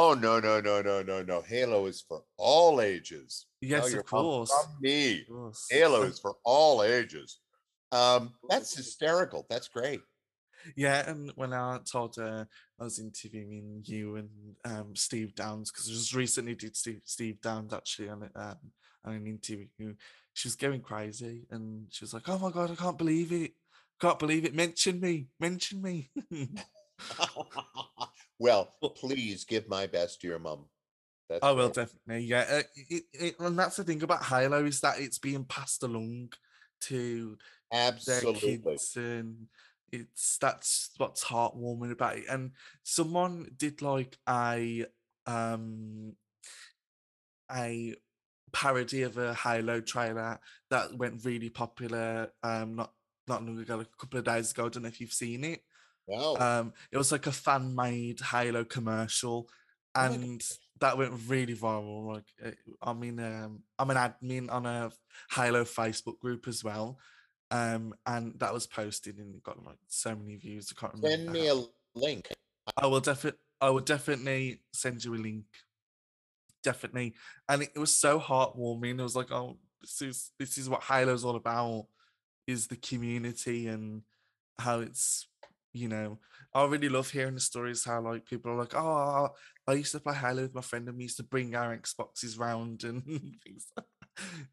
Oh 0.00 0.14
no, 0.14 0.38
no, 0.38 0.60
no, 0.60 0.80
no, 0.80 1.02
no, 1.02 1.22
no. 1.22 1.40
Halo 1.40 1.86
is 1.86 2.00
for 2.00 2.22
all 2.36 2.80
ages. 2.80 3.46
Yes, 3.60 3.90
your 3.90 4.02
of 4.02 4.06
course. 4.06 4.48
from 4.48 4.76
me. 4.80 5.24
course. 5.24 5.66
Halo 5.68 6.02
is 6.02 6.20
for 6.20 6.36
all 6.44 6.84
ages. 6.84 7.40
Um, 7.90 8.32
that's 8.48 8.76
hysterical. 8.76 9.44
That's 9.50 9.66
great. 9.66 10.00
Yeah, 10.76 11.10
and 11.10 11.32
when 11.34 11.52
I 11.52 11.80
told 11.90 12.14
her 12.14 12.46
I 12.78 12.84
was 12.84 13.00
interviewing 13.00 13.82
you 13.86 14.14
and 14.14 14.28
um, 14.64 14.94
Steve 14.94 15.34
Downes, 15.34 15.72
because 15.72 15.88
I 15.88 15.94
just 15.94 16.14
recently 16.14 16.54
did 16.54 16.76
Steve, 16.76 17.00
Steve 17.04 17.40
Downes 17.40 17.72
actually 17.72 18.10
on, 18.10 18.30
um, 18.36 18.56
on 19.04 19.14
an 19.14 19.26
interview, 19.26 19.94
she 20.32 20.46
was 20.46 20.54
going 20.54 20.80
crazy 20.80 21.48
and 21.50 21.86
she 21.90 22.04
was 22.04 22.14
like, 22.14 22.28
"Oh 22.28 22.38
my 22.38 22.52
god, 22.52 22.70
I 22.70 22.76
can't 22.76 22.98
believe 22.98 23.32
it! 23.32 23.54
Can't 24.00 24.20
believe 24.20 24.44
it! 24.44 24.54
Mention 24.54 25.00
me, 25.00 25.26
mention 25.40 25.82
me." 25.82 26.12
well, 28.38 28.74
Well- 28.80 28.90
please 28.90 29.44
give 29.44 29.68
my 29.68 29.86
best 29.86 30.20
to 30.20 30.28
your 30.28 30.38
mum. 30.38 30.66
That's 31.28 31.44
I 31.44 31.50
will 31.50 31.68
definitely, 31.68 32.24
yeah. 32.24 32.46
Uh, 32.48 32.62
it, 32.88 33.04
it, 33.12 33.34
and 33.38 33.58
that's 33.58 33.76
the 33.76 33.84
thing 33.84 34.02
about 34.02 34.24
Halo 34.24 34.64
is 34.64 34.80
that 34.80 34.98
it's 34.98 35.18
being 35.18 35.44
passed 35.44 35.82
along 35.82 36.30
to 36.80 37.36
their 37.70 38.20
kids 38.32 38.96
and 38.96 39.46
it's 39.92 40.38
that's 40.38 40.90
what's 40.98 41.24
heartwarming 41.24 41.92
about 41.92 42.16
it 42.16 42.24
and 42.28 42.52
someone 42.82 43.48
did 43.56 43.80
like 43.82 44.16
a 44.28 44.84
um 45.26 46.12
a 47.50 47.94
parody 48.52 49.02
of 49.02 49.16
a 49.18 49.34
halo 49.34 49.80
trailer 49.80 50.38
that 50.70 50.94
went 50.96 51.24
really 51.24 51.50
popular 51.50 52.30
um 52.42 52.76
not 52.76 52.92
not 53.26 53.44
long 53.44 53.58
ago 53.58 53.76
like 53.76 53.86
a 53.86 53.96
couple 54.00 54.18
of 54.18 54.24
days 54.24 54.50
ago 54.50 54.66
i 54.66 54.68
don't 54.68 54.82
know 54.82 54.88
if 54.88 55.00
you've 55.00 55.12
seen 55.12 55.44
it 55.44 55.60
Wow. 56.08 56.36
um 56.36 56.72
it 56.90 56.96
was 56.96 57.12
like 57.12 57.26
a 57.26 57.32
fan 57.32 57.74
made 57.74 58.20
halo 58.20 58.64
commercial 58.64 59.48
Oh 59.94 60.04
and 60.04 60.42
that 60.80 60.96
went 60.96 61.12
really 61.26 61.54
viral 61.54 62.14
like 62.14 62.24
uh, 62.44 62.50
i 62.82 62.92
mean 62.92 63.18
um 63.20 63.62
i'm 63.78 63.90
an 63.90 63.96
admin 63.96 64.50
on 64.50 64.64
a 64.64 64.90
halo 65.30 65.64
facebook 65.64 66.18
group 66.20 66.48
as 66.48 66.64
well 66.64 66.98
um 67.50 67.94
and 68.06 68.38
that 68.40 68.52
was 68.52 68.66
posted 68.66 69.18
and 69.18 69.42
got 69.42 69.62
like 69.64 69.78
so 69.88 70.14
many 70.16 70.36
views 70.36 70.72
i 70.74 70.80
can't 70.80 70.94
remember 70.94 71.16
Send 71.16 71.32
me 71.32 71.46
how- 71.46 71.66
a 71.94 71.98
link. 71.98 72.28
i 72.76 72.86
will 72.86 73.00
definitely 73.00 73.40
i 73.60 73.68
will 73.70 73.80
definitely 73.80 74.60
send 74.72 75.04
you 75.04 75.14
a 75.14 75.16
link 75.16 75.44
definitely 76.62 77.14
and 77.48 77.62
it, 77.62 77.70
it 77.74 77.78
was 77.78 77.94
so 77.98 78.18
heartwarming 78.18 78.98
it 78.98 79.02
was 79.02 79.16
like 79.16 79.30
oh 79.30 79.58
this 79.80 80.02
is 80.02 80.32
this 80.38 80.58
is 80.58 80.68
what 80.68 80.82
halo's 80.82 81.24
all 81.24 81.36
about 81.36 81.86
is 82.46 82.66
the 82.66 82.76
community 82.76 83.68
and 83.68 84.02
how 84.58 84.80
it's 84.80 85.28
you 85.78 85.88
know, 85.88 86.18
I 86.54 86.64
really 86.64 86.88
love 86.88 87.10
hearing 87.10 87.34
the 87.34 87.40
stories 87.40 87.84
how 87.84 88.00
like 88.00 88.26
people 88.26 88.52
are 88.52 88.58
like, 88.58 88.74
oh, 88.74 89.28
I 89.66 89.72
used 89.72 89.92
to 89.92 90.00
play 90.00 90.14
Halo 90.14 90.42
with 90.42 90.54
my 90.54 90.60
friend 90.60 90.88
and 90.88 90.96
we 90.96 91.04
used 91.04 91.18
to 91.18 91.22
bring 91.22 91.54
our 91.54 91.76
Xboxes 91.76 92.38
round 92.38 92.84
and 92.84 93.02
things. 93.44 93.72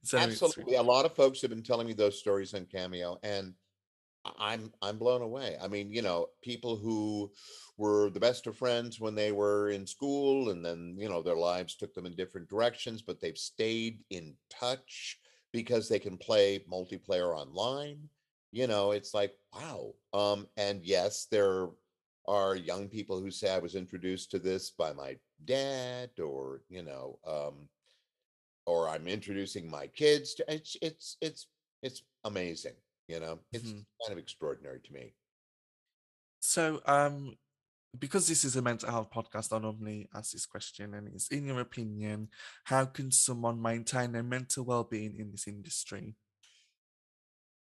so 0.03 0.17
Absolutely, 0.17 0.75
a 0.75 0.83
lot 0.83 1.05
of 1.05 1.15
folks 1.15 1.41
have 1.41 1.49
been 1.49 1.63
telling 1.63 1.87
me 1.87 1.93
those 1.93 2.19
stories 2.19 2.53
on 2.53 2.65
Cameo, 2.65 3.17
and 3.23 3.53
I'm 4.39 4.71
I'm 4.81 4.97
blown 4.97 5.21
away. 5.21 5.57
I 5.61 5.67
mean, 5.67 5.91
you 5.91 6.01
know, 6.01 6.27
people 6.41 6.77
who 6.77 7.31
were 7.77 8.09
the 8.09 8.19
best 8.19 8.47
of 8.47 8.57
friends 8.57 8.99
when 8.99 9.15
they 9.15 9.31
were 9.31 9.69
in 9.69 9.85
school, 9.85 10.49
and 10.49 10.65
then 10.65 10.95
you 10.97 11.09
know 11.09 11.21
their 11.21 11.35
lives 11.35 11.75
took 11.75 11.93
them 11.93 12.05
in 12.05 12.15
different 12.15 12.49
directions, 12.49 13.01
but 13.01 13.21
they've 13.21 13.37
stayed 13.37 14.03
in 14.09 14.35
touch 14.49 15.19
because 15.51 15.87
they 15.87 15.99
can 15.99 16.17
play 16.17 16.65
multiplayer 16.71 17.35
online. 17.35 18.09
You 18.55 18.67
know, 18.67 18.91
it's 18.91 19.13
like 19.13 19.33
wow. 19.53 19.93
Um, 20.13 20.47
and 20.55 20.81
yes, 20.83 21.27
there 21.29 21.67
are 22.27 22.55
young 22.55 22.87
people 22.87 23.19
who 23.19 23.29
say 23.29 23.53
I 23.53 23.59
was 23.59 23.75
introduced 23.75 24.31
to 24.31 24.39
this 24.39 24.71
by 24.71 24.93
my 24.93 25.17
dad, 25.43 26.11
or 26.19 26.61
you 26.69 26.83
know, 26.83 27.19
um, 27.27 27.67
or 28.65 28.89
I'm 28.89 29.07
introducing 29.07 29.69
my 29.69 29.87
kids 29.87 30.35
to. 30.35 30.45
It's 30.47 30.77
it's 30.81 31.17
it's 31.21 31.47
it's 31.83 32.01
amazing 32.23 32.75
you 33.07 33.19
know, 33.19 33.39
it's 33.51 33.67
mm-hmm. 33.69 33.79
kind 34.05 34.11
of 34.11 34.17
extraordinary 34.17 34.79
to 34.79 34.93
me. 34.93 35.13
So, 36.39 36.81
um, 36.85 37.35
because 37.97 38.27
this 38.27 38.43
is 38.43 38.55
a 38.55 38.61
mental 38.61 38.89
health 38.89 39.09
podcast, 39.11 39.55
I 39.55 39.59
normally 39.59 40.09
ask 40.13 40.31
this 40.31 40.45
question, 40.45 40.93
and 40.93 41.07
it's 41.07 41.27
in 41.29 41.45
your 41.45 41.59
opinion, 41.59 42.29
how 42.65 42.85
can 42.85 43.11
someone 43.11 43.61
maintain 43.61 44.11
their 44.11 44.23
mental 44.23 44.65
well-being 44.65 45.17
in 45.17 45.31
this 45.31 45.47
industry? 45.47 46.15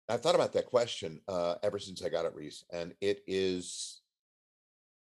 I've 0.09 0.21
thought 0.21 0.35
about 0.35 0.53
that 0.53 0.67
question 0.67 1.19
uh, 1.27 1.55
ever 1.63 1.79
since 1.79 2.03
I 2.03 2.09
got 2.09 2.25
it, 2.25 2.35
Reese, 2.35 2.63
and 2.71 2.93
it 3.01 3.23
is 3.27 4.01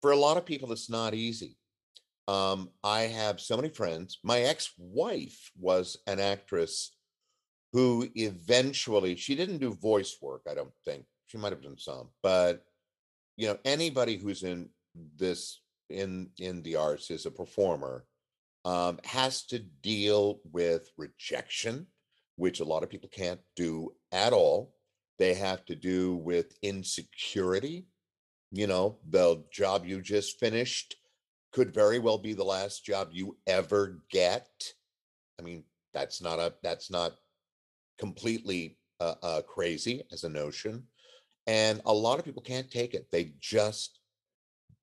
for 0.01 0.11
a 0.11 0.17
lot 0.17 0.37
of 0.37 0.45
people, 0.45 0.71
it's 0.71 0.89
not 0.89 1.13
easy. 1.13 1.57
Um, 2.27 2.69
I 2.83 3.01
have 3.01 3.39
so 3.39 3.55
many 3.55 3.69
friends. 3.69 4.19
My 4.23 4.41
ex-wife 4.41 5.51
was 5.57 5.97
an 6.07 6.19
actress 6.19 6.91
who 7.73 8.07
eventually 8.15 9.15
she 9.15 9.35
didn't 9.35 9.57
do 9.57 9.73
voice 9.73 10.17
work 10.21 10.43
i 10.49 10.53
don't 10.53 10.73
think 10.85 11.03
she 11.25 11.37
might 11.37 11.51
have 11.51 11.63
done 11.63 11.77
some 11.77 12.07
but 12.21 12.63
you 13.35 13.47
know 13.47 13.57
anybody 13.65 14.15
who's 14.15 14.43
in 14.43 14.69
this 15.17 15.59
in 15.89 16.29
in 16.39 16.61
the 16.61 16.75
arts 16.75 17.11
is 17.11 17.25
a 17.25 17.31
performer 17.31 18.05
um, 18.65 18.97
has 19.03 19.43
to 19.43 19.59
deal 19.59 20.39
with 20.53 20.89
rejection 20.97 21.85
which 22.37 22.61
a 22.61 22.65
lot 22.65 22.83
of 22.83 22.89
people 22.89 23.09
can't 23.11 23.41
do 23.55 23.91
at 24.11 24.31
all 24.31 24.72
they 25.19 25.33
have 25.33 25.65
to 25.65 25.75
do 25.75 26.15
with 26.15 26.57
insecurity 26.61 27.85
you 28.51 28.67
know 28.67 28.97
the 29.09 29.43
job 29.51 29.85
you 29.85 30.01
just 30.01 30.39
finished 30.39 30.95
could 31.51 31.73
very 31.73 31.99
well 31.99 32.17
be 32.17 32.33
the 32.33 32.43
last 32.43 32.85
job 32.85 33.09
you 33.11 33.37
ever 33.47 33.99
get 34.09 34.49
i 35.39 35.43
mean 35.43 35.63
that's 35.93 36.21
not 36.21 36.39
a 36.39 36.53
that's 36.63 36.89
not 36.89 37.13
completely 37.97 38.77
uh, 38.99 39.15
uh, 39.21 39.41
crazy 39.41 40.03
as 40.11 40.23
a 40.23 40.29
notion. 40.29 40.83
And 41.47 41.81
a 41.85 41.93
lot 41.93 42.19
of 42.19 42.25
people 42.25 42.41
can't 42.41 42.71
take 42.71 42.93
it. 42.93 43.07
They 43.11 43.33
just, 43.39 43.99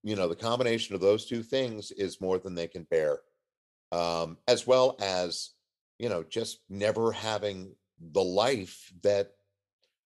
you 0.03 0.17
know, 0.17 0.29
the 0.29 0.37
combination 0.37 0.95
of 0.95 1.01
those 1.01 1.27
two 1.27 1.43
things 1.43 1.91
is 1.93 2.21
more 2.21 2.39
than 2.39 2.55
they 2.55 2.67
can 2.67 2.85
bear, 2.85 3.21
um, 3.93 4.37
as 4.47 4.67
well 4.67 4.97
as, 5.01 5.51
you 5.99 6.09
know, 6.09 6.23
just 6.23 6.61
never 6.69 7.13
having 7.13 7.75
the 8.13 8.23
life 8.23 8.93
that 9.03 9.33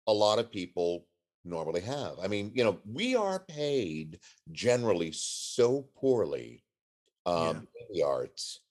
a 0.10 0.14
lot 0.14 0.40
of 0.40 0.52
people 0.52 1.06
normally 1.46 1.82
have. 1.82 2.14
I 2.22 2.28
mean, 2.28 2.52
you 2.56 2.64
know, 2.64 2.80
we 2.92 3.16
are 3.16 3.40
paid 3.48 4.20
generally 4.52 5.12
so 5.14 5.88
poorly 5.96 6.64
um, 7.28 7.36
yeah. 7.38 7.52
in 7.52 7.94
the 7.94 8.04
arts, 8.04 8.62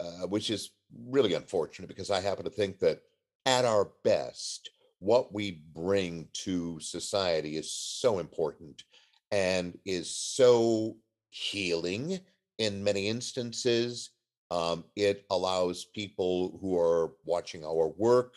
uh, 0.00 0.26
which 0.26 0.48
is 0.48 0.70
really 1.06 1.34
unfortunate 1.34 1.88
because 1.88 2.10
I 2.10 2.20
happen 2.20 2.44
to 2.44 2.50
think 2.50 2.78
that 2.78 3.00
at 3.44 3.66
our 3.66 3.90
best, 4.02 4.70
what 4.98 5.32
we 5.32 5.62
bring 5.74 6.26
to 6.44 6.80
society 6.80 7.56
is 7.56 7.70
so 7.70 8.18
important 8.18 8.82
and 9.30 9.78
is 9.84 10.10
so 10.10 10.96
healing 11.28 12.18
in 12.56 12.82
many 12.82 13.08
instances. 13.08 14.10
Um, 14.50 14.84
it 14.96 15.26
allows 15.30 15.84
people 15.84 16.58
who 16.62 16.78
are 16.78 17.12
watching 17.26 17.62
our 17.62 17.88
work 17.88 18.32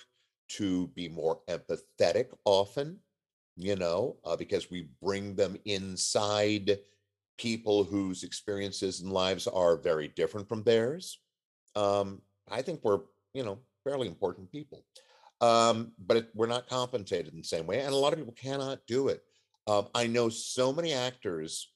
to 0.58 0.88
be 0.89 1.08
more 1.08 1.41
empathetic 1.49 2.28
often, 2.45 2.99
you 3.56 3.76
know, 3.76 4.18
uh, 4.26 4.36
because 4.36 4.72
we 4.72 4.89
bring 5.02 5.36
them 5.36 5.58
inside 5.66 6.78
people 7.38 7.84
whose 7.84 8.24
experiences 8.24 9.02
and 9.02 9.12
lives 9.12 9.47
are 9.47 9.78
very 9.78 10.08
different 10.10 10.47
from 10.47 10.64
theirs. 10.64 11.20
Um, 11.76 12.22
I 12.49 12.62
think 12.62 12.82
we're, 12.84 13.02
you 13.34 13.43
know, 13.43 13.60
fairly 13.84 14.08
important 14.08 14.52
people. 14.52 14.86
Um, 15.41 15.93
but 15.97 16.18
it, 16.18 16.30
we're 16.36 16.47
not 16.47 16.70
compensated 16.70 17.34
in 17.34 17.39
the 17.39 17.47
same 17.47 17.66
way. 17.66 17.80
And 17.80 17.93
a 17.93 17.97
lot 17.97 18.14
of 18.14 18.20
people 18.20 18.36
cannot 18.39 18.80
do 18.88 19.08
it. 19.08 19.22
Um, 19.68 19.88
I 19.95 20.08
know 20.08 20.30
so 20.30 20.72
many 20.72 20.93
actors 20.93 21.72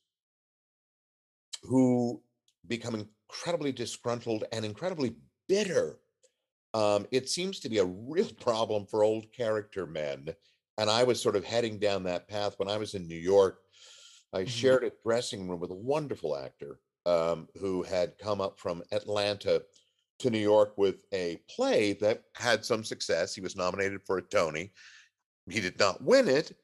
who 1.63 2.21
become 2.67 3.07
incredibly 3.29 3.71
disgruntled 3.71 4.43
and 4.51 4.65
incredibly 4.65 5.15
bitter. 5.47 5.97
Um, 6.75 7.07
it 7.11 7.29
seems 7.29 7.61
to 7.61 7.69
be 7.69 7.77
a 7.77 7.85
real 7.85 8.29
problem 8.39 8.85
for 8.85 9.03
old 9.03 9.31
character 9.31 9.87
men. 9.87 10.27
And 10.77 10.89
I 10.89 11.03
was 11.03 11.21
sort 11.21 11.37
of 11.37 11.45
heading 11.45 11.79
down 11.79 12.03
that 12.03 12.27
path 12.27 12.55
when 12.57 12.67
I 12.67 12.77
was 12.77 12.95
in 12.95 13.07
New 13.07 13.15
York. 13.15 13.59
I 14.33 14.39
mm-hmm. 14.39 14.47
shared 14.47 14.83
a 14.83 14.91
dressing 15.03 15.47
room 15.47 15.61
with 15.61 15.71
a 15.71 15.75
wonderful 15.75 16.35
actor 16.35 16.79
um, 17.05 17.47
who 17.59 17.81
had 17.81 18.17
come 18.17 18.41
up 18.41 18.59
from 18.59 18.83
Atlanta 18.91 19.61
to 20.19 20.29
New 20.29 20.39
York 20.39 20.73
with 20.77 20.97
a 21.13 21.39
play 21.49 21.93
that 21.93 22.23
had 22.35 22.65
some 22.65 22.83
success. 22.83 23.33
He 23.33 23.41
was 23.41 23.55
nominated 23.55 24.01
for 24.05 24.17
a 24.17 24.21
Tony. 24.21 24.73
He 25.49 25.61
did 25.61 25.79
not 25.79 26.03
win 26.03 26.27
it, 26.27 26.57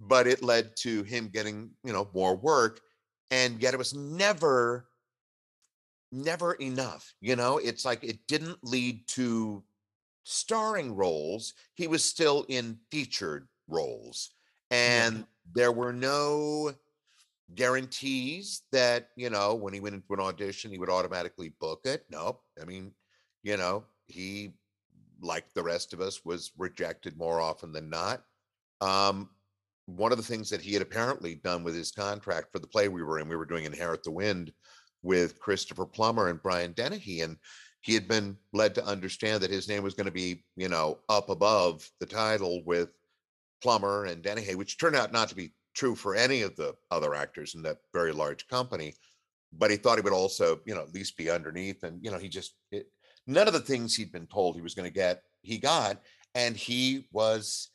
but 0.00 0.26
it 0.26 0.42
led 0.42 0.76
to 0.76 1.02
him 1.02 1.28
getting, 1.28 1.70
you 1.84 1.92
know, 1.92 2.08
more 2.14 2.36
work. 2.36 2.80
And 3.30 3.60
yet 3.60 3.74
it 3.74 3.78
was 3.78 3.94
never, 3.94 4.86
never 6.12 6.54
enough. 6.54 7.12
You 7.20 7.36
know, 7.36 7.58
it's 7.58 7.84
like 7.84 8.04
it 8.04 8.18
didn't 8.26 8.58
lead 8.62 9.06
to 9.08 9.62
starring 10.24 10.94
roles. 10.94 11.54
He 11.74 11.86
was 11.86 12.04
still 12.04 12.44
in 12.48 12.78
featured 12.90 13.48
roles. 13.68 14.30
And 14.70 15.18
yeah. 15.18 15.24
there 15.54 15.72
were 15.72 15.92
no 15.92 16.72
guarantees 17.54 18.62
that 18.72 19.08
you 19.16 19.30
know 19.30 19.54
when 19.54 19.72
he 19.72 19.80
went 19.80 19.94
into 19.94 20.12
an 20.12 20.20
audition 20.20 20.70
he 20.70 20.76
would 20.76 20.90
automatically 20.90 21.50
book 21.60 21.80
it 21.86 22.04
nope 22.10 22.42
i 22.60 22.64
mean 22.66 22.92
you 23.42 23.56
know, 23.56 23.84
he, 24.06 24.52
like 25.20 25.52
the 25.54 25.62
rest 25.62 25.92
of 25.92 26.00
us, 26.00 26.24
was 26.24 26.52
rejected 26.58 27.16
more 27.16 27.40
often 27.40 27.72
than 27.72 27.88
not. 27.88 28.22
Um, 28.80 29.30
one 29.86 30.12
of 30.12 30.18
the 30.18 30.24
things 30.24 30.50
that 30.50 30.60
he 30.60 30.72
had 30.72 30.82
apparently 30.82 31.36
done 31.36 31.64
with 31.64 31.74
his 31.74 31.90
contract 31.90 32.52
for 32.52 32.58
the 32.58 32.66
play 32.66 32.88
we 32.88 33.02
were 33.02 33.18
in, 33.18 33.28
we 33.28 33.36
were 33.36 33.46
doing 33.46 33.64
Inherit 33.64 34.02
the 34.02 34.10
Wind 34.10 34.52
with 35.02 35.38
Christopher 35.38 35.86
Plummer 35.86 36.28
and 36.28 36.42
Brian 36.42 36.72
Dennehy, 36.72 37.20
and 37.22 37.36
he 37.80 37.94
had 37.94 38.08
been 38.08 38.36
led 38.52 38.74
to 38.74 38.84
understand 38.84 39.42
that 39.42 39.50
his 39.50 39.68
name 39.68 39.82
was 39.82 39.94
going 39.94 40.06
to 40.06 40.12
be, 40.12 40.44
you 40.56 40.68
know, 40.68 40.98
up 41.08 41.30
above 41.30 41.88
the 42.00 42.06
title 42.06 42.62
with 42.66 42.90
Plummer 43.62 44.04
and 44.06 44.22
Dennehy, 44.22 44.54
which 44.56 44.78
turned 44.78 44.96
out 44.96 45.12
not 45.12 45.28
to 45.28 45.34
be 45.34 45.52
true 45.74 45.94
for 45.94 46.14
any 46.14 46.42
of 46.42 46.56
the 46.56 46.74
other 46.90 47.14
actors 47.14 47.54
in 47.54 47.62
that 47.62 47.78
very 47.92 48.12
large 48.12 48.48
company. 48.48 48.94
But 49.52 49.70
he 49.70 49.76
thought 49.76 49.96
he 49.96 50.02
would 50.02 50.12
also, 50.12 50.60
you 50.66 50.74
know, 50.74 50.82
at 50.82 50.92
least 50.92 51.16
be 51.16 51.30
underneath. 51.30 51.84
And, 51.84 52.04
you 52.04 52.10
know, 52.10 52.18
he 52.18 52.28
just, 52.28 52.54
it, 52.70 52.88
none 53.26 53.46
of 53.46 53.54
the 53.54 53.60
things 53.60 53.94
he'd 53.94 54.12
been 54.12 54.26
told 54.26 54.56
he 54.56 54.60
was 54.62 54.74
going 54.74 54.88
to 54.88 54.94
get, 54.94 55.22
he 55.42 55.56
got. 55.58 56.02
And 56.34 56.56
he 56.56 57.06
was, 57.12 57.68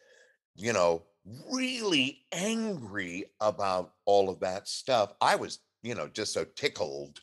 you 0.55 0.73
know, 0.73 1.03
really 1.49 2.19
angry 2.31 3.31
about 3.39 3.93
all 4.05 4.29
of 4.29 4.41
that 4.41 4.67
stuff. 4.67 5.13
I 5.19 5.35
was, 5.37 5.59
you 5.83 5.95
know, 5.95 6.07
just 6.07 6.33
so 6.33 6.45
tickled 6.55 7.19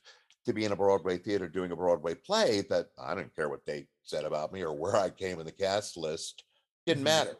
to 0.46 0.52
be 0.52 0.64
in 0.64 0.72
a 0.72 0.76
Broadway 0.76 1.18
theater 1.18 1.48
doing 1.48 1.72
a 1.72 1.76
Broadway 1.76 2.14
play 2.14 2.62
that 2.70 2.86
I 2.98 3.14
didn't 3.14 3.34
care 3.34 3.48
what 3.48 3.66
they 3.66 3.86
said 4.04 4.24
about 4.24 4.52
me 4.52 4.62
or 4.62 4.72
where 4.72 4.96
I 4.96 5.10
came 5.10 5.40
in 5.40 5.46
the 5.46 5.52
cast 5.52 5.96
list. 5.96 6.44
Didn't 6.86 6.98
mm-hmm. 6.98 7.04
matter. 7.04 7.36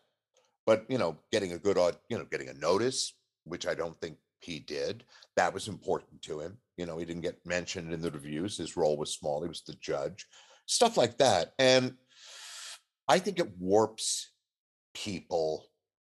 But, 0.66 0.84
you 0.88 0.98
know, 0.98 1.18
getting 1.32 1.52
a 1.52 1.58
good, 1.58 1.78
you 2.08 2.18
know, 2.18 2.26
getting 2.30 2.48
a 2.48 2.54
notice, 2.54 3.14
which 3.44 3.66
I 3.66 3.74
don't 3.74 3.98
think 4.00 4.16
he 4.40 4.58
did, 4.58 5.04
that 5.36 5.54
was 5.54 5.68
important 5.68 6.22
to 6.22 6.40
him. 6.40 6.58
You 6.76 6.86
know, 6.86 6.98
he 6.98 7.04
didn't 7.04 7.22
get 7.22 7.44
mentioned 7.44 7.92
in 7.92 8.00
the 8.00 8.10
reviews. 8.10 8.56
His 8.56 8.76
role 8.76 8.96
was 8.96 9.14
small. 9.14 9.42
He 9.42 9.48
was 9.48 9.62
the 9.62 9.74
judge 9.80 10.26
stuff 10.70 10.96
like 10.96 11.18
that. 11.18 11.52
And 11.58 11.94
I 13.08 13.18
think 13.18 13.40
it 13.40 13.58
warps 13.58 14.30
people 14.94 15.66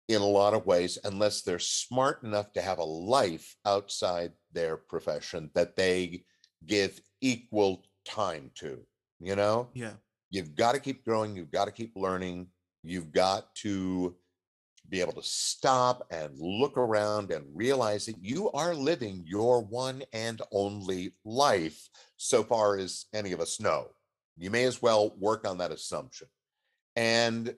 in 0.08 0.20
a 0.20 0.26
lot 0.26 0.54
of 0.54 0.66
ways 0.66 0.98
unless 1.04 1.42
they're 1.42 1.58
smart 1.58 2.22
enough 2.22 2.52
to 2.52 2.62
have 2.62 2.78
a 2.78 2.84
life 2.84 3.56
outside 3.64 4.32
their 4.52 4.76
profession 4.76 5.50
that 5.54 5.76
they 5.76 6.24
give 6.66 7.00
equal 7.20 7.84
time 8.04 8.50
to, 8.56 8.80
you 9.20 9.36
know? 9.36 9.68
Yeah. 9.74 9.92
You've 10.30 10.54
got 10.54 10.72
to 10.72 10.80
keep 10.80 11.04
growing, 11.04 11.36
you've 11.36 11.50
got 11.50 11.66
to 11.66 11.72
keep 11.72 11.92
learning, 11.94 12.48
you've 12.82 13.12
got 13.12 13.54
to 13.56 14.16
be 14.88 15.00
able 15.00 15.12
to 15.12 15.22
stop 15.22 16.06
and 16.10 16.30
look 16.38 16.76
around 16.76 17.30
and 17.30 17.44
realize 17.54 18.06
that 18.06 18.22
you 18.22 18.50
are 18.52 18.74
living 18.74 19.24
your 19.26 19.62
one 19.62 20.02
and 20.12 20.42
only 20.52 21.12
life 21.24 21.88
so 22.16 22.42
far 22.42 22.76
as 22.76 23.06
any 23.14 23.32
of 23.32 23.40
us 23.40 23.60
know. 23.60 23.88
You 24.36 24.50
may 24.50 24.64
as 24.64 24.82
well 24.82 25.14
work 25.18 25.46
on 25.46 25.58
that 25.58 25.72
assumption. 25.72 26.28
And 26.96 27.54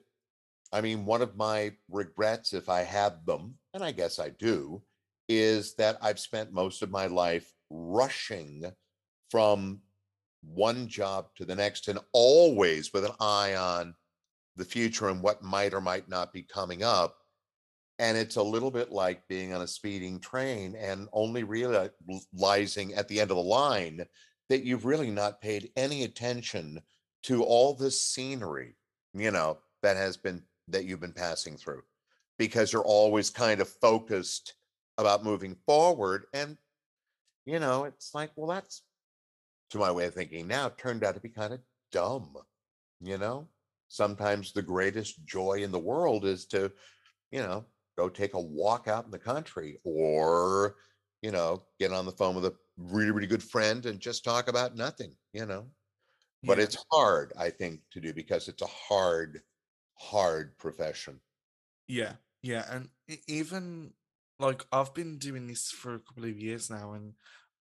I 0.71 0.81
mean, 0.81 1.05
one 1.05 1.21
of 1.21 1.35
my 1.35 1.73
regrets, 1.89 2.53
if 2.53 2.69
I 2.69 2.81
have 2.81 3.25
them, 3.25 3.55
and 3.73 3.83
I 3.83 3.91
guess 3.91 4.19
I 4.19 4.29
do, 4.29 4.81
is 5.29 5.75
that 5.75 5.97
I've 6.01 6.19
spent 6.19 6.53
most 6.53 6.81
of 6.81 6.91
my 6.91 7.07
life 7.07 7.51
rushing 7.69 8.65
from 9.29 9.81
one 10.41 10.87
job 10.87 11.27
to 11.35 11.45
the 11.45 11.55
next 11.55 11.87
and 11.87 11.99
always 12.13 12.93
with 12.93 13.05
an 13.05 13.13
eye 13.19 13.55
on 13.55 13.95
the 14.55 14.65
future 14.65 15.09
and 15.09 15.21
what 15.21 15.43
might 15.43 15.73
or 15.73 15.81
might 15.81 16.07
not 16.07 16.31
be 16.31 16.43
coming 16.43 16.83
up. 16.83 17.17
And 17.97 18.17
it's 18.17 18.35
a 18.35 18.43
little 18.43 18.71
bit 18.71 18.91
like 18.91 19.27
being 19.27 19.53
on 19.53 19.61
a 19.61 19.67
speeding 19.67 20.19
train 20.19 20.75
and 20.75 21.07
only 21.13 21.43
realizing 21.43 22.93
at 22.93 23.07
the 23.07 23.19
end 23.19 23.31
of 23.31 23.37
the 23.37 23.43
line 23.43 24.05
that 24.49 24.63
you've 24.63 24.85
really 24.85 25.09
not 25.09 25.41
paid 25.41 25.71
any 25.75 26.03
attention 26.03 26.81
to 27.23 27.43
all 27.43 27.73
the 27.73 27.89
scenery, 27.89 28.75
you 29.13 29.31
know, 29.31 29.57
that 29.81 29.97
has 29.97 30.17
been 30.17 30.43
that 30.67 30.85
you've 30.85 30.99
been 30.99 31.13
passing 31.13 31.57
through 31.57 31.83
because 32.37 32.73
you're 32.73 32.83
always 32.85 33.29
kind 33.29 33.61
of 33.61 33.69
focused 33.69 34.55
about 34.97 35.23
moving 35.23 35.55
forward. 35.55 36.25
And, 36.33 36.57
you 37.45 37.59
know, 37.59 37.85
it's 37.85 38.13
like, 38.15 38.31
well, 38.35 38.47
that's 38.47 38.83
to 39.69 39.77
my 39.77 39.91
way 39.91 40.05
of 40.07 40.13
thinking 40.13 40.47
now 40.47 40.69
turned 40.69 41.03
out 41.03 41.15
to 41.15 41.21
be 41.21 41.29
kind 41.29 41.53
of 41.53 41.61
dumb, 41.91 42.37
you 43.01 43.17
know? 43.17 43.49
Sometimes 43.89 44.53
the 44.53 44.61
greatest 44.63 45.25
joy 45.25 45.63
in 45.63 45.71
the 45.71 45.79
world 45.79 46.25
is 46.25 46.45
to, 46.47 46.73
you 47.31 47.39
know, 47.41 47.67
go 47.97 48.09
take 48.09 48.33
a 48.35 48.41
walk 48.41 48.87
out 48.87 49.05
in 49.05 49.11
the 49.11 49.19
country 49.19 49.79
or, 49.85 50.77
you 51.21 51.31
know, 51.31 51.67
get 51.79 51.93
on 51.93 52.05
the 52.05 52.11
phone 52.13 52.35
with 52.35 52.45
a 52.45 52.55
really, 52.77 53.11
really 53.11 53.27
good 53.27 53.43
friend 53.43 53.85
and 53.85 53.99
just 53.99 54.23
talk 54.23 54.47
about 54.49 54.75
nothing, 54.75 55.15
you 55.33 55.45
know? 55.45 55.71
But 56.45 56.59
Yeah. 56.59 56.61
it's 56.61 56.83
hard, 56.91 57.33
I 57.37 57.49
think, 57.49 57.81
to 57.91 57.99
do 58.01 58.13
because 58.13 58.47
it's 58.47 58.61
a 58.61 58.67
hard, 58.67 59.41
hard 59.95 60.57
profession. 60.57 61.19
Yeah, 61.87 62.13
yeah, 62.41 62.65
and 62.69 62.89
even 63.27 63.93
like 64.39 64.65
I've 64.71 64.93
been 64.93 65.17
doing 65.17 65.47
this 65.47 65.71
for 65.71 65.95
a 65.95 65.99
couple 65.99 66.25
of 66.25 66.39
years 66.39 66.69
now, 66.69 66.93
and 66.93 67.13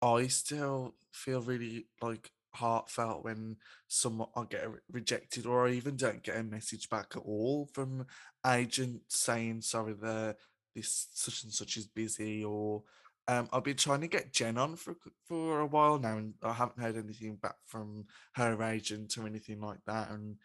I 0.02 0.26
still 0.26 0.94
feel 1.12 1.40
really 1.40 1.86
like 2.00 2.30
heartfelt 2.54 3.24
when 3.24 3.56
someone 3.88 4.28
I 4.36 4.44
get 4.48 4.66
rejected, 4.90 5.46
or 5.46 5.66
I 5.66 5.72
even 5.72 5.96
don't 5.96 6.22
get 6.22 6.36
a 6.36 6.42
message 6.42 6.88
back 6.88 7.12
at 7.16 7.22
all 7.24 7.68
from 7.72 8.06
agent 8.46 9.02
saying 9.08 9.62
sorry, 9.62 9.94
the 9.94 10.36
this 10.74 11.08
such 11.12 11.44
and 11.44 11.52
such 11.52 11.76
is 11.76 11.86
busy, 11.86 12.44
or 12.44 12.82
um, 13.28 13.48
I've 13.52 13.64
been 13.64 13.76
trying 13.76 14.02
to 14.02 14.08
get 14.08 14.32
Jen 14.32 14.58
on 14.58 14.76
for 14.76 14.96
for 15.26 15.60
a 15.60 15.66
while 15.66 15.98
now, 15.98 16.18
and 16.18 16.34
I 16.42 16.52
haven't 16.52 16.80
heard 16.80 16.96
anything 16.96 17.36
back 17.36 17.56
from 17.66 18.06
her 18.34 18.62
agent 18.62 19.16
or 19.18 19.26
anything 19.26 19.60
like 19.60 19.80
that, 19.86 20.10
and 20.10 20.36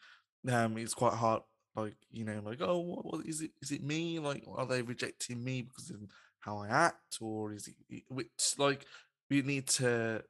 um, 0.52 0.78
it's 0.78 0.94
quite 0.94 1.14
hard 1.14 1.42
like 1.82 1.96
you 2.12 2.24
know 2.26 2.42
like 2.44 2.60
oh 2.62 2.80
what, 2.80 3.06
what 3.06 3.26
is 3.26 3.42
it 3.42 3.52
is 3.62 3.72
it 3.72 3.84
me 3.84 4.20
like 4.20 4.44
are 4.56 4.66
they 4.66 4.82
rejecting 4.82 5.44
me 5.44 5.62
because 5.62 5.90
of 5.90 5.98
how 6.40 6.58
i 6.58 6.68
act 6.68 7.18
or 7.22 7.54
is 7.54 7.68
it 7.90 8.04
which 8.10 8.30
like 8.58 8.86
we 9.30 9.42
need 9.42 9.68
to 9.68 10.24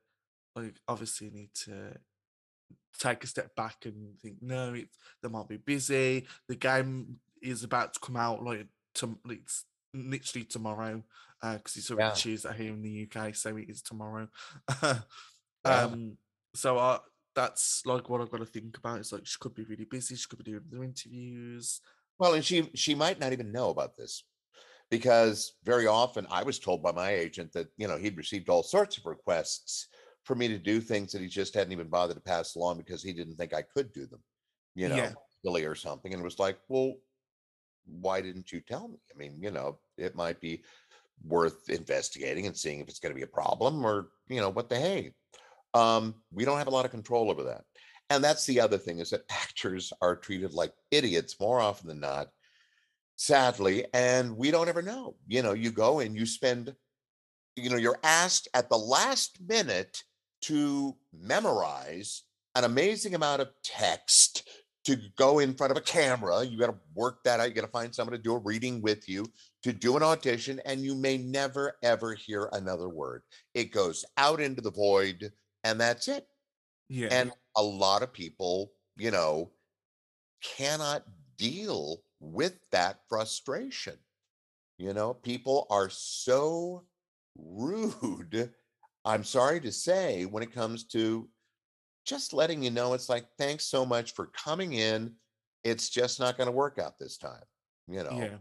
like 0.56 0.76
obviously 0.88 1.30
need 1.30 1.54
to 1.54 1.94
take 3.00 3.24
a 3.24 3.28
step 3.28 3.56
back 3.56 3.78
and 3.86 4.20
think 4.20 4.38
no 4.42 4.74
it's 4.74 4.98
they 5.22 5.30
might 5.30 5.48
be 5.48 5.58
busy 5.58 6.28
the 6.48 6.56
game 6.56 7.18
is 7.42 7.64
about 7.64 7.94
to 7.94 8.00
come 8.00 8.18
out 8.18 8.44
like 8.44 8.68
to, 8.96 9.18
it's 9.30 9.66
literally 9.94 10.44
tomorrow 10.46 11.02
because 11.42 11.78
it's 11.78 11.90
already 11.90 12.10
Yeah. 12.10 12.14
tuesday 12.14 12.54
here 12.58 12.74
in 12.74 12.82
the 12.82 13.08
uk 13.10 13.36
so 13.36 13.56
it 13.56 13.70
is 13.70 13.82
tomorrow 13.82 14.28
Yeah. 14.84 15.02
um 15.66 16.18
so 16.56 16.78
I 16.78 17.00
that's 17.36 17.84
like 17.86 18.10
what 18.10 18.22
I've 18.22 18.32
got 18.32 18.40
to 18.40 18.46
think 18.46 18.78
about. 18.78 19.00
It's 19.00 19.12
like 19.12 19.26
she 19.26 19.38
could 19.40 19.54
be 19.54 19.64
really 19.64 19.86
busy. 19.86 20.16
She 20.16 20.28
could 20.28 20.40
be 20.40 20.52
doing 20.52 20.64
other 20.72 20.84
interviews. 20.84 21.82
Well, 22.18 22.34
and 22.34 22.44
she 22.44 22.70
she 22.76 22.96
might 22.96 23.20
not 23.20 23.34
even 23.34 23.52
know 23.52 23.70
about 23.70 23.96
this 23.96 24.24
because 24.92 25.54
very 25.64 25.88
often 25.88 26.28
I 26.32 26.44
was 26.44 26.60
told 26.60 26.84
by 26.84 26.92
my 26.92 27.12
agent 27.12 27.54
that, 27.54 27.70
you 27.78 27.88
know, 27.88 27.98
he'd 27.98 28.18
received 28.18 28.50
all 28.50 28.64
sorts 28.64 28.98
of 28.98 29.06
requests 29.06 29.88
for 30.24 30.36
me 30.36 30.48
to 30.50 30.60
do 30.60 30.82
things 30.82 31.12
that 31.12 31.22
he 31.22 31.28
just 31.28 31.54
hadn't 31.56 31.74
even 31.74 31.90
bothered 31.90 32.18
to 32.18 32.22
pass 32.22 32.56
along 32.56 32.78
because 32.80 33.04
he 33.04 33.14
didn't 33.14 33.36
think 33.38 33.54
I 33.54 33.64
could 33.64 33.94
do 33.94 34.06
them, 34.08 34.24
you 34.76 34.90
know, 34.90 34.98
Yeah, 34.98 35.14
silly 35.44 35.66
or 35.66 35.76
something. 35.76 36.14
And 36.14 36.22
it 36.22 36.26
was 36.26 36.40
like, 36.40 36.60
well, 36.70 36.96
why 37.86 38.22
didn't 38.22 38.52
you 38.52 38.62
tell 38.62 38.88
me? 38.90 39.00
I 39.14 39.18
mean, 39.18 39.42
you 39.42 39.52
know, 39.52 39.80
it 39.98 40.16
might 40.16 40.40
be 40.40 40.64
worth 41.24 41.70
investigating 41.70 42.48
and 42.48 42.58
seeing 42.58 42.80
if 42.82 42.90
it's 42.90 43.00
going 43.00 43.14
to 43.14 43.18
be 43.18 43.24
a 43.24 43.28
problem 43.28 43.86
or, 43.86 44.10
you 44.30 44.42
know, 44.42 44.50
what 44.50 44.70
the 44.70 44.78
hey. 44.78 45.14
Um, 45.74 46.16
we 46.32 46.46
don't 46.46 46.58
have 46.58 46.68
a 46.68 46.72
lot 46.72 46.86
of 46.86 46.92
control 46.92 47.30
over 47.30 47.44
that. 47.44 47.64
And 48.10 48.24
that's 48.24 48.46
the 48.46 48.60
other 48.60 48.78
thing 48.78 49.00
is 49.00 49.12
that 49.12 49.24
actors 49.32 49.94
are 50.02 50.16
treated 50.16 50.54
like 50.54 50.74
idiots 50.92 51.40
more 51.40 51.60
often 51.60 51.88
than 51.88 52.00
not, 52.00 52.28
sadly, 53.16 53.86
and 53.94 54.36
we 54.36 54.52
don't 54.52 54.70
ever 54.70 54.82
know. 54.82 55.16
You 55.28 55.44
know, 55.44 55.54
you 55.54 55.72
go 55.72 56.00
and 56.00 56.16
you 56.16 56.26
spend, 56.26 56.74
you 57.56 57.70
know, 57.70 57.78
you're 57.78 58.00
asked 58.04 58.48
at 58.54 58.70
the 58.70 58.78
last 58.78 59.38
minute 59.48 60.04
to 60.42 60.96
memorize 61.14 62.24
an 62.56 62.64
amazing 62.64 63.16
amount 63.16 63.42
of 63.42 63.50
text 63.64 64.48
to 64.86 64.98
go 65.18 65.40
in 65.40 65.54
front 65.54 65.72
of 65.72 65.78
a 65.78 65.82
camera. 65.82 66.44
You 66.44 66.58
got 66.58 66.68
to 66.68 66.78
work 66.96 67.20
that 67.24 67.40
out. 67.40 67.50
You 67.50 67.54
got 67.54 67.62
to 67.62 67.68
find 67.68 67.94
someone 67.94 68.16
to 68.16 68.22
do 68.22 68.34
a 68.34 68.40
reading 68.40 68.82
with 68.82 69.08
you, 69.08 69.26
to 69.64 69.74
do 69.74 69.98
an 69.98 70.04
audition, 70.04 70.62
and 70.66 70.82
you 70.82 70.96
may 70.96 71.18
never, 71.18 71.74
ever 71.84 72.14
hear 72.14 72.50
another 72.54 72.90
word. 72.90 73.22
It 73.54 73.72
goes 73.72 74.06
out 74.18 74.40
into 74.40 74.62
the 74.62 74.72
void, 74.72 75.32
and 75.64 75.80
that's 75.80 76.08
it. 76.08 76.28
yeah, 76.88 77.08
And 77.12 77.32
a 77.56 77.64
lot 77.64 78.04
of 78.04 78.14
people, 78.14 78.74
you 78.98 79.12
know, 79.12 79.52
cannot 80.42 81.06
deal 81.38 82.04
with 82.20 82.60
that 82.72 83.02
frustration. 83.08 83.98
You 84.78 84.94
know, 84.94 85.14
people 85.14 85.68
are 85.70 85.90
so 85.90 86.86
rude. 87.38 88.54
I'm 89.06 89.24
sorry 89.24 89.60
to 89.62 89.72
say, 89.72 90.26
when 90.26 90.44
it 90.44 90.54
comes 90.54 90.86
to 90.88 91.30
just 92.06 92.34
letting 92.34 92.64
you 92.64 92.72
know, 92.72 92.94
it's 92.94 93.10
like, 93.10 93.26
thanks 93.38 93.66
so 93.66 93.86
much 93.86 94.14
for 94.14 94.28
coming 94.28 94.74
in. 94.74 95.16
It's 95.64 95.90
just 95.90 96.20
not 96.20 96.38
going 96.38 96.48
to 96.48 96.54
work 96.54 96.80
out 96.80 96.98
this 96.98 97.18
time, 97.18 97.44
you 97.88 98.04
know, 98.04 98.18
yeah, 98.18 98.38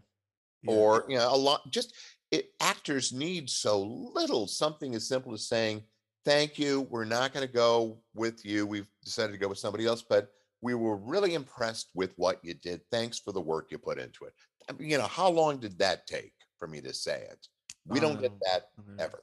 yeah, 0.62 0.72
or, 0.72 1.04
you 1.08 1.18
know, 1.18 1.34
a 1.34 1.36
lot, 1.36 1.70
just 1.70 1.94
it, 2.30 2.50
actors 2.60 3.12
need 3.12 3.50
so 3.50 3.82
little, 3.82 4.46
something 4.46 4.94
as 4.94 5.08
simple 5.08 5.32
as 5.32 5.48
saying, 5.48 5.82
thank 6.24 6.58
you. 6.58 6.82
We're 6.90 7.04
not 7.04 7.32
going 7.32 7.46
to 7.46 7.52
go 7.52 7.98
with 8.14 8.44
you. 8.44 8.66
We've 8.66 8.88
decided 9.04 9.32
to 9.32 9.38
go 9.38 9.48
with 9.48 9.58
somebody 9.58 9.86
else, 9.86 10.02
but 10.02 10.30
we 10.60 10.74
were 10.74 10.96
really 10.96 11.34
impressed 11.34 11.90
with 11.94 12.12
what 12.16 12.38
you 12.42 12.54
did. 12.54 12.80
Thanks 12.90 13.18
for 13.18 13.32
the 13.32 13.40
work 13.40 13.68
you 13.70 13.78
put 13.78 13.98
into 13.98 14.24
it. 14.24 14.34
I 14.68 14.72
mean, 14.72 14.90
you 14.90 14.98
know, 14.98 15.06
how 15.06 15.28
long 15.28 15.58
did 15.58 15.78
that 15.78 16.06
take 16.06 16.32
for 16.58 16.66
me 16.66 16.80
to 16.80 16.92
say 16.92 17.26
it? 17.30 17.46
We 17.86 18.00
don't 18.00 18.20
get 18.20 18.32
that 18.40 18.64
I 18.78 18.82
know. 18.86 19.04
ever, 19.04 19.22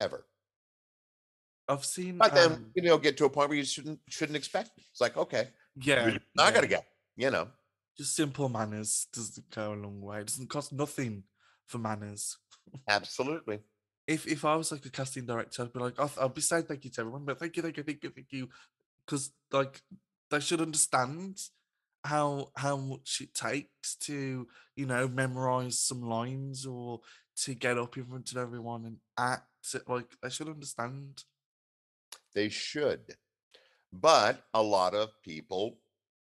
ever. 0.00 0.26
I've 1.68 1.84
seen, 1.84 2.18
But 2.18 2.34
then, 2.34 2.52
um, 2.52 2.66
you 2.74 2.82
know, 2.82 2.98
get 2.98 3.16
to 3.18 3.24
a 3.24 3.30
point 3.30 3.48
where 3.48 3.58
you 3.58 3.64
shouldn't 3.64 4.00
shouldn't 4.08 4.36
expect 4.36 4.70
it. 4.76 4.84
It's 4.90 5.00
like, 5.00 5.16
okay, 5.16 5.48
yeah, 5.76 6.10
yeah, 6.36 6.50
gonna 6.50 6.66
get, 6.66 6.84
you 7.16 7.30
know, 7.30 7.48
just 7.96 8.16
simple 8.16 8.48
manners 8.48 9.06
doesn't 9.12 9.48
go 9.50 9.72
a 9.72 9.74
long 9.74 10.00
way. 10.00 10.20
It 10.20 10.26
doesn't 10.26 10.50
cost 10.50 10.72
nothing 10.72 11.22
for 11.66 11.78
manners. 11.78 12.36
absolutely. 12.88 13.60
If 14.06 14.26
if 14.26 14.44
I 14.44 14.56
was 14.56 14.70
like 14.70 14.84
a 14.84 14.90
casting 14.90 15.26
director, 15.26 15.62
I'd 15.62 15.72
be 15.72 15.80
like, 15.80 15.98
I'll, 15.98 16.12
I'll 16.20 16.28
be 16.28 16.40
saying 16.40 16.64
thank 16.64 16.84
you 16.84 16.90
to 16.90 17.00
everyone, 17.00 17.24
but 17.24 17.38
thank 17.38 17.56
you, 17.56 17.62
thank 17.62 17.76
you, 17.76 17.82
thank 17.82 18.02
you, 18.02 18.10
thank 18.10 18.32
you, 18.32 18.48
because 19.06 19.32
like 19.50 19.80
they 20.30 20.40
should 20.40 20.60
understand 20.60 21.38
how 22.04 22.50
how 22.56 22.76
much 22.76 23.22
it 23.22 23.34
takes 23.34 23.96
to 23.96 24.46
you 24.76 24.86
know 24.86 25.08
memorize 25.08 25.80
some 25.80 26.02
lines 26.02 26.66
or 26.66 27.00
to 27.36 27.54
get 27.54 27.78
up 27.78 27.96
in 27.96 28.04
front 28.04 28.30
of 28.30 28.36
everyone 28.38 28.84
and 28.84 28.98
act. 29.18 29.46
Like 29.88 30.10
they 30.22 30.28
should 30.28 30.48
understand. 30.48 31.24
They 32.34 32.48
should. 32.48 33.16
But 33.92 34.42
a 34.52 34.62
lot 34.62 34.94
of 34.94 35.10
people 35.22 35.78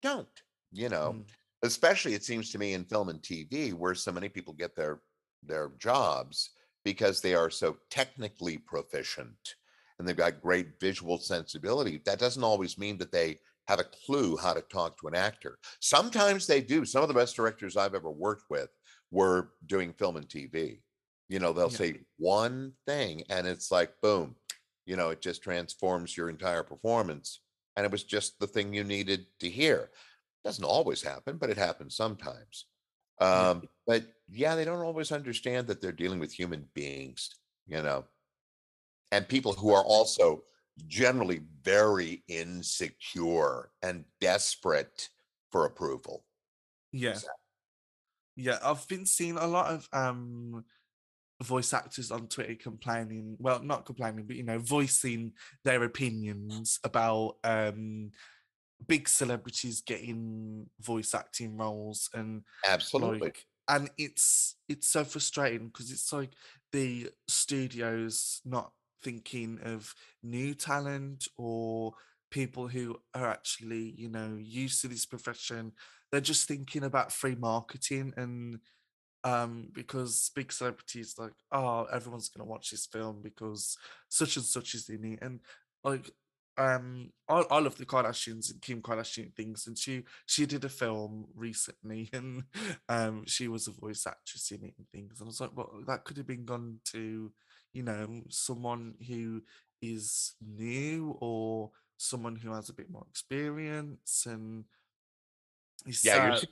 don't, 0.02 0.28
you 0.72 0.88
know, 0.88 1.16
Mm, 1.16 1.24
especially 1.62 2.14
it 2.14 2.24
seems 2.24 2.50
to 2.50 2.58
me 2.58 2.74
in 2.74 2.84
film 2.84 3.08
and 3.08 3.20
TV 3.20 3.72
where 3.74 3.94
so 3.94 4.12
many 4.12 4.28
people 4.28 4.54
get 4.54 4.74
their 4.76 5.00
their 5.42 5.70
jobs 5.78 6.50
because 6.84 7.20
they 7.20 7.34
are 7.34 7.50
so 7.50 7.78
technically 7.90 8.58
proficient 8.58 9.56
and 9.98 10.06
they've 10.06 10.16
got 10.16 10.40
great 10.40 10.78
visual 10.80 11.18
sensibility. 11.18 12.00
That 12.04 12.18
doesn't 12.18 12.44
always 12.44 12.78
mean 12.78 12.98
that 12.98 13.12
they 13.12 13.40
have 13.66 13.80
a 13.80 13.84
clue 13.84 14.36
how 14.36 14.54
to 14.54 14.62
talk 14.62 14.98
to 15.00 15.08
an 15.08 15.14
actor. 15.14 15.58
Sometimes 15.80 16.46
they 16.46 16.60
do. 16.60 16.84
Some 16.84 17.02
of 17.02 17.08
the 17.08 17.14
best 17.14 17.36
directors 17.36 17.76
I've 17.76 17.94
ever 17.94 18.10
worked 18.10 18.48
with 18.48 18.70
were 19.10 19.52
doing 19.66 19.92
film 19.92 20.16
and 20.16 20.28
TV. 20.28 20.82
You 21.28 21.38
know, 21.40 21.52
they'll 21.52 21.68
Yeah, 21.68 21.78
say 21.78 22.06
one 22.16 22.74
thing 22.86 23.24
and 23.28 23.46
it's 23.46 23.70
like, 23.70 24.00
boom, 24.00 24.36
you 24.86 24.96
know, 24.96 25.10
it 25.10 25.20
just 25.20 25.42
transforms 25.42 26.16
your 26.16 26.30
entire 26.30 26.62
performance. 26.62 27.40
And 27.76 27.84
it 27.84 27.92
was 27.92 28.04
just 28.04 28.40
the 28.40 28.46
thing 28.46 28.72
you 28.72 28.84
needed 28.84 29.26
to 29.40 29.50
hear. 29.50 29.90
Doesn't 30.44 30.64
always 30.64 31.02
happen, 31.02 31.36
but 31.36 31.50
it 31.50 31.58
happens 31.58 31.94
sometimes. 31.96 32.66
Um, 33.20 33.68
but 33.86 34.04
yeah, 34.28 34.54
they 34.54 34.64
don't 34.64 34.84
always 34.84 35.12
understand 35.12 35.66
that 35.68 35.80
they're 35.80 35.92
dealing 35.92 36.20
with 36.20 36.32
human 36.32 36.68
beings, 36.74 37.30
you 37.66 37.82
know, 37.82 38.04
and 39.10 39.28
people 39.28 39.52
who 39.52 39.72
are 39.72 39.84
also 39.84 40.42
generally 40.86 41.40
very 41.62 42.22
insecure 42.28 43.70
and 43.82 44.04
desperate 44.20 45.08
for 45.50 45.64
approval. 45.64 46.24
Yeah. 46.92 47.14
So, 47.14 47.28
Yeah. 48.36 48.58
I've 48.62 48.86
been 48.88 49.06
seeing 49.06 49.36
a 49.36 49.46
lot 49.46 49.72
of 49.72 49.88
um 49.92 50.64
voice 51.42 51.72
actors 51.72 52.10
on 52.10 52.28
Twitter 52.28 52.56
complaining, 52.56 53.36
well, 53.38 53.62
not 53.62 53.86
complaining, 53.86 54.26
but 54.26 54.36
you 54.36 54.42
know, 54.44 54.58
voicing 54.58 55.32
their 55.64 55.82
opinions 55.84 56.78
about 56.84 57.36
um 57.44 58.10
big 58.86 59.08
celebrities 59.08 59.80
getting 59.80 60.66
voice 60.80 61.14
acting 61.14 61.56
roles 61.56 62.08
and 62.14 62.42
absolutely. 62.66 63.18
like 63.18 63.44
and 63.68 63.90
it's 63.98 64.56
it's 64.68 64.88
so 64.88 65.04
frustrating 65.04 65.66
because 65.66 65.90
it's 65.90 66.12
like 66.12 66.30
the 66.72 67.08
studios 67.28 68.40
not 68.44 68.72
thinking 69.02 69.58
of 69.64 69.94
new 70.22 70.54
talent 70.54 71.26
or 71.36 71.92
people 72.30 72.68
who 72.68 72.96
are 73.14 73.26
actually 73.26 73.94
you 73.96 74.08
know 74.08 74.36
used 74.40 74.80
to 74.80 74.88
this 74.88 75.06
profession 75.06 75.72
they're 76.10 76.20
just 76.20 76.46
thinking 76.48 76.84
about 76.84 77.12
free 77.12 77.34
marketing 77.34 78.12
and 78.16 78.58
um, 79.24 79.68
because 79.72 80.30
big 80.34 80.52
celebrities 80.52 81.16
like, 81.18 81.32
oh, 81.52 81.84
everyone's 81.92 82.28
gonna 82.28 82.48
watch 82.48 82.70
this 82.70 82.86
film 82.86 83.20
because 83.22 83.76
such 84.08 84.36
and 84.36 84.44
such 84.44 84.74
is 84.74 84.88
in 84.88 85.04
it, 85.04 85.18
and 85.22 85.40
like, 85.84 86.10
um, 86.58 87.12
I, 87.28 87.44
I 87.50 87.60
love 87.60 87.76
the 87.76 87.86
Kardashians 87.86 88.50
and 88.50 88.60
Kim 88.60 88.82
Kardashian 88.82 89.32
things, 89.34 89.66
and 89.66 89.78
she 89.78 90.02
she 90.26 90.44
did 90.44 90.64
a 90.64 90.68
film 90.68 91.26
recently, 91.34 92.10
and 92.12 92.44
um, 92.88 93.24
she 93.26 93.48
was 93.48 93.68
a 93.68 93.72
voice 93.72 94.06
actress 94.06 94.50
in 94.50 94.64
it 94.64 94.74
and 94.76 94.88
things, 94.92 95.20
and 95.20 95.26
I 95.26 95.28
was 95.28 95.40
like, 95.40 95.56
well, 95.56 95.82
that 95.86 96.04
could 96.04 96.16
have 96.16 96.26
been 96.26 96.44
gone 96.44 96.80
to, 96.86 97.32
you 97.72 97.82
know, 97.82 98.22
someone 98.28 98.94
who 99.06 99.42
is 99.80 100.34
new 100.40 101.16
or 101.20 101.70
someone 101.96 102.36
who 102.36 102.52
has 102.52 102.68
a 102.68 102.74
bit 102.74 102.90
more 102.90 103.06
experience, 103.08 104.26
and 104.26 104.64
Yeah, 106.02 106.26
you're 106.28 106.42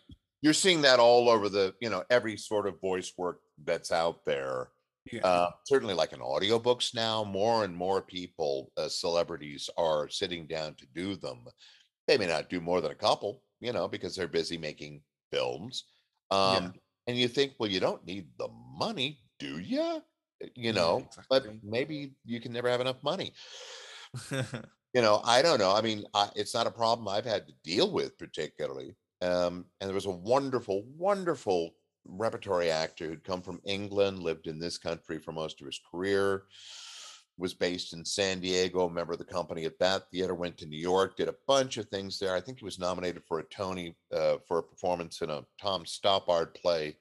you're 0.43 0.53
seeing 0.53 0.83
that 0.83 1.01
all 1.01 1.29
over 1.29 1.49
the, 1.49 1.75
you 1.81 1.91
know, 1.91 2.05
every 2.11 2.37
sort 2.37 2.67
of 2.67 2.81
voice 2.81 3.13
work 3.17 3.41
that's 3.65 3.91
out 3.91 4.25
there. 4.25 4.69
Yeah, 5.13 5.23
Uh, 5.23 5.51
certainly 5.65 5.95
like 5.95 6.13
in 6.13 6.21
audiobooks 6.21 6.95
now, 6.95 7.25
more 7.25 7.65
and 7.65 7.77
more 7.77 8.03
people, 8.03 8.73
uh, 8.77 8.89
celebrities 8.89 9.69
are 9.77 10.09
sitting 10.09 10.47
down 10.47 10.75
to 10.77 10.87
do 10.87 11.17
them. 11.17 11.47
They 12.07 12.19
may 12.19 12.27
not 12.27 12.51
do 12.51 12.61
more 12.61 12.81
than 12.81 12.93
a 12.93 12.97
couple, 12.97 13.45
you 13.61 13.73
know, 13.73 13.89
because 13.89 14.17
they're 14.17 14.29
busy 14.29 14.59
making 14.59 15.05
films. 15.33 15.85
yeah, 16.43 16.61
Um, 16.61 16.75
and 17.07 17.19
you 17.19 17.29
think, 17.29 17.55
well, 17.59 17.71
you 17.71 17.81
don't 17.81 18.05
need 18.07 18.37
the 18.39 18.49
money, 18.49 19.21
do 19.39 19.59
you? 19.61 20.03
You 20.55 20.73
yeah, 20.73 20.75
know, 20.75 21.11
but 21.31 21.63
maybe 21.63 22.17
you 22.25 22.41
can 22.41 22.53
never 22.53 22.69
have 22.71 22.81
enough 22.83 23.03
money. 23.03 23.35
You 24.95 25.03
know, 25.03 25.21
I 25.25 25.43
don't 25.43 25.59
know. 25.59 25.73
I 25.75 25.83
mean, 25.83 26.05
I, 26.15 26.31
it's 26.37 26.55
not 26.55 26.67
a 26.67 26.71
problem 26.71 27.07
I've 27.09 27.25
had 27.27 27.47
to 27.49 27.55
deal 27.63 27.91
with 27.93 28.17
particularly. 28.17 28.97
Um, 29.21 29.71
and 29.81 29.89
there 29.89 29.95
was 29.95 30.07
a 30.07 30.11
wonderful, 30.11 30.85
wonderful 30.85 31.77
repertory 32.09 32.71
actor 32.71 33.07
who'd 33.07 33.25
come 33.25 33.43
from 33.43 33.61
England, 33.65 34.21
lived 34.23 34.47
in 34.47 34.59
this 34.59 34.79
country 34.79 35.19
for 35.19 35.33
most 35.33 35.61
of 35.61 35.67
his 35.67 35.81
career, 35.91 36.45
was 37.39 37.53
based 37.53 37.93
in 37.93 38.05
San 38.05 38.41
Diego, 38.41 38.89
member 38.89 39.13
of 39.13 39.19
the 39.19 39.25
company 39.25 39.65
at 39.65 39.79
that 39.79 40.11
theater, 40.11 40.35
went 40.35 40.57
to 40.59 40.67
New 40.67 40.79
York, 40.79 41.17
did 41.17 41.29
a 41.29 41.35
bunch 41.47 41.77
of 41.77 41.89
things 41.89 42.19
there. 42.19 42.35
I 42.35 42.41
think 42.41 42.59
he 42.59 42.65
was 42.65 42.79
nominated 42.79 43.23
for 43.29 43.41
a 43.41 43.45
Tony 43.45 43.95
uh, 44.13 44.37
for 44.49 44.59
a 44.59 44.63
performance 44.63 45.21
in 45.21 45.31
a 45.31 45.45
Tom 45.61 45.85
Stoppard 45.85 46.55
play, 46.55 46.97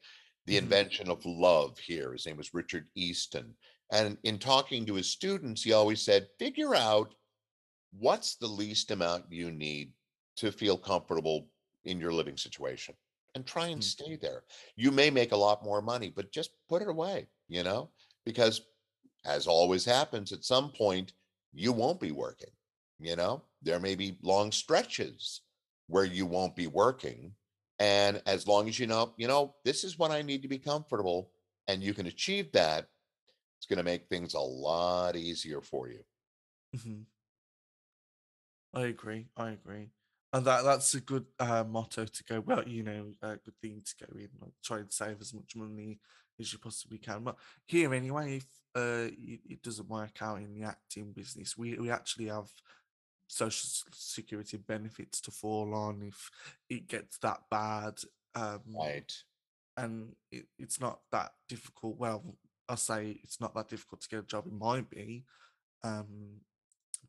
The 0.46 0.56
Mhm. 0.56 0.64
Invention 0.64 1.10
of 1.10 1.26
Love 1.26 1.80
here. 1.80 2.12
His 2.12 2.26
name 2.26 2.38
was 2.38 2.54
Richard 2.54 2.88
Easton. 2.96 3.56
And 3.92 4.18
in 4.24 4.38
talking 4.40 4.86
to 4.86 4.96
his 4.96 5.10
students, 5.10 5.64
he 5.64 5.72
always 5.72 6.02
said, 6.02 6.28
figure 6.38 6.76
out 6.76 7.16
what's 7.92 8.36
the 8.36 8.48
least 8.48 8.92
amount 8.92 9.32
you 9.32 9.52
need 9.52 9.94
to 10.38 10.52
feel 10.52 10.78
comfortable 10.78 11.50
in 11.86 12.00
your 12.00 12.12
living 12.12 12.36
situation 12.36 12.96
and 13.36 13.46
try 13.48 13.68
and 13.68 13.84
Mm, 13.84 13.84
stay 13.84 14.18
there. 14.18 14.46
You 14.78 14.92
may 14.92 15.12
make 15.12 15.34
a 15.34 15.38
lot 15.38 15.64
more 15.64 15.82
money, 15.82 16.10
but 16.12 16.32
just 16.32 16.52
put 16.70 16.82
it 16.84 16.90
away, 16.90 17.30
you 17.50 17.64
know, 17.64 17.92
because 18.26 18.62
as 19.26 19.48
always 19.48 19.86
happens, 19.86 20.32
at 20.32 20.44
some 20.46 20.72
point, 20.72 21.14
you 21.54 21.72
won't 21.72 22.00
be 22.00 22.12
working, 22.12 22.52
you 23.00 23.16
know, 23.16 23.46
there 23.62 23.80
may 23.80 23.96
be 23.96 24.18
long 24.22 24.52
stretches 24.52 25.42
where 25.88 26.06
you 26.06 26.26
won't 26.26 26.56
be 26.56 26.68
working. 26.68 27.36
And 27.80 28.22
as 28.26 28.48
long 28.48 28.68
as 28.70 28.80
you 28.80 28.88
know, 28.88 29.14
you 29.18 29.28
know, 29.28 29.56
this 29.64 29.84
is 29.84 29.98
when 29.98 30.12
I 30.12 30.22
need 30.22 30.42
to 30.44 30.48
be 30.48 30.60
comfortable 30.60 31.32
and 31.68 31.84
you 31.84 31.94
can 31.94 32.06
achieve 32.08 32.52
that, 32.54 32.90
it's 33.58 33.68
going 33.68 33.78
to 33.78 33.84
make 33.84 34.10
things 34.10 34.34
a 34.36 34.40
lot 34.40 35.16
easier 35.16 35.62
for 35.62 35.90
you. 35.90 36.04
Mm-hmm. 36.76 37.04
I 38.76 38.86
agree. 38.86 39.30
I 39.36 39.50
agree. 39.50 39.90
And 40.36 40.46
that 40.46 40.64
that's 40.66 40.94
a 40.96 41.00
good 41.00 41.26
uh, 41.40 41.64
motto 41.64 42.04
to 42.06 42.24
go. 42.26 42.42
Well, 42.42 42.68
you 42.68 42.84
know, 42.84 43.14
a 43.22 43.38
good 43.38 43.58
thing 43.62 43.82
to 43.86 44.06
go 44.06 44.18
in. 44.20 44.28
Like, 44.42 44.52
try 44.62 44.80
and 44.80 44.92
save 44.92 45.22
as 45.22 45.34
much 45.34 45.56
money 45.56 46.00
as 46.38 46.52
you 46.52 46.60
possibly 46.60 46.98
can. 46.98 47.24
But 47.24 47.38
here, 47.66 47.94
anyway, 47.94 48.38
if 48.38 48.48
uh, 48.76 49.08
it, 49.18 49.40
it 49.50 49.64
doesn't 49.64 49.88
work 49.88 50.22
out 50.22 50.40
in 50.40 50.54
the 50.54 50.64
acting 50.64 51.14
business, 51.14 51.58
we 51.58 51.78
we 51.78 51.90
actually 51.90 52.26
have 52.28 52.50
social 53.28 53.70
security 53.94 54.58
benefits 54.58 55.22
to 55.22 55.32
fall 55.32 55.74
on 55.74 56.02
if 56.04 56.30
it 56.70 56.90
gets 56.90 57.18
that 57.20 57.40
bad. 57.50 57.94
Um, 58.36 58.60
Right. 58.78 59.14
and 59.78 60.14
it, 60.32 60.48
it's 60.60 60.82
not 60.82 61.00
that 61.14 61.32
difficult. 61.48 61.98
Well, 61.98 62.36
I 62.68 62.76
say 62.76 63.22
it's 63.24 63.40
not 63.40 63.56
that 63.56 63.70
difficult 63.70 64.02
to 64.02 64.10
get 64.10 64.20
a 64.20 64.24
job. 64.24 64.48
It 64.48 64.54
might 64.54 64.90
be, 64.90 65.24
um, 65.84 66.42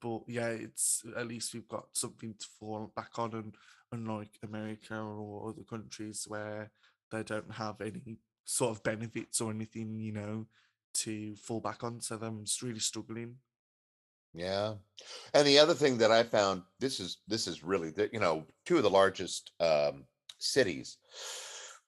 but 0.01 0.22
yeah, 0.28 0.49
it's 0.49 1.03
at 1.16 1.26
least 1.26 1.55
we've 1.55 1.68
got 1.68 1.88
something 1.92 2.34
to 2.38 2.47
fall 2.59 2.92
back 2.94 3.18
on, 3.18 3.34
and 3.34 3.55
unlike 3.92 4.38
America 4.42 4.99
or 4.99 5.51
other 5.51 5.62
countries 5.62 6.24
where 6.28 6.70
they 7.11 7.22
don't 7.22 7.53
have 7.55 7.80
any 7.80 8.18
sort 8.44 8.76
of 8.76 8.82
benefits 8.82 9.40
or 9.40 9.51
anything, 9.51 9.99
you 10.01 10.12
know, 10.12 10.47
to 10.94 11.34
fall 11.36 11.61
back 11.61 11.84
on. 11.84 12.01
So 12.01 12.16
s- 12.42 12.62
really 12.62 12.80
struggling. 12.80 13.36
Yeah. 14.34 14.74
And 15.32 15.47
the 15.47 15.59
other 15.59 15.74
thing 15.74 15.99
that 15.99 16.11
I 16.12 16.22
found, 16.22 16.62
this 16.78 17.01
is 17.01 17.18
this 17.26 17.47
is 17.47 17.62
really 17.64 17.90
you 18.12 18.20
know, 18.20 18.47
two 18.64 18.76
of 18.76 18.82
the 18.82 18.90
largest 18.90 19.53
um 19.61 20.07
cities 20.38 20.99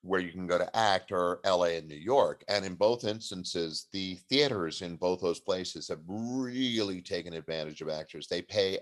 where 0.09 0.21
you 0.21 0.33
can 0.33 0.47
go 0.47 0.57
to 0.57 0.77
act 0.77 1.13
are 1.13 1.41
LA 1.45 1.77
and 1.77 1.87
New 1.87 1.95
York. 1.95 2.43
And 2.49 2.65
in 2.65 2.75
both 2.75 3.05
instances, 3.05 3.89
the 3.93 4.17
theaters 4.31 4.81
in 4.83 4.97
both 4.97 5.21
those 5.21 5.41
places 5.41 5.87
have 5.89 6.01
really 6.07 7.03
taken 7.03 7.35
advantage 7.35 7.83
of 7.83 7.91
actors. 7.91 8.27
They 8.27 8.43
pay 8.43 8.79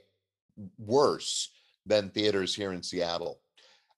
worse 0.79 1.51
than 1.85 2.11
theaters 2.11 2.55
here 2.55 2.73
in 2.73 2.83
Seattle. 2.83 3.41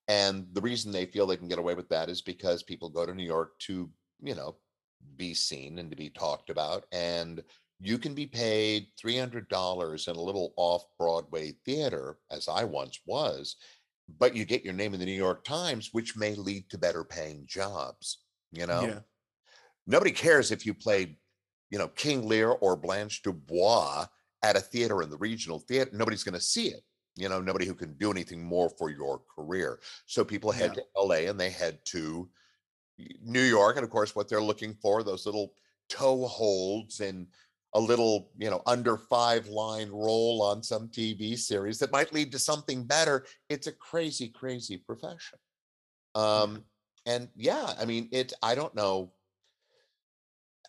And 0.07 0.47
the 0.53 0.61
reason 0.61 0.91
they 0.91 1.05
feel 1.05 1.27
they 1.27 1.37
can 1.37 1.47
get 1.47 1.59
away 1.59 1.75
with 1.75 1.87
that 1.89 2.09
is 2.09 2.21
because 2.21 2.63
people 2.63 2.89
go 2.89 3.05
to 3.05 3.13
New 3.13 3.23
York 3.23 3.51
to, 3.59 3.89
you 4.21 4.33
know, 4.33 4.55
be 5.15 5.35
seen 5.35 5.77
and 5.77 5.91
to 5.91 5.95
be 5.95 6.09
talked 6.09 6.49
about. 6.49 6.85
And 6.91 7.43
you 7.79 7.97
can 7.99 8.13
be 8.13 8.25
paid 8.25 8.87
$300 9.01 10.07
in 10.07 10.15
a 10.15 10.21
little 10.21 10.53
off 10.57 10.83
Broadway 10.97 11.53
theater, 11.63 12.17
as 12.31 12.47
I 12.47 12.63
once 12.63 12.99
was, 13.05 13.55
but 14.17 14.35
you 14.35 14.45
get 14.45 14.63
your 14.63 14.73
name 14.73 14.93
in 14.93 14.99
the 14.99 15.05
New 15.05 15.11
York 15.11 15.43
Times, 15.43 15.89
which 15.91 16.17
may 16.17 16.35
lead 16.35 16.69
to 16.69 16.77
better 16.77 17.03
paying 17.03 17.43
jobs. 17.45 18.19
You 18.51 18.65
know, 18.65 18.81
Yeah, 18.81 18.99
nobody 19.85 20.11
cares 20.11 20.51
if 20.51 20.65
you 20.65 20.73
played, 20.73 21.17
you 21.69 21.77
know, 21.77 21.87
King 21.89 22.27
Lear 22.27 22.49
or 22.49 22.75
Blanche 22.75 23.21
Dubois 23.21 24.05
at 24.43 24.55
a 24.55 24.61
theater 24.61 25.01
in 25.01 25.09
the 25.09 25.17
regional 25.17 25.59
theater. 25.59 25.91
Nobody's 25.93 26.23
going 26.23 26.33
to 26.33 26.41
see 26.41 26.67
it. 26.67 26.81
You 27.15 27.27
know, 27.27 27.41
nobody 27.41 27.65
who 27.65 27.75
can 27.75 27.95
do 27.97 28.11
anything 28.11 28.43
more 28.43 28.69
for 28.69 28.89
your 28.89 29.21
career. 29.35 29.79
So 30.05 30.23
people 30.23 30.51
head 30.51 30.73
yeah, 30.75 30.83
to 30.83 31.05
LA 31.05 31.29
and 31.29 31.39
they 31.39 31.49
head 31.49 31.79
to 31.85 32.29
New 33.21 33.41
York, 33.41 33.75
and 33.75 33.83
of 33.83 33.89
course, 33.89 34.15
what 34.15 34.29
they're 34.29 34.41
looking 34.41 34.73
for, 34.81 35.03
those 35.03 35.25
little 35.25 35.53
toe 35.89 36.27
holds 36.27 36.99
and 36.99 37.27
a 37.73 37.79
little, 37.79 38.31
you 38.37 38.49
know, 38.49 38.61
under 38.65 38.97
five 38.97 39.47
line 39.47 39.89
role 39.89 40.41
on 40.41 40.63
some 40.63 40.89
TV 40.89 41.35
series 41.35 41.79
that 41.79 41.91
might 41.91 42.13
lead 42.13 42.31
to 42.31 42.39
something 42.39 42.85
better. 42.85 43.25
It's 43.49 43.67
a 43.67 43.71
crazy, 43.71 44.29
crazy 44.29 44.77
profession. 44.77 45.39
Um, 46.15 46.65
and 47.05 47.29
yeah, 47.35 47.73
I 47.79 47.85
mean, 47.85 48.09
it, 48.11 48.33
I 48.43 48.55
don't 48.55 48.75
know 48.75 49.13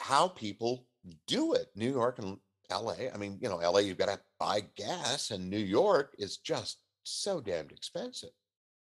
how 0.01 0.29
people 0.29 0.87
do 1.27 1.55
it. 1.55 1.69
New 1.75 1.91
York 1.91 2.19
and 2.19 2.39
LA. 2.71 3.09
I 3.13 3.17
mean, 3.17 3.39
you 3.41 3.49
know, 3.49 3.61
LA, 3.61 3.81
you've 3.81 3.99
got 3.99 4.07
to 4.09 4.21
buy 4.39 4.61
gas, 4.77 5.31
and 5.31 5.49
New 5.51 5.59
York 5.59 6.15
is 6.19 6.39
just 6.39 6.83
so 7.05 7.41
damned 7.41 7.73
expensive 7.73 8.31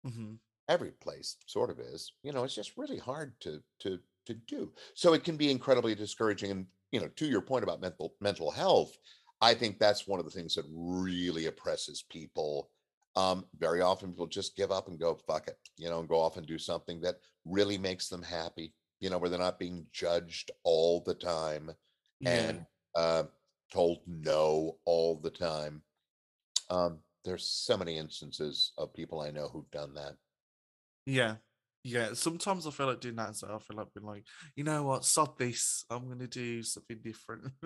hmm 0.05 0.35
every 0.69 0.93
place 0.93 1.37
sort 1.47 1.71
of 1.71 1.81
is 1.81 2.13
you 2.23 2.33
know 2.33 2.45
it's 2.45 2.55
just 2.55 2.77
really 2.77 2.99
hard 2.99 3.39
to 3.41 3.63
to 3.81 3.99
to 4.25 4.35
do 4.35 4.73
so 4.95 5.13
it 5.13 5.25
can 5.25 5.37
be 5.37 5.51
incredibly 5.51 5.95
discouraging 5.95 6.51
and 6.51 6.67
you 6.93 7.01
know 7.01 7.09
to 7.09 7.27
your 7.27 7.41
point 7.41 7.65
about 7.65 7.81
mental 7.81 8.15
mental 8.21 8.51
health 8.51 8.97
i 9.41 9.55
think 9.55 9.79
that's 9.79 10.07
one 10.07 10.19
of 10.21 10.25
the 10.25 10.31
things 10.31 10.55
that 10.55 10.65
really 10.71 11.47
oppresses 11.47 12.03
people 12.03 12.71
um, 13.15 13.45
very 13.59 13.83
often 13.83 14.11
people 14.11 14.27
just 14.27 14.57
give 14.57 14.73
up 14.73 14.89
and 14.89 14.99
go 14.99 15.15
fuck 15.15 15.47
it, 15.47 15.59
you 15.77 15.91
know, 15.91 16.01
and 16.01 16.09
go 16.09 16.19
off 16.19 16.39
and 16.39 16.47
do 16.47 16.57
something 16.57 16.99
that 17.03 17.17
really 17.45 17.77
makes 17.77 18.09
them 18.09 18.23
happy, 18.23 18.73
you 19.01 19.11
know, 19.11 19.19
where 19.19 19.29
they're 19.29 19.39
not 19.39 19.59
being 19.59 19.87
judged 19.93 20.51
all 20.63 21.03
the 21.03 21.15
time 21.15 21.73
Yeah. 22.21 22.49
and 22.53 22.67
uh, 22.95 23.25
told 23.71 23.99
no 24.07 24.79
all 24.87 25.17
the 25.17 25.31
time. 25.31 25.83
Um, 26.71 27.01
there's 27.25 27.47
so 27.47 27.77
many 27.77 27.99
instances 27.99 28.73
of 28.79 28.95
people 28.95 29.21
I 29.21 29.31
know 29.31 29.49
who've 29.49 29.71
done 29.71 29.95
that. 29.95 30.17
Yeah. 31.07 31.37
Yeah. 31.85 32.13
Sometimes 32.15 32.67
I 32.67 32.71
feel 32.71 32.87
like 32.87 33.01
doing 33.01 33.17
that 33.17 33.31
as 33.31 33.43
well. 33.43 33.57
I 33.57 33.59
feel 33.59 33.77
like 33.77 33.93
being 33.95 34.07
like, 34.07 34.25
you 34.55 34.65
know 34.65 34.83
what, 34.85 35.05
sod 35.05 35.39
this. 35.39 35.85
I'm 35.91 36.09
gonna 36.09 36.27
do 36.27 36.63
something 36.63 36.99
different. 37.03 37.53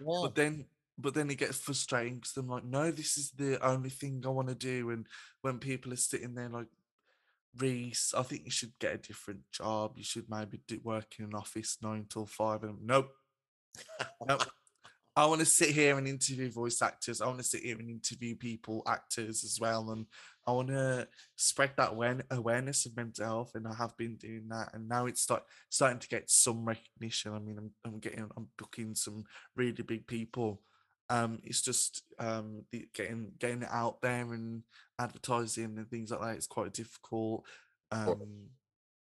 Yeah. 0.00 0.20
But 0.22 0.34
then 0.34 0.66
but 0.98 1.14
then 1.14 1.30
it 1.30 1.38
gets 1.38 1.58
frustrating 1.58 2.16
because 2.16 2.36
I'm 2.36 2.48
like, 2.48 2.64
no, 2.64 2.90
this 2.90 3.16
is 3.16 3.30
the 3.30 3.64
only 3.64 3.90
thing 3.90 4.22
I 4.24 4.28
want 4.28 4.48
to 4.48 4.54
do. 4.54 4.90
And 4.90 5.06
when 5.40 5.58
people 5.58 5.92
are 5.92 5.96
sitting 5.96 6.34
there 6.34 6.48
like, 6.48 6.66
Reese, 7.56 8.14
I 8.16 8.22
think 8.22 8.44
you 8.44 8.50
should 8.50 8.78
get 8.78 8.94
a 8.94 8.98
different 8.98 9.40
job. 9.50 9.92
You 9.96 10.04
should 10.04 10.28
maybe 10.28 10.60
do 10.68 10.78
work 10.84 11.14
in 11.18 11.24
an 11.24 11.34
office 11.34 11.78
nine 11.82 12.06
till 12.08 12.26
five. 12.26 12.62
And 12.62 12.72
I'm, 12.72 12.78
nope, 12.86 13.10
nope. 14.26 14.44
I 15.16 15.26
want 15.26 15.40
to 15.40 15.46
sit 15.46 15.70
here 15.70 15.98
and 15.98 16.06
interview 16.06 16.50
voice 16.50 16.80
actors. 16.82 17.20
I 17.20 17.26
want 17.26 17.38
to 17.38 17.44
sit 17.44 17.62
here 17.62 17.78
and 17.78 17.90
interview 17.90 18.36
people, 18.36 18.82
actors 18.86 19.42
as 19.42 19.58
well. 19.60 19.90
And 19.90 20.06
I 20.50 20.54
want 20.54 20.68
to 20.68 21.08
spread 21.36 21.72
that 21.76 21.92
awareness, 21.92 22.26
awareness 22.30 22.86
of 22.86 22.96
mental 22.96 23.24
health. 23.24 23.52
And 23.54 23.66
I 23.66 23.74
have 23.74 23.96
been 23.96 24.16
doing 24.16 24.48
that. 24.48 24.70
And 24.74 24.88
now 24.88 25.06
it's 25.06 25.22
start, 25.22 25.44
starting 25.68 26.00
to 26.00 26.08
get 26.08 26.30
some 26.30 26.64
recognition. 26.64 27.34
I 27.34 27.38
mean, 27.38 27.58
I'm, 27.58 27.70
I'm 27.84 27.98
getting, 28.00 28.28
I'm 28.36 28.48
booking 28.58 28.94
some 28.94 29.24
really 29.56 29.82
big 29.82 30.06
people. 30.06 30.62
Um, 31.08 31.40
it's 31.42 31.62
just 31.62 32.02
um, 32.18 32.62
the, 32.70 32.88
getting 32.94 33.32
getting 33.38 33.62
it 33.62 33.68
out 33.70 34.00
there 34.00 34.32
and 34.32 34.62
advertising 34.98 35.76
and 35.76 35.90
things 35.90 36.12
like 36.12 36.20
that. 36.20 36.36
It's 36.36 36.46
quite 36.46 36.72
difficult. 36.72 37.44
Um, 37.90 38.50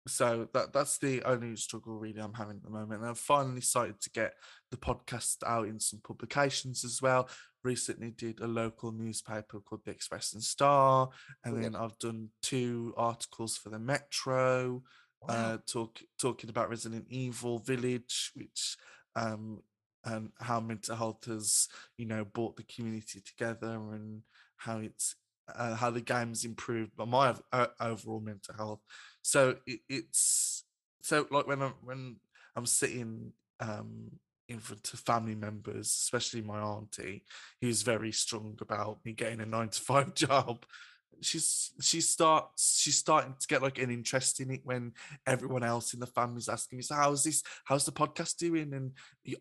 so 0.08 0.48
that 0.54 0.74
that's 0.74 0.98
the 0.98 1.22
only 1.24 1.56
struggle 1.56 1.94
really 1.94 2.20
I'm 2.20 2.34
having 2.34 2.58
at 2.58 2.64
the 2.64 2.72
moment. 2.72 3.02
And 3.02 3.10
I've 3.10 3.20
finally 3.20 3.62
started 3.62 4.02
to 4.02 4.10
get 4.10 4.34
the 4.72 4.78
podcast 4.78 5.38
out 5.46 5.68
in 5.68 5.80
some 5.80 6.02
publications 6.04 6.84
as 6.84 7.00
well. 7.02 7.30
Recently 7.64 8.12
did 8.12 8.40
a 8.42 8.48
local 8.48 8.92
newspaper 8.92 9.60
called 9.60 9.82
the 9.86 9.92
Express 9.92 10.34
and 10.34 10.44
Star, 10.44 11.10
and 11.44 11.54
Brilliant. 11.54 11.76
then 11.76 11.82
I've 11.82 11.98
done 12.00 12.30
two 12.42 12.94
articles 12.98 13.58
for 13.58 13.70
the 13.70 13.80
Metro, 13.80 14.84
Wow. 15.22 15.30
uh, 15.30 15.58
talk 15.66 16.00
talking 16.20 16.50
about 16.50 16.70
Resident 16.70 17.06
Evil 17.10 17.60
Village, 17.60 18.32
which 18.36 18.76
um 19.16 19.62
and 20.06 20.32
how 20.40 20.60
mental 20.60 20.96
health 20.96 21.26
has 21.26 21.68
you 21.98 22.06
know 22.06 22.26
brought 22.26 22.56
the 22.58 22.64
community 22.64 23.22
together 23.22 23.70
and 23.94 24.22
how 24.58 24.80
it's 24.80 25.16
uh, 25.56 25.76
how 25.76 25.90
the 25.90 26.02
game's 26.02 26.46
improved 26.46 26.92
but 26.98 27.08
my 27.08 27.36
uh, 27.52 27.68
overall 27.80 28.20
mental 28.20 28.56
health 28.56 28.80
so 29.22 29.56
it, 29.66 29.80
it's 29.90 30.64
so 31.02 31.26
like 31.32 31.48
when 31.48 31.62
i'm 31.62 31.74
when 31.84 32.16
i'm 32.56 32.66
sitting 32.66 33.32
um 33.60 34.10
in 34.50 34.60
front 34.60 34.94
of 34.94 35.00
family 35.00 35.36
members 35.36 35.88
especially 35.88 36.42
my 36.42 36.60
auntie 36.60 37.24
who's 37.62 37.82
very 37.82 38.12
strong 38.12 38.58
about 38.62 39.00
me 39.06 39.14
getting 39.14 39.42
a 39.42 39.46
nine 39.46 39.70
to 39.70 39.80
five 39.80 40.14
job. 40.16 40.66
She's 41.22 41.72
she 41.80 42.02
starts 42.02 42.82
she's 42.82 42.98
starting 42.98 43.36
to 43.40 43.48
get 43.48 43.62
like 43.62 43.78
an 43.78 43.92
interest 43.92 44.42
in 44.42 44.52
it 44.52 44.62
when 44.64 44.92
everyone 45.26 45.64
else 45.64 45.94
in 45.94 46.00
the 46.02 46.08
family's 46.08 46.50
asking 46.50 46.78
me 46.78 46.84
so 46.84 46.96
how's 46.96 47.24
this 47.24 47.44
how's 47.64 47.86
the 47.86 47.92
podcast 47.92 48.38
doing? 48.38 48.74
And 48.74 48.92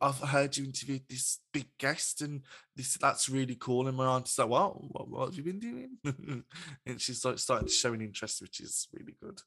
i've 0.00 0.18
heard 0.18 0.56
you 0.56 0.64
interviewed 0.64 1.02
this 1.08 1.40
big 1.52 1.66
guest 1.78 2.20
and 2.20 2.42
this 2.76 2.96
that's 3.00 3.28
really 3.28 3.56
cool. 3.56 3.88
And 3.88 3.96
my 3.96 4.06
auntie's 4.06 4.38
like 4.38 4.48
wow 4.48 4.78
what, 4.90 5.08
what 5.08 5.28
have 5.28 5.34
you 5.34 5.42
been 5.42 5.58
doing? 5.58 5.96
And 6.86 7.00
she's 7.00 7.24
like 7.24 7.38
starting 7.38 7.68
to 7.68 7.74
show 7.74 7.94
an 7.94 8.02
interest 8.02 8.42
which 8.42 8.60
is 8.60 8.86
really 8.92 9.16
good. 9.20 9.40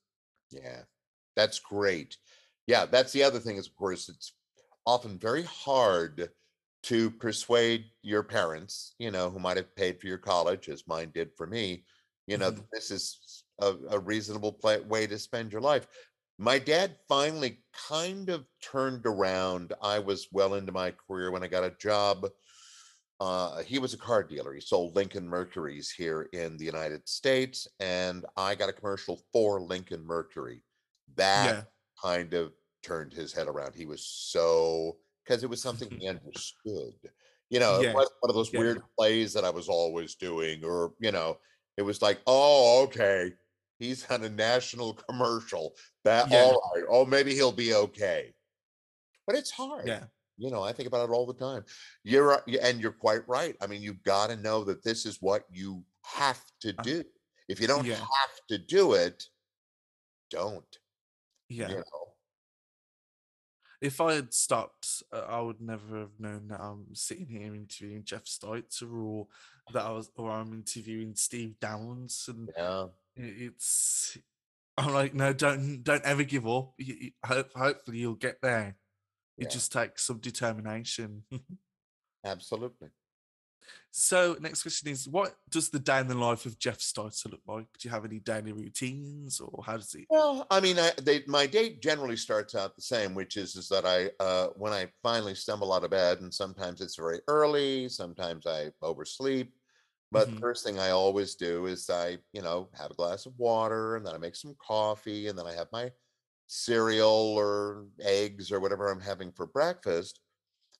Yeah, 0.51 0.81
that's 1.35 1.59
great. 1.59 2.17
Yeah, 2.67 2.85
that's 2.85 3.13
the 3.13 3.23
other 3.23 3.39
thing 3.39 3.57
is, 3.57 3.67
of 3.67 3.75
course, 3.75 4.09
it's 4.09 4.33
often 4.85 5.17
very 5.19 5.43
hard 5.43 6.31
to 6.83 7.09
persuade 7.11 7.91
your 8.03 8.23
parents, 8.23 8.95
you 8.99 9.11
know, 9.11 9.29
who 9.29 9.39
might 9.39 9.57
have 9.57 9.75
paid 9.75 9.99
for 9.99 10.07
your 10.07 10.17
college, 10.19 10.69
as 10.69 10.87
mine 10.87 11.11
did 11.13 11.31
for 11.35 11.47
me, 11.47 11.85
you 12.27 12.37
know, 12.37 12.51
Mhm. 12.51 12.67
this 12.71 12.91
is 12.91 13.43
a, 13.59 13.73
a 13.89 13.99
reasonable 13.99 14.53
pla 14.53 14.77
way 14.79 15.07
to 15.07 15.17
spend 15.17 15.51
your 15.51 15.61
life. 15.61 15.87
My 16.37 16.59
dad 16.59 16.99
finally 17.07 17.63
kind 17.73 18.29
of 18.29 18.45
turned 18.61 19.05
around. 19.05 19.73
I 19.81 19.99
was 19.99 20.27
well 20.31 20.53
into 20.55 20.71
my 20.71 20.91
career 20.91 21.31
when 21.31 21.43
I 21.43 21.47
got 21.47 21.63
a 21.63 21.71
job. 21.71 22.27
Uh, 23.19 23.63
he 23.63 23.79
was 23.79 23.93
a 23.93 23.97
car 23.97 24.23
dealer. 24.23 24.53
He 24.53 24.59
sold 24.61 24.95
Lincoln 24.95 25.27
Mercuries 25.27 25.89
here 25.91 26.23
in 26.33 26.57
the 26.57 26.65
United 26.65 27.07
States, 27.07 27.67
and 27.79 28.25
I 28.35 28.55
got 28.55 28.69
a 28.69 28.73
commercial 28.73 29.21
for 29.31 29.61
Lincoln 29.61 30.05
Mercury. 30.05 30.63
That 31.15 31.55
yeah 31.55 31.65
kind 32.01 32.33
of 32.33 32.53
turned 32.85 33.13
his 33.13 33.33
head 33.33 33.47
around. 33.47 33.73
He 33.75 33.85
was 33.85 34.05
so 34.05 34.97
because 35.23 35.43
it 35.43 35.49
was 35.49 35.61
something 35.61 35.89
he 35.99 36.07
understood. 36.07 36.93
You 37.49 37.59
know, 37.59 37.79
it 37.81 37.93
wasn't 37.93 38.15
one 38.21 38.29
of 38.29 38.35
those 38.35 38.51
yeah. 38.53 38.59
weird 38.59 38.81
plays 38.97 39.33
that 39.33 39.45
I 39.45 39.49
was 39.51 39.69
always 39.69 40.15
doing, 40.15 40.63
or 40.63 40.93
you 40.99 41.11
know, 41.11 41.37
it 41.77 41.83
was 41.83 42.01
like, 42.01 42.19
oh, 42.27 42.83
okay, 42.85 43.33
he's 43.79 44.05
on 44.09 44.23
a 44.23 44.29
national 44.29 44.93
commercial. 44.93 45.75
That 46.03 46.29
Yeah. 46.29 46.43
all 46.45 46.71
right. 46.75 46.85
Oh, 46.89 47.05
maybe 47.05 47.33
he'll 47.33 47.51
be 47.51 47.73
okay. 47.73 48.33
But 49.27 49.35
it's 49.35 49.51
hard. 49.51 49.87
yeah 49.87 50.05
You 50.37 50.51
know, 50.51 50.63
I 50.63 50.73
think 50.73 50.87
about 50.87 51.09
it 51.09 51.13
all 51.13 51.25
the 51.25 51.33
time. 51.33 51.63
You're 52.03 52.41
and 52.61 52.79
you're 52.81 52.91
quite 52.91 53.27
right. 53.27 53.55
I 53.61 53.67
mean, 53.67 53.81
you've 53.81 54.03
got 54.03 54.29
to 54.29 54.35
know 54.37 54.63
that 54.65 54.83
this 54.83 55.05
is 55.05 55.21
what 55.21 55.43
you 55.49 55.83
have 56.03 56.43
to 56.61 56.73
Uh, 56.77 56.83
do. 56.83 57.03
If 57.47 57.59
you 57.61 57.67
don't 57.67 57.85
yeah. 57.85 57.95
have 57.95 58.35
to 58.49 58.57
do 58.57 58.93
it, 58.93 59.23
don't. 60.29 60.77
yeah 61.49 61.69
You 61.69 61.75
know. 61.77 62.04
If 63.85 64.01
I 64.01 64.13
had 64.15 64.33
stopped, 64.33 65.03
uh, 65.13 65.19
I 65.29 65.39
would 65.41 65.61
never 65.61 65.99
have 65.99 66.19
known 66.19 66.47
that 66.47 66.59
I'm 66.59 66.87
sitting 66.95 67.27
here 67.27 67.53
interviewing 67.53 68.03
Jeff 68.03 68.23
Steitzer 68.25 68.91
or 69.03 69.27
that 69.73 69.83
I 69.85 69.91
was, 69.91 70.09
or 70.15 70.31
I'm 70.31 70.53
interviewing 70.53 71.13
Steve 71.15 71.59
Downes, 71.59 72.25
and 72.27 72.49
Yeah. 72.57 72.87
it's. 73.15 74.17
I'm 74.77 74.91
like, 74.91 75.13
no, 75.13 75.33
don't, 75.33 75.83
don't 75.83 76.03
ever 76.03 76.23
give 76.23 76.47
up. 76.47 76.73
You, 76.79 76.95
you- 76.99 77.11
hope, 77.23 77.51
hopefully, 77.55 77.99
you'll 77.99 78.15
get 78.15 78.41
there. 78.41 78.75
It 79.37 79.43
Yeah. 79.43 79.49
just 79.49 79.71
takes 79.71 80.03
some 80.03 80.17
determination. 80.19 81.23
Absolutely. 82.25 82.89
So, 83.91 84.35
next 84.39 84.61
question 84.63 84.89
is: 84.89 85.07
What 85.07 85.37
does 85.49 85.69
the 85.69 85.79
day 85.79 85.99
in 85.99 86.07
the 86.07 86.15
life 86.15 86.45
of 86.45 86.59
Jeff 86.59 86.79
Steitzer 86.79 87.31
look 87.31 87.41
like? 87.47 87.67
Do 87.77 87.87
you 87.87 87.91
have 87.91 88.05
any 88.05 88.19
daily 88.19 88.51
routines, 88.53 89.39
or 89.39 89.63
how 89.63 89.77
does 89.77 89.93
it? 89.95 90.09
Well, 90.09 90.45
I 90.51 90.59
mean, 90.59 90.77
I, 90.77 90.91
they, 91.01 91.23
my 91.25 91.47
day 91.47 91.75
generally 91.77 92.15
starts 92.15 92.53
out 92.53 92.75
the 92.75 92.81
same, 92.81 93.15
which 93.15 93.37
is 93.37 93.55
is 93.55 93.67
that 93.69 93.85
I, 93.85 94.11
uh, 94.23 94.49
when 94.55 94.71
I 94.71 94.91
finally 95.01 95.33
stumble 95.35 95.73
out 95.73 95.83
of 95.83 95.89
bed, 95.91 96.21
and 96.21 96.31
sometimes 96.33 96.79
it's 96.81 96.95
very 96.95 97.21
early, 97.27 97.89
sometimes 97.89 98.45
I 98.45 98.71
oversleep. 98.83 99.55
But 100.11 100.29
the 100.31 100.35
Mhm. 100.35 100.41
first 100.41 100.63
thing 100.63 100.79
I 100.79 100.91
always 100.91 101.35
do 101.35 101.65
is 101.67 101.89
I, 101.89 102.19
you 102.33 102.41
know, 102.41 102.69
have 102.75 102.91
a 102.91 102.95
glass 102.95 103.25
of 103.25 103.37
water, 103.39 103.95
and 103.95 104.05
then 104.05 104.13
I 104.15 104.17
make 104.19 104.35
some 104.35 104.55
coffee, 104.59 105.27
and 105.27 105.37
then 105.37 105.47
I 105.47 105.53
have 105.53 105.69
my 105.71 105.91
cereal 106.47 107.09
or 107.09 107.87
eggs 108.01 108.51
or 108.51 108.59
whatever 108.59 108.89
I'm 108.89 109.01
having 109.01 109.31
for 109.33 109.47
breakfast. 109.47 110.21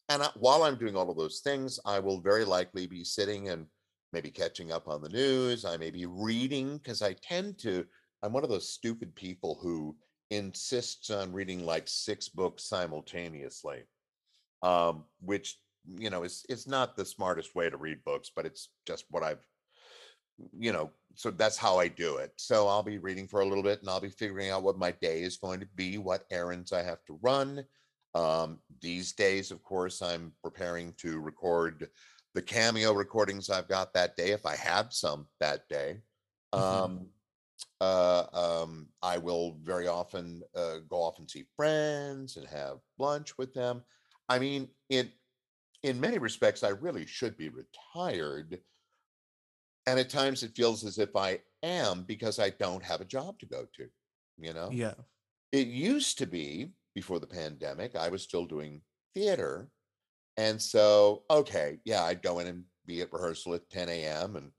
And 0.09 0.21
I, 0.21 0.29
while 0.35 0.63
I'm 0.63 0.77
doing 0.77 0.95
all 0.95 1.09
of 1.09 1.17
those 1.17 1.39
things, 1.39 1.79
I 1.85 1.99
will 1.99 2.21
very 2.21 2.45
likely 2.45 2.85
be 2.85 3.03
sitting 3.03 3.49
and 3.49 3.65
maybe 4.13 4.29
catching 4.29 4.71
up 4.71 4.87
on 4.87 5.01
the 5.01 5.09
news. 5.09 5.65
I 5.65 5.77
may 5.77 5.89
be 5.91 6.05
reading 6.05 6.77
because 6.77 7.01
I 7.01 7.13
tend 7.21 7.57
to, 7.59 7.85
I'm 8.23 8.31
one 8.31 8.43
of 8.43 8.49
those 8.49 8.69
stupid 8.69 9.15
people 9.15 9.59
who 9.61 9.95
insists 10.29 11.09
on 11.09 11.33
reading 11.33 11.65
like 11.65 11.87
six 11.87 12.29
books 12.29 12.67
simultaneously, 12.69 13.83
um, 14.61 15.05
which, 15.21 15.59
you 15.87 16.09
know, 16.09 16.23
is, 16.23 16.45
is 16.49 16.67
not 16.67 16.95
the 16.95 17.05
smartest 17.05 17.55
way 17.55 17.69
to 17.69 17.77
read 17.77 18.03
books, 18.03 18.31
but 18.35 18.45
it's 18.45 18.69
just 18.87 19.05
what 19.09 19.23
I've, 19.23 19.45
you 20.57 20.71
know, 20.71 20.91
so 21.15 21.31
that's 21.31 21.57
how 21.57 21.77
I 21.77 21.87
do 21.87 22.17
it. 22.17 22.31
So 22.35 22.67
I'll 22.67 22.83
be 22.83 22.97
reading 22.97 23.27
for 23.27 23.41
a 23.41 23.45
little 23.45 23.63
bit 23.63 23.81
and 23.81 23.89
I'll 23.89 24.01
be 24.01 24.09
figuring 24.09 24.49
out 24.49 24.63
what 24.63 24.77
my 24.77 24.91
day 24.91 25.21
is 25.21 25.37
going 25.37 25.59
to 25.59 25.67
be, 25.75 25.97
what 25.97 26.25
errands 26.31 26.71
I 26.71 26.83
have 26.83 27.03
to 27.05 27.19
run. 27.21 27.63
Um, 28.15 28.61
these 28.81 29.13
days, 29.13 29.51
of 29.51 29.63
course, 29.63 30.01
I'm 30.01 30.35
preparing 30.43 30.93
to 30.95 31.19
record 31.21 31.91
the 32.33 32.41
cameo 32.41 32.93
recordings 32.93 33.49
I've 33.51 33.69
got 33.69 33.93
that 33.93 34.17
day, 34.17 34.31
if 34.31 34.45
I 34.45 34.55
have 34.57 34.93
some 34.93 35.29
that 35.41 35.69
day. 35.69 36.01
Mhm. 36.55 36.85
Um, 36.85 37.11
uh, 37.81 38.27
um, 38.33 38.89
I 39.01 39.17
will 39.17 39.59
very 39.61 39.87
often 39.87 40.43
uh, 40.55 40.79
go 40.79 40.97
off 41.01 41.19
and 41.19 41.29
see 41.29 41.45
friends 41.55 42.37
and 42.37 42.47
have 42.47 42.81
lunch 42.99 43.37
with 43.37 43.53
them. 43.53 43.85
I 44.29 44.39
mean, 44.39 44.71
in 44.89 45.13
in 45.83 45.99
many 45.99 46.17
respects, 46.19 46.63
I 46.63 46.69
really 46.69 47.05
should 47.07 47.37
be 47.37 47.49
retired. 47.49 48.63
And 49.87 49.99
at 49.99 50.09
times 50.09 50.43
it 50.43 50.55
feels 50.55 50.83
as 50.83 50.97
if 50.97 51.15
I 51.15 51.43
am 51.63 52.03
because 52.03 52.39
I 52.39 52.49
don't 52.49 52.83
have 52.83 53.01
a 53.01 53.05
job 53.05 53.39
to 53.39 53.45
go 53.45 53.65
to, 53.73 53.89
you 54.37 54.53
know? 54.53 54.77
Yeah, 54.77 54.95
It 55.51 55.67
used 55.67 56.17
to 56.19 56.27
be 56.27 56.73
before 56.95 57.19
the 57.19 57.27
pandemic, 57.27 57.95
I 57.95 58.09
was 58.09 58.23
still 58.23 58.45
doing 58.45 58.81
theater. 59.13 59.69
And 60.37 60.59
so, 60.59 61.23
okay, 61.29 61.79
yeah, 61.85 62.03
I'd 62.03 62.23
go 62.23 62.39
in 62.39 62.47
and 62.47 62.63
be 62.87 63.01
at 63.01 63.13
rehearsal 63.13 63.53
at 63.53 63.69
10 63.69 63.89
a.m. 63.89 64.35
and 64.37 64.51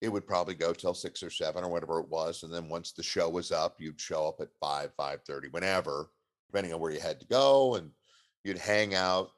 it 0.00 0.08
would 0.08 0.26
probably 0.26 0.54
go 0.54 0.72
till 0.72 0.94
six 0.94 1.22
or 1.22 1.30
seven 1.30 1.64
or 1.64 1.68
whatever 1.68 2.00
it 2.00 2.08
was. 2.08 2.42
And 2.42 2.52
then 2.52 2.68
once 2.68 2.92
the 2.92 3.02
show 3.02 3.28
was 3.28 3.52
up, 3.52 3.76
you'd 3.78 4.00
show 4.00 4.28
up 4.28 4.40
at 4.40 4.48
five, 4.60 4.90
five 4.96 5.20
thirty, 5.26 5.48
whenever, 5.48 6.10
depending 6.48 6.72
on 6.72 6.80
where 6.80 6.92
you 6.92 7.00
had 7.00 7.20
to 7.20 7.26
go, 7.26 7.74
and 7.74 7.90
you'd 8.44 8.58
hang 8.58 8.94
out. 8.94 9.30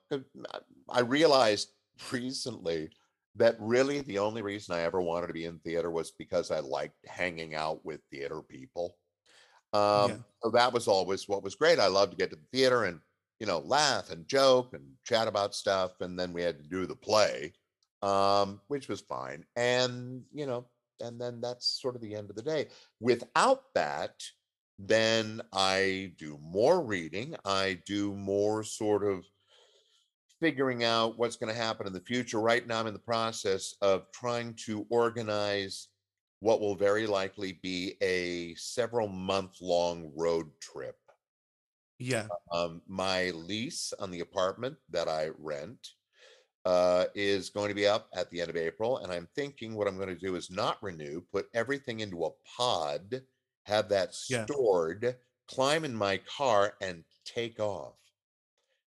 I 0.88 1.00
realized 1.00 1.72
recently 2.12 2.90
that 3.36 3.56
really 3.58 4.02
the 4.02 4.18
only 4.18 4.42
reason 4.42 4.74
I 4.74 4.82
ever 4.82 5.00
wanted 5.00 5.28
to 5.28 5.32
be 5.32 5.46
in 5.46 5.58
theater 5.60 5.90
was 5.90 6.12
because 6.12 6.50
I 6.50 6.60
liked 6.60 7.06
hanging 7.06 7.54
out 7.54 7.84
with 7.84 8.00
theater 8.10 8.42
people. 8.42 8.96
Um, 9.72 10.10
Yeah. 10.10 10.16
So 10.42 10.50
that 10.50 10.72
was 10.72 10.88
always 10.88 11.28
what 11.28 11.42
was 11.42 11.54
great. 11.54 11.78
I 11.78 11.86
loved 11.86 12.12
to 12.12 12.16
get 12.16 12.30
to 12.30 12.36
the 12.36 12.48
theater 12.52 12.84
and 12.84 13.00
you 13.38 13.46
know 13.46 13.60
laugh 13.60 14.10
and 14.10 14.26
joke 14.26 14.72
and 14.74 14.84
chat 15.04 15.28
about 15.28 15.54
stuff, 15.54 16.00
and 16.00 16.18
then 16.18 16.32
we 16.32 16.42
had 16.42 16.58
to 16.58 16.68
do 16.68 16.86
the 16.86 16.96
play, 16.96 17.52
um, 18.02 18.60
which 18.68 18.88
was 18.88 19.00
fine. 19.00 19.44
And 19.56 20.24
you 20.32 20.46
know, 20.46 20.66
and 21.00 21.20
then 21.20 21.40
that's 21.40 21.80
sort 21.80 21.94
of 21.94 22.02
the 22.02 22.14
end 22.14 22.30
of 22.30 22.36
the 22.36 22.42
day. 22.42 22.68
Without 23.00 23.72
that, 23.74 24.22
then 24.78 25.42
I 25.52 26.12
do 26.18 26.38
more 26.40 26.82
reading. 26.84 27.36
I 27.44 27.80
do 27.86 28.14
more 28.14 28.64
sort 28.64 29.04
of 29.04 29.24
figuring 30.40 30.82
out 30.82 31.18
what's 31.18 31.36
going 31.36 31.54
to 31.54 31.60
happen 31.60 31.86
in 31.86 31.92
the 31.92 32.00
future. 32.00 32.40
Right 32.40 32.66
now, 32.66 32.80
I'm 32.80 32.88
in 32.88 32.94
the 32.94 32.98
process 32.98 33.74
of 33.80 34.10
trying 34.10 34.54
to 34.66 34.86
organize 34.90 35.88
what 36.42 36.60
will 36.60 36.74
very 36.74 37.06
likely 37.06 37.52
be 37.52 37.96
a 38.02 38.52
several 38.56 39.06
month 39.06 39.60
long 39.60 40.12
road 40.16 40.50
trip. 40.60 40.98
Yeah. 41.98 42.30
Um, 42.52 42.82
my 42.86 43.30
lease 43.30 43.92
on 43.98 44.10
the 44.10 44.20
apartment 44.20 44.76
that 44.90 45.08
I 45.08 45.30
rent 45.38 45.88
uh, 46.64 47.06
is 47.14 47.50
going 47.50 47.68
to 47.70 47.74
be 47.74 47.86
up 47.86 48.08
at 48.14 48.30
the 48.30 48.40
end 48.40 48.50
of 48.50 48.56
April. 48.56 48.98
And 48.98 49.12
I'm 49.12 49.28
thinking 49.34 49.74
what 49.74 49.88
I'm 49.88 49.96
going 49.96 50.08
to 50.08 50.16
do 50.16 50.36
is 50.36 50.50
not 50.50 50.82
renew, 50.82 51.22
put 51.32 51.48
everything 51.54 52.00
into 52.00 52.24
a 52.26 52.32
pod, 52.56 53.22
have 53.64 53.88
that 53.90 54.14
Yeah. 54.28 54.44
stored, 54.44 55.18
climb 55.48 55.84
in 55.84 55.94
my 55.96 56.18
car, 56.18 56.76
and 56.80 57.04
take 57.24 57.60
off. 57.60 57.98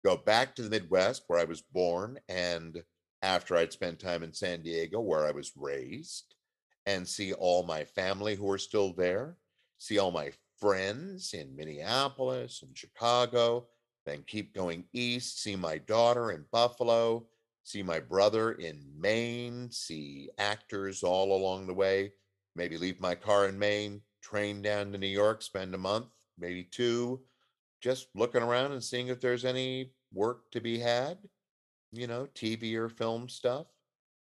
Go 0.04 0.16
back 0.16 0.54
to 0.54 0.62
the 0.62 0.70
Midwest 0.70 1.24
where 1.26 1.38
I 1.38 1.44
was 1.44 1.62
born. 1.62 2.20
And 2.28 2.84
after 3.22 3.56
I'd 3.56 3.72
spent 3.72 3.98
time 3.98 4.22
in 4.22 4.32
San 4.32 4.62
Diego 4.62 5.00
where 5.00 5.26
I 5.26 5.32
was 5.32 5.56
raised, 5.56 6.33
and 6.86 7.06
see 7.06 7.32
all 7.32 7.62
my 7.62 7.84
family 7.84 8.34
who 8.34 8.50
are 8.50 8.58
still 8.58 8.92
there, 8.92 9.36
see 9.78 9.98
all 9.98 10.10
my 10.10 10.30
friends 10.58 11.34
in 11.34 11.54
Minneapolis 11.56 12.62
and 12.62 12.76
Chicago, 12.76 13.66
then 14.06 14.22
keep 14.26 14.54
going 14.54 14.84
east, 14.92 15.42
see 15.42 15.56
my 15.56 15.78
daughter 15.78 16.30
in 16.32 16.44
Buffalo, 16.52 17.26
see 17.62 17.82
my 17.82 17.98
brother 17.98 18.52
in 18.52 18.84
Maine, 18.98 19.70
see 19.70 20.28
actors 20.38 21.02
all 21.02 21.36
along 21.36 21.66
the 21.66 21.74
way, 21.74 22.12
maybe 22.54 22.76
leave 22.76 23.00
my 23.00 23.14
car 23.14 23.48
in 23.48 23.58
Maine, 23.58 24.00
train 24.20 24.62
down 24.62 24.92
to 24.92 24.98
New 24.98 25.06
York, 25.06 25.42
spend 25.42 25.74
a 25.74 25.78
month, 25.78 26.06
maybe 26.38 26.64
two, 26.64 27.20
just 27.80 28.08
looking 28.14 28.42
around 28.42 28.72
and 28.72 28.84
seeing 28.84 29.08
if 29.08 29.20
there's 29.20 29.44
any 29.44 29.92
work 30.12 30.50
to 30.50 30.60
be 30.60 30.78
had, 30.78 31.18
you 31.92 32.06
know, 32.06 32.26
TV 32.34 32.74
or 32.74 32.88
film 32.88 33.28
stuff. 33.28 33.66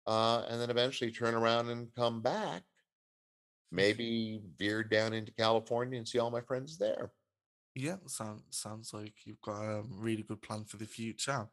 Uh, 0.10 0.44
and 0.50 0.60
then 0.60 0.70
eventually 0.72 1.12
turn 1.12 1.36
around 1.36 1.70
and 1.70 1.94
come 1.96 2.22
back 2.22 2.64
maybe 3.72 4.42
veer 4.58 4.84
down 4.84 5.14
into 5.14 5.32
California 5.32 5.98
and 5.98 6.08
see 6.08 6.20
all 6.20 6.32
my 6.32 6.42
friends 6.42 6.78
there. 6.78 7.12
Yeah. 7.76 7.98
Sounds 8.08 8.42
sounds 8.50 8.94
like 8.94 9.14
you've 9.26 9.42
got 9.42 9.62
a 9.62 9.84
really 9.88 10.24
good 10.24 10.42
plan 10.42 10.66
for 10.66 10.78
the 10.78 10.86
future. 10.86 11.48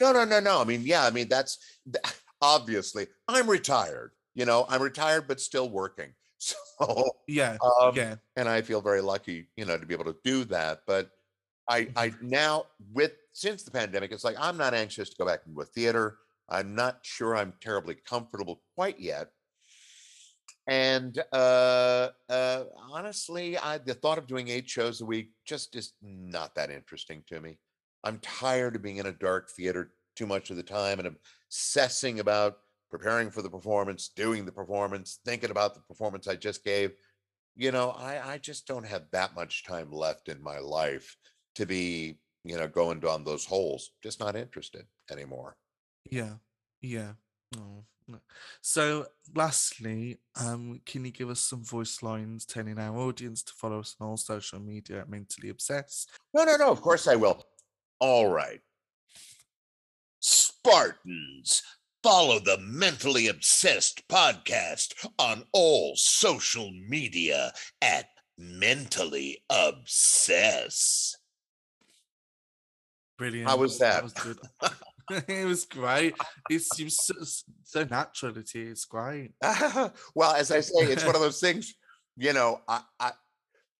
No, 0.00 0.12
no, 0.12 0.24
no, 0.24 0.40
no. 0.40 0.60
I 0.60 0.64
mean, 0.64 0.82
yeah, 0.84 1.04
I 1.04 1.10
mean, 1.10 1.28
that's 1.28 1.58
obviously 2.42 3.06
I'm 3.28 3.48
retired, 3.48 4.12
you 4.34 4.44
know, 4.44 4.66
I'm 4.68 4.82
retired, 4.82 5.28
but 5.28 5.40
still 5.40 5.70
working. 5.70 6.12
So, 6.44 7.12
Yeah. 7.28 7.56
um, 7.80 7.94
yeah. 7.94 8.16
and 8.34 8.48
I 8.48 8.62
feel 8.62 8.80
very 8.80 9.00
lucky, 9.00 9.46
you 9.56 9.64
know, 9.64 9.78
to 9.78 9.86
be 9.86 9.94
able 9.94 10.06
to 10.12 10.16
do 10.24 10.42
that. 10.46 10.80
But 10.88 11.12
I, 11.70 11.86
I 11.94 12.12
now 12.20 12.64
with 12.92 13.12
since 13.32 13.62
the 13.62 13.70
pandemic, 13.70 14.10
it's 14.10 14.24
like 14.24 14.34
I'm 14.40 14.56
not 14.56 14.74
anxious 14.74 15.08
to 15.10 15.16
go 15.16 15.24
back 15.24 15.42
into 15.46 15.60
a 15.60 15.64
theater. 15.64 16.18
I'm 16.48 16.74
not 16.74 16.98
sure 17.02 17.36
I'm 17.36 17.54
terribly 17.60 17.94
comfortable 17.94 18.62
quite 18.74 19.00
yet. 19.00 19.28
And 20.66 21.18
uh, 21.32 22.10
uh, 22.28 22.64
honestly, 22.90 23.58
I, 23.58 23.78
the 23.78 23.94
thought 23.94 24.18
of 24.18 24.26
doing 24.26 24.48
eight 24.48 24.68
shows 24.68 25.00
a 25.00 25.04
week 25.04 25.30
just 25.44 25.74
is 25.74 25.94
not 26.02 26.54
that 26.54 26.70
interesting 26.70 27.24
to 27.28 27.40
me. 27.40 27.58
I'm 28.04 28.18
tired 28.18 28.76
of 28.76 28.82
being 28.82 28.98
in 28.98 29.06
a 29.06 29.12
dark 29.12 29.50
theater 29.50 29.92
too 30.14 30.26
much 30.26 30.50
of 30.50 30.56
the 30.56 30.62
time 30.62 30.98
and 30.98 31.16
obsessing 31.48 32.20
about 32.20 32.58
preparing 32.90 33.30
for 33.30 33.42
the 33.42 33.50
performance, 33.50 34.10
doing 34.14 34.44
the 34.44 34.52
performance, 34.52 35.18
thinking 35.24 35.50
about 35.50 35.74
the 35.74 35.80
performance 35.80 36.28
I 36.28 36.36
just 36.36 36.62
gave. 36.62 36.92
You 37.56 37.72
know, 37.72 37.90
I, 37.90 38.34
I 38.34 38.38
just 38.38 38.66
don't 38.66 38.86
have 38.86 39.04
that 39.12 39.34
much 39.34 39.64
time 39.64 39.90
left 39.90 40.28
in 40.28 40.42
my 40.42 40.58
life 40.58 41.16
to 41.56 41.66
be, 41.66 42.18
you 42.44 42.56
know, 42.56 42.68
going 42.68 43.00
down 43.00 43.24
those 43.24 43.44
holes. 43.44 43.90
Just 44.02 44.20
not 44.20 44.36
interested 44.36 44.84
anymore. 45.10 45.56
Yeah. 46.10 46.34
Yeah. 46.80 47.12
Oh, 47.56 47.84
no. 48.08 48.18
So, 48.60 49.06
lastly, 49.34 50.18
um, 50.40 50.80
can 50.84 51.04
you 51.04 51.10
give 51.10 51.30
us 51.30 51.40
some 51.40 51.64
voice 51.64 52.02
lines 52.02 52.44
telling 52.44 52.78
our 52.78 52.96
audience 52.96 53.42
to 53.44 53.52
follow 53.52 53.80
us 53.80 53.96
on 54.00 54.08
all 54.08 54.16
social 54.16 54.58
media 54.58 55.00
at 55.00 55.08
Mentally 55.08 55.50
Obsessed? 55.50 56.10
No, 56.34 56.44
no, 56.44 56.56
no. 56.56 56.70
Of 56.70 56.80
course 56.80 57.06
I 57.06 57.16
will. 57.16 57.44
All 58.00 58.28
right. 58.28 58.60
Spartans, 60.20 61.62
follow 62.02 62.38
the 62.38 62.58
Mentally 62.60 63.28
Obsessed 63.28 64.06
podcast 64.08 65.06
on 65.18 65.44
all 65.52 65.94
social 65.96 66.70
media 66.88 67.52
at 67.80 68.06
Mentally 68.38 69.38
Obsessed. 69.50 71.18
Brilliant. 73.18 73.48
How 73.48 73.56
was 73.56 73.78
that? 73.78 74.02
was 74.02 74.12
good. 74.14 74.38
it 75.28 75.46
was 75.46 75.64
great. 75.64 76.14
It 76.50 76.62
seems 76.62 76.96
so, 76.96 77.14
so 77.64 77.84
natural. 77.84 78.36
It 78.36 78.54
is 78.54 78.84
great. 78.84 79.32
well, 79.42 80.34
as 80.34 80.50
I 80.50 80.60
say, 80.60 80.84
it's 80.84 81.04
one 81.04 81.14
of 81.14 81.20
those 81.20 81.40
things, 81.40 81.74
you 82.16 82.32
know, 82.32 82.60
I, 82.68 82.82
I 83.00 83.12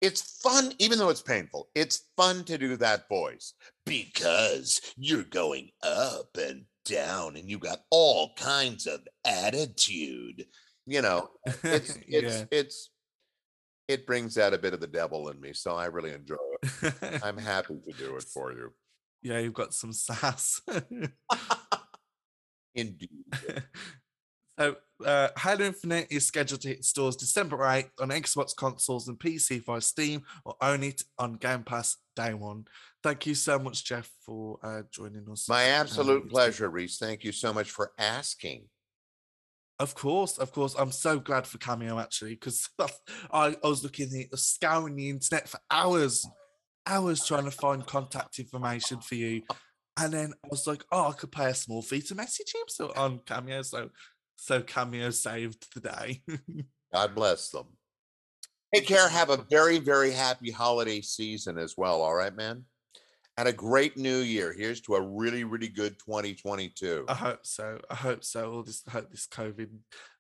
it's 0.01 0.41
fun, 0.43 0.73
even 0.81 0.99
though 0.99 1.11
it's 1.11 1.23
painful. 1.23 1.69
It's 1.77 2.09
fun 2.17 2.43
to 2.45 2.59
do 2.59 2.77
that 2.79 3.09
voice 3.09 3.55
because 3.87 4.81
you're 4.97 5.23
going 5.23 5.71
up 5.85 6.37
and 6.37 6.65
down 6.85 7.37
and 7.37 7.49
you 7.49 7.59
got 7.59 7.83
all 7.91 8.35
kinds 8.35 8.89
of 8.89 9.01
attitude. 9.25 10.47
You 10.87 11.03
know, 11.03 11.31
it's 11.63 11.97
it's 12.09 12.39
yeah. 12.41 12.45
it's 12.51 12.91
it 13.87 14.07
brings 14.07 14.39
out 14.39 14.55
a 14.55 14.59
bit 14.59 14.75
of 14.75 14.81
the 14.81 14.89
devil 14.89 15.29
in 15.29 15.41
me. 15.41 15.53
So 15.53 15.77
I 15.77 15.87
really 15.87 16.13
enjoy 16.13 16.37
it. 16.63 17.21
I'm 17.23 17.39
happy 17.39 17.79
to 17.85 17.93
do 17.93 18.17
it 18.17 18.25
for 18.25 18.53
you. 18.53 18.73
Yeah, 19.23 19.39
you've 19.39 19.55
got 19.55 19.75
some 19.75 19.93
sass. 19.93 20.61
Indeed. 22.75 23.11
so, 24.59 24.77
uh, 25.05 25.29
Halo 25.39 25.67
Infinite 25.67 26.09
is 26.11 26.27
scheduled 26.27 26.63
to 26.63 26.69
hit 26.69 26.85
stores 26.85 27.17
December 27.17 27.59
8th 27.59 27.91
on 28.01 28.09
Xbox 28.09 28.57
consoles 28.57 29.09
and 29.09 29.19
PC 29.19 29.65
via 29.65 29.81
Steam 29.81 30.23
or 30.45 30.57
own 30.61 30.83
it 30.83 31.03
on 31.19 31.35
Game 31.35 31.63
Pass 31.63 31.97
day 32.17 32.35
one. 32.35 32.65
Thank 33.03 33.27
you 33.27 33.35
so 33.35 33.59
much, 33.59 33.85
Jeff, 33.85 34.11
for 34.25 34.59
uh, 34.63 34.83
joining 34.91 35.29
us. 35.31 35.49
My 35.49 35.65
absolute 35.65 36.31
pleasure, 36.31 36.71
Reese. 36.71 36.99
Thank 36.99 37.25
you 37.25 37.33
so 37.33 37.53
much 37.53 37.71
for 37.71 37.93
asking. 37.99 38.65
Of 39.79 39.97
course, 39.97 40.39
of 40.39 40.53
course. 40.53 40.77
I'm 40.79 40.93
so 40.93 41.19
glad 41.19 41.47
for 41.47 41.59
Cameo 41.59 41.99
actually, 41.99 42.35
because 42.35 42.69
I, 43.33 43.57
I 43.63 43.65
was 43.65 43.83
looking 43.83 44.29
at 44.33 44.39
scouring 44.39 44.95
the 44.95 45.11
internet 45.11 45.49
for 45.49 45.59
hours, 45.71 46.25
hours 46.87 47.27
trying 47.27 47.45
to 47.45 47.51
find 47.51 47.87
contact 47.87 48.39
information 48.39 49.01
for 49.01 49.15
you. 49.15 49.43
And 49.99 50.13
then 50.13 50.33
I 50.45 50.49
was 50.51 50.67
like, 50.67 50.85
oh, 50.91 51.11
I 51.11 51.13
could 51.13 51.33
pay 51.33 51.51
a 51.51 51.55
small 51.55 51.83
fee 51.83 52.01
to 52.03 52.15
message 52.15 52.55
him. 52.55 52.63
So 52.69 52.93
on 52.97 53.21
Cameo, 53.27 53.63
so 53.63 53.91
so 54.37 54.61
Cameo 54.63 55.11
saved 55.11 55.67
the 55.75 55.81
day. 55.81 56.23
God 56.93 57.15
bless 57.15 57.51
them. 57.51 57.67
Take 58.75 58.87
care. 58.87 59.09
Have 59.09 59.31
a 59.31 59.45
very, 59.51 59.79
very 59.79 60.11
happy 60.11 60.51
holiday 60.51 61.01
season 61.01 61.59
as 61.59 61.77
well. 61.77 62.01
All 62.01 62.15
right, 62.15 62.35
man. 62.35 62.65
And 63.39 63.49
a 63.49 63.53
great 63.53 63.97
new 63.97 64.19
year. 64.19 64.53
Here's 64.53 64.81
to 64.83 64.95
a 64.97 65.01
really, 65.01 65.45
really 65.45 65.69
good 65.69 65.99
2022. 65.99 67.05
I 67.09 67.15
hope 67.15 67.41
so. 67.43 67.79
I 67.91 67.95
hope 67.95 68.25
so. 68.25 68.53
All 68.53 68.63
this, 68.63 68.83
I 68.89 68.91
hope 68.93 69.11
this 69.11 69.27
COVID 69.27 69.69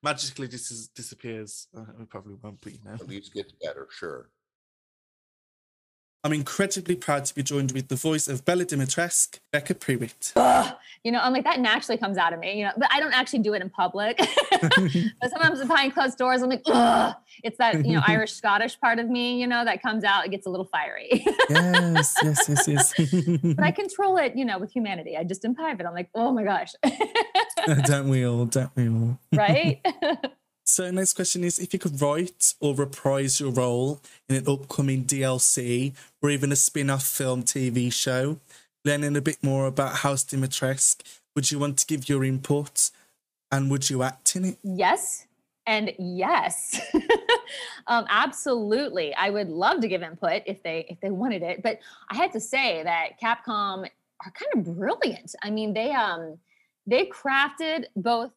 magically 0.03 0.49
dis- 0.49 0.89
disappears. 0.95 1.67
Uh, 1.77 1.85
it 2.01 2.09
probably 2.09 2.37
won't, 2.43 2.61
but 2.61 2.73
you 2.73 2.79
know. 2.85 2.93
At 2.93 3.09
least 3.09 3.35
gets 3.35 3.53
better, 3.63 3.89
sure. 3.91 4.31
I'm 6.25 6.33
incredibly 6.33 6.95
proud 6.95 7.25
to 7.25 7.35
be 7.35 7.43
joined 7.43 7.73
with 7.73 7.89
the 7.89 7.97
voice 7.97 8.29
of 8.29 8.45
Bela 8.45 8.65
Dimitrescu, 8.65 9.41
Becca 9.51 9.75
Prewitt. 9.75 10.33
Ugh. 10.37 10.75
You 11.03 11.11
know, 11.11 11.19
I'm 11.19 11.33
like, 11.33 11.43
that 11.43 11.59
naturally 11.59 11.99
comes 11.99 12.17
out 12.17 12.33
of 12.33 12.39
me, 12.39 12.61
you 12.61 12.65
know, 12.65 12.71
but 12.77 12.89
I 12.93 13.01
don't 13.01 13.13
actually 13.13 13.41
do 13.41 13.55
it 13.55 13.63
in 13.63 13.69
public. 13.69 14.19
but 14.61 15.31
sometimes 15.31 15.59
behind 15.59 15.95
closed 15.95 16.17
doors, 16.19 16.43
I'm 16.43 16.49
like, 16.49 16.63
ugh. 16.67 17.17
It's 17.43 17.59
that, 17.59 17.85
you 17.85 17.95
know, 17.95 18.03
Irish 18.07 18.35
Scottish 18.35 18.79
part 18.79 19.01
of 19.01 19.09
me, 19.09 19.41
you 19.41 19.49
know, 19.49 19.65
that 19.65 19.83
comes 19.83 20.05
out. 20.05 20.25
It 20.25 20.31
gets 20.31 20.47
a 20.47 20.51
little 20.51 20.67
fiery. 20.67 21.25
yes, 21.51 22.15
yes, 22.23 22.49
yes, 22.49 22.69
yes. 22.69 22.95
but 23.43 23.65
I 23.65 23.73
control 23.73 24.17
it, 24.19 24.37
you 24.37 24.45
know, 24.45 24.61
with 24.61 24.71
humanity. 24.71 25.17
I 25.17 25.25
just 25.25 25.45
imbibe 25.45 25.81
it. 25.81 25.87
I'm 25.87 25.95
like, 25.95 26.11
oh 26.15 26.31
my 26.31 26.45
gosh. 26.45 26.73
don't 27.85 28.09
we 28.09 28.25
all? 28.25 28.45
Don't 28.45 28.71
we 28.77 28.89
all? 28.89 29.19
right? 29.33 29.85
So 30.73 30.91
next 30.91 31.13
question 31.13 31.45
is 31.45 31.59
if 31.59 31.75
you 31.75 31.79
could 31.79 32.01
write 32.01 32.55
or 32.59 32.75
reprise 32.75 33.39
your 33.39 33.51
role 33.51 34.01
in 34.27 34.37
an 34.37 34.49
upcoming 34.49 35.05
DLC 35.05 35.93
or 36.23 36.31
even 36.31 36.51
a 36.51 36.57
spin-off 36.57 37.05
film 37.05 37.43
TV 37.43 37.93
show, 37.93 38.39
learning 38.83 39.15
a 39.15 39.21
bit 39.21 39.37
more 39.43 39.67
about 39.67 39.97
House 39.97 40.25
Dimitrescu, 40.25 41.03
would 41.37 41.51
you 41.51 41.59
want 41.59 41.77
to 41.77 41.85
give 41.85 42.09
your 42.09 42.25
input 42.25 42.91
and 43.51 43.71
would 43.71 43.91
you 43.91 44.03
act 44.03 44.35
in 44.35 44.47
it? 44.47 44.59
Yes. 44.63 45.27
And 45.67 45.93
yes, 45.99 46.81
um, 47.87 48.07
absolutely. 48.09 49.15
I 49.15 49.29
would 49.29 49.51
love 49.51 49.83
to 49.83 49.89
give 49.89 50.03
input 50.03 50.41
if 50.47 50.63
they 50.63 50.87
if 50.89 50.99
they 51.01 51.11
wanted 51.11 51.43
it. 51.43 51.63
But 51.63 51.81
I 52.11 52.17
had 52.17 52.33
to 52.33 52.41
say 52.41 52.83
that 52.83 53.21
Capcom 53.23 53.87
are 54.25 54.33
kind 54.33 54.51
of 54.55 54.75
brilliant. 54.75 55.35
I 55.43 55.51
mean, 55.51 55.75
they 55.75 55.93
um 55.93 56.39
they 56.87 57.07
crafted 57.07 57.85
both 57.95 58.33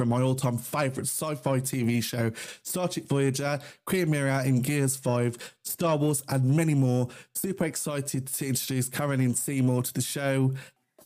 from 0.00 0.08
my 0.08 0.22
all-time 0.22 0.56
favorite 0.56 1.06
sci-fi 1.06 1.60
TV 1.60 2.02
show, 2.02 2.32
Star 2.62 2.88
Trek 2.88 3.04
Voyager, 3.04 3.60
Queen 3.84 4.08
Myrrah 4.08 4.44
in 4.46 4.62
Gears 4.62 4.96
5, 4.96 5.36
Star 5.62 5.98
Wars, 5.98 6.22
and 6.30 6.56
many 6.56 6.72
more. 6.72 7.08
Super 7.34 7.66
excited 7.66 8.26
to 8.26 8.46
introduce 8.46 8.88
Carolyn 8.88 9.34
Seymour 9.34 9.82
to 9.82 9.92
the 9.92 10.00
show. 10.00 10.54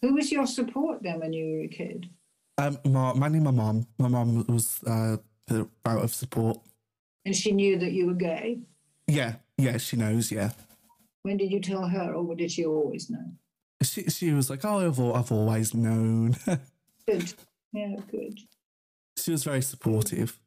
Who 0.00 0.14
was 0.14 0.30
your 0.30 0.46
support 0.46 1.02
then 1.02 1.18
when 1.18 1.32
you 1.32 1.56
were 1.56 1.62
a 1.62 1.66
kid? 1.66 2.08
Um, 2.56 2.78
my, 2.84 3.14
mainly 3.14 3.40
my 3.40 3.50
mom. 3.50 3.84
My 3.98 4.06
mom 4.06 4.46
was 4.46 4.78
uh, 4.86 5.16
out 5.84 6.04
of 6.04 6.14
support. 6.14 6.58
And 7.24 7.34
she 7.34 7.50
knew 7.50 7.76
that 7.80 7.90
you 7.90 8.06
were 8.06 8.14
gay? 8.14 8.60
Yeah, 9.08 9.34
yeah, 9.58 9.78
she 9.78 9.96
knows, 9.96 10.30
yeah. 10.30 10.50
When 11.24 11.36
did 11.36 11.50
you 11.50 11.58
tell 11.58 11.88
her, 11.88 12.14
or 12.14 12.36
did 12.36 12.52
she 12.52 12.64
always 12.64 13.10
know? 13.10 13.32
She, 13.82 14.04
she 14.04 14.30
was 14.30 14.50
like, 14.50 14.64
oh, 14.64 14.86
I've, 14.86 15.00
I've 15.00 15.32
always 15.32 15.74
known. 15.74 16.36
good. 17.08 17.34
Yeah, 17.72 17.96
good. 18.08 18.38
She 19.16 19.30
was 19.30 19.44
very 19.44 19.62
supportive. 19.62 20.38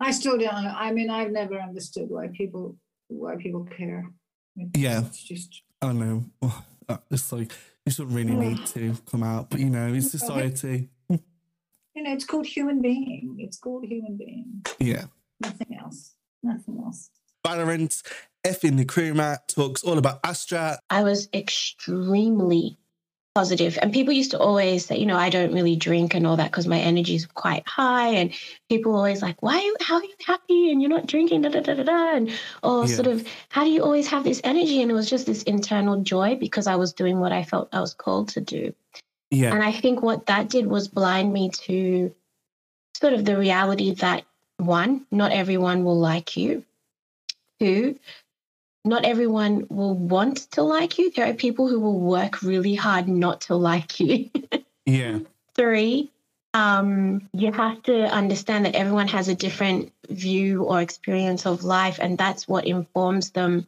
I 0.00 0.10
still 0.10 0.38
don't. 0.38 0.52
I 0.54 0.92
mean, 0.92 1.10
I've 1.10 1.30
never 1.30 1.58
understood 1.58 2.08
why 2.08 2.28
people 2.28 2.76
why 3.08 3.36
people 3.36 3.64
care. 3.76 4.10
yeah, 4.74 5.00
it's 5.06 5.22
just. 5.22 5.62
I 5.82 5.86
don't 5.88 5.98
know. 5.98 6.50
Uh, 6.86 6.98
it's 7.10 7.32
like 7.32 7.50
you 7.86 7.92
shouldn't 7.92 8.14
really 8.14 8.34
need 8.34 8.66
to 8.66 8.94
come 9.10 9.22
out, 9.22 9.48
but 9.48 9.60
you 9.60 9.70
know, 9.70 9.92
it's 9.92 10.10
society. 10.10 10.90
You 11.94 12.02
know, 12.02 12.12
it's 12.12 12.24
called 12.24 12.46
human 12.46 12.82
being. 12.82 13.36
It's 13.38 13.56
called 13.56 13.84
human 13.84 14.16
being. 14.16 14.64
Yeah. 14.80 15.04
Nothing 15.40 15.78
else. 15.80 16.14
Nothing 16.42 16.82
else. 16.84 17.10
Valorant, 17.46 18.02
F 18.42 18.64
in 18.64 18.76
the 18.76 18.84
crew 18.84 19.14
mat 19.14 19.46
talks 19.48 19.84
all 19.84 19.98
about 19.98 20.18
Astra. 20.24 20.78
I 20.90 21.04
was 21.04 21.28
extremely 21.32 22.78
positive. 23.34 23.76
And 23.82 23.92
people 23.92 24.14
used 24.14 24.30
to 24.30 24.38
always 24.38 24.86
say, 24.86 24.96
you 24.96 25.06
know, 25.06 25.16
I 25.16 25.28
don't 25.28 25.52
really 25.52 25.74
drink 25.74 26.14
and 26.14 26.24
all 26.26 26.36
that 26.36 26.52
because 26.52 26.68
my 26.68 26.78
energy 26.78 27.16
is 27.16 27.26
quite 27.26 27.66
high. 27.66 28.10
And 28.10 28.32
people 28.68 28.94
always 28.94 29.22
like, 29.22 29.42
why, 29.42 29.56
are 29.56 29.62
you, 29.62 29.76
how 29.80 29.96
are 29.96 30.04
you 30.04 30.14
happy 30.24 30.70
and 30.70 30.80
you're 30.80 30.90
not 30.90 31.06
drinking, 31.06 31.42
da 31.42 31.48
da 31.48 31.60
da 31.60 31.74
da 31.74 31.82
da. 31.82 32.16
And, 32.16 32.30
or 32.62 32.86
yeah. 32.86 32.94
sort 32.94 33.08
of, 33.08 33.26
how 33.48 33.64
do 33.64 33.70
you 33.70 33.82
always 33.82 34.06
have 34.06 34.22
this 34.22 34.40
energy? 34.44 34.82
And 34.82 34.90
it 34.90 34.94
was 34.94 35.10
just 35.10 35.26
this 35.26 35.42
internal 35.42 36.00
joy 36.02 36.36
because 36.36 36.68
I 36.68 36.76
was 36.76 36.92
doing 36.92 37.18
what 37.18 37.32
I 37.32 37.42
felt 37.42 37.68
I 37.72 37.80
was 37.80 37.92
called 37.92 38.28
to 38.30 38.40
do. 38.40 38.72
Yeah. 39.30 39.52
And 39.52 39.64
I 39.64 39.72
think 39.72 40.00
what 40.00 40.26
that 40.26 40.48
did 40.48 40.66
was 40.66 40.86
blind 40.86 41.32
me 41.32 41.50
to 41.50 42.14
sort 42.96 43.14
of 43.14 43.24
the 43.24 43.36
reality 43.36 43.94
that 43.94 44.24
one, 44.58 45.06
not 45.10 45.32
everyone 45.32 45.82
will 45.82 45.98
like 45.98 46.36
you. 46.36 46.64
Two, 47.60 47.98
not 48.84 49.04
everyone 49.04 49.66
will 49.70 49.94
want 49.94 50.50
to 50.52 50.62
like 50.62 50.98
you. 50.98 51.10
There 51.10 51.28
are 51.28 51.34
people 51.34 51.68
who 51.68 51.80
will 51.80 51.98
work 51.98 52.42
really 52.42 52.74
hard 52.74 53.08
not 53.08 53.42
to 53.42 53.54
like 53.54 53.98
you. 53.98 54.30
yeah. 54.86 55.20
Three, 55.54 56.10
um, 56.52 57.28
you 57.32 57.50
have 57.52 57.82
to 57.84 58.04
understand 58.06 58.66
that 58.66 58.74
everyone 58.74 59.08
has 59.08 59.28
a 59.28 59.34
different 59.34 59.92
view 60.08 60.64
or 60.64 60.80
experience 60.80 61.46
of 61.46 61.64
life, 61.64 61.98
and 62.00 62.18
that's 62.18 62.46
what 62.46 62.66
informs 62.66 63.30
them 63.30 63.66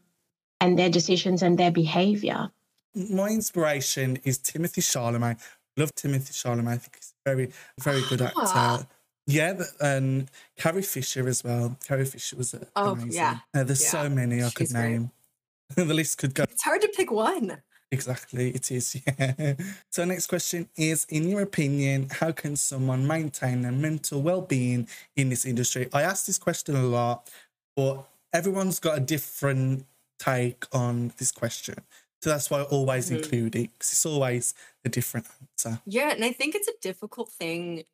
and 0.61 0.79
their 0.79 0.91
decisions 0.91 1.43
and 1.43 1.59
their 1.59 1.71
behavior. 1.71 2.51
My 2.95 3.29
inspiration 3.29 4.19
is 4.25 4.39
Timothée 4.39 4.83
Chalamet. 4.83 5.39
Love 5.77 5.95
Timothée 5.95 6.33
Chalamet. 6.33 6.69
I 6.69 6.77
think 6.79 6.97
he's 6.97 7.13
a 7.25 7.31
very, 7.31 7.53
very 7.79 8.03
good 8.09 8.23
ah. 8.23 8.77
actor. 8.77 8.87
Yeah, 9.27 9.61
and 9.81 10.31
Carrie 10.57 10.83
Fisher 10.83 11.27
as 11.29 11.43
well. 11.43 11.77
Carrie 11.85 12.05
Fisher 12.05 12.37
was 12.37 12.55
amazing. 12.55 12.71
oh. 12.77 12.97
Yeah. 13.11 13.39
Uh, 13.53 13.65
there's 13.65 13.83
yeah. 13.83 14.03
so 14.03 14.09
many 14.09 14.43
I 14.43 14.51
could 14.51 14.73
name. 14.73 15.11
the 15.75 15.85
list 15.85 16.19
could 16.19 16.35
go. 16.35 16.45
It's 16.45 16.63
hard 16.63 16.81
to 16.83 16.89
pick 16.89 17.11
one. 17.11 17.61
Exactly, 17.91 18.51
it 18.51 18.71
is. 18.71 18.97
Yeah. 19.07 19.55
So, 19.91 20.05
next 20.05 20.27
question 20.27 20.69
is 20.77 21.07
In 21.09 21.29
your 21.29 21.43
opinion, 21.43 22.09
how 22.11 22.33
can 22.33 22.57
someone 22.57 23.07
maintain 23.07 23.63
their 23.63 23.73
mental 23.73 24.23
well 24.23 24.43
being 24.43 24.89
in 25.17 25.29
this 25.29 25.45
industry? 25.45 25.89
I 25.93 26.03
ask 26.03 26.27
this 26.27 26.39
question 26.39 26.77
a 26.77 26.83
lot, 26.83 27.29
but 27.75 28.05
everyone's 28.33 28.79
got 28.79 28.97
a 28.97 29.01
different 29.01 29.87
take 30.19 30.67
on 30.73 31.13
this 31.19 31.33
question. 31.33 31.77
So 32.23 32.31
that's 32.31 32.51
why 32.51 32.61
I 32.61 32.63
always 32.63 33.07
mm-hmm. 33.07 33.17
include 33.17 33.57
it 33.57 33.73
because 33.73 33.93
it's 33.93 34.07
always 34.07 34.55
a 34.85 34.89
different 34.89 35.27
answer. 35.41 35.81
Yeah. 35.87 36.11
And 36.13 36.25
I 36.25 36.33
think 36.33 36.55
it's 36.55 36.69
a 36.69 36.73
difficult 36.81 37.31
thing 37.31 37.85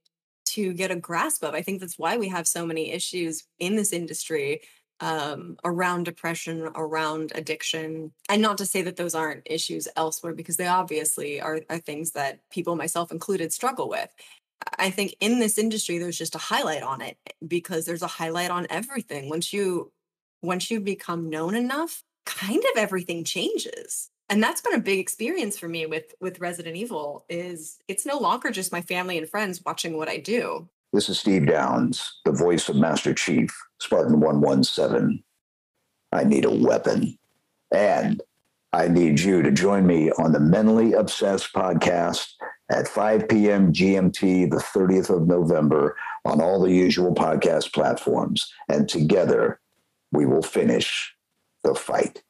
to 0.54 0.72
get 0.72 0.90
a 0.90 0.96
grasp 0.96 1.44
of. 1.44 1.54
I 1.54 1.62
think 1.62 1.80
that's 1.80 1.98
why 1.98 2.16
we 2.16 2.28
have 2.28 2.46
so 2.48 2.66
many 2.66 2.90
issues 2.90 3.44
in 3.58 3.76
this 3.76 3.92
industry 3.92 4.60
um, 5.00 5.56
around 5.64 6.04
depression, 6.04 6.68
around 6.74 7.32
addiction. 7.34 8.12
And 8.28 8.40
not 8.40 8.58
to 8.58 8.66
say 8.66 8.82
that 8.82 8.96
those 8.96 9.14
aren't 9.14 9.42
issues 9.46 9.88
elsewhere, 9.96 10.34
because 10.34 10.56
they 10.56 10.66
obviously 10.66 11.40
are, 11.40 11.60
are 11.68 11.78
things 11.78 12.12
that 12.12 12.40
people, 12.50 12.76
myself 12.76 13.10
included, 13.10 13.52
struggle 13.52 13.88
with. 13.88 14.10
I 14.78 14.90
think 14.90 15.16
in 15.20 15.40
this 15.40 15.58
industry, 15.58 15.98
there's 15.98 16.18
just 16.18 16.36
a 16.36 16.38
highlight 16.38 16.82
on 16.82 17.00
it 17.00 17.16
because 17.46 17.84
there's 17.84 18.02
a 18.02 18.06
highlight 18.06 18.50
on 18.50 18.66
everything. 18.70 19.28
Once 19.28 19.52
you 19.52 19.90
once 20.40 20.70
you 20.70 20.80
become 20.80 21.30
known 21.30 21.54
enough, 21.54 22.02
kind 22.26 22.58
of 22.58 22.76
everything 22.76 23.24
changes 23.24 24.10
and 24.32 24.42
that's 24.42 24.62
been 24.62 24.74
a 24.74 24.80
big 24.80 24.98
experience 24.98 25.58
for 25.58 25.68
me 25.68 25.84
with 25.84 26.14
with 26.18 26.40
resident 26.40 26.74
evil 26.74 27.26
is 27.28 27.78
it's 27.86 28.06
no 28.06 28.16
longer 28.16 28.50
just 28.50 28.72
my 28.72 28.80
family 28.80 29.18
and 29.18 29.28
friends 29.28 29.62
watching 29.64 29.96
what 29.98 30.08
i 30.08 30.16
do. 30.16 30.68
This 30.94 31.10
is 31.10 31.20
Steve 31.20 31.46
Downes 31.46 32.20
the 32.24 32.32
voice 32.32 32.68
of 32.70 32.76
master 32.76 33.12
chief 33.12 33.54
spartan 33.78 34.20
117 34.20 35.22
i 36.12 36.24
need 36.24 36.46
a 36.46 36.50
weapon 36.50 37.18
and 37.74 38.22
i 38.72 38.88
need 38.88 39.20
you 39.20 39.42
to 39.42 39.50
join 39.50 39.86
me 39.86 40.10
on 40.12 40.32
the 40.32 40.40
mentally 40.40 40.94
obsessed 40.94 41.52
podcast 41.52 42.32
at 42.70 42.88
5 42.88 43.28
p.m 43.28 43.70
gmt 43.70 44.50
the 44.50 44.56
30th 44.56 45.14
of 45.14 45.28
november 45.28 45.94
on 46.24 46.40
all 46.40 46.60
the 46.60 46.72
usual 46.72 47.14
podcast 47.14 47.72
platforms. 47.72 48.52
And 48.68 48.88
together 48.88 49.60
we 50.12 50.24
will 50.24 50.42
finish 50.42 51.14
the 51.64 51.74
fight 51.74 52.22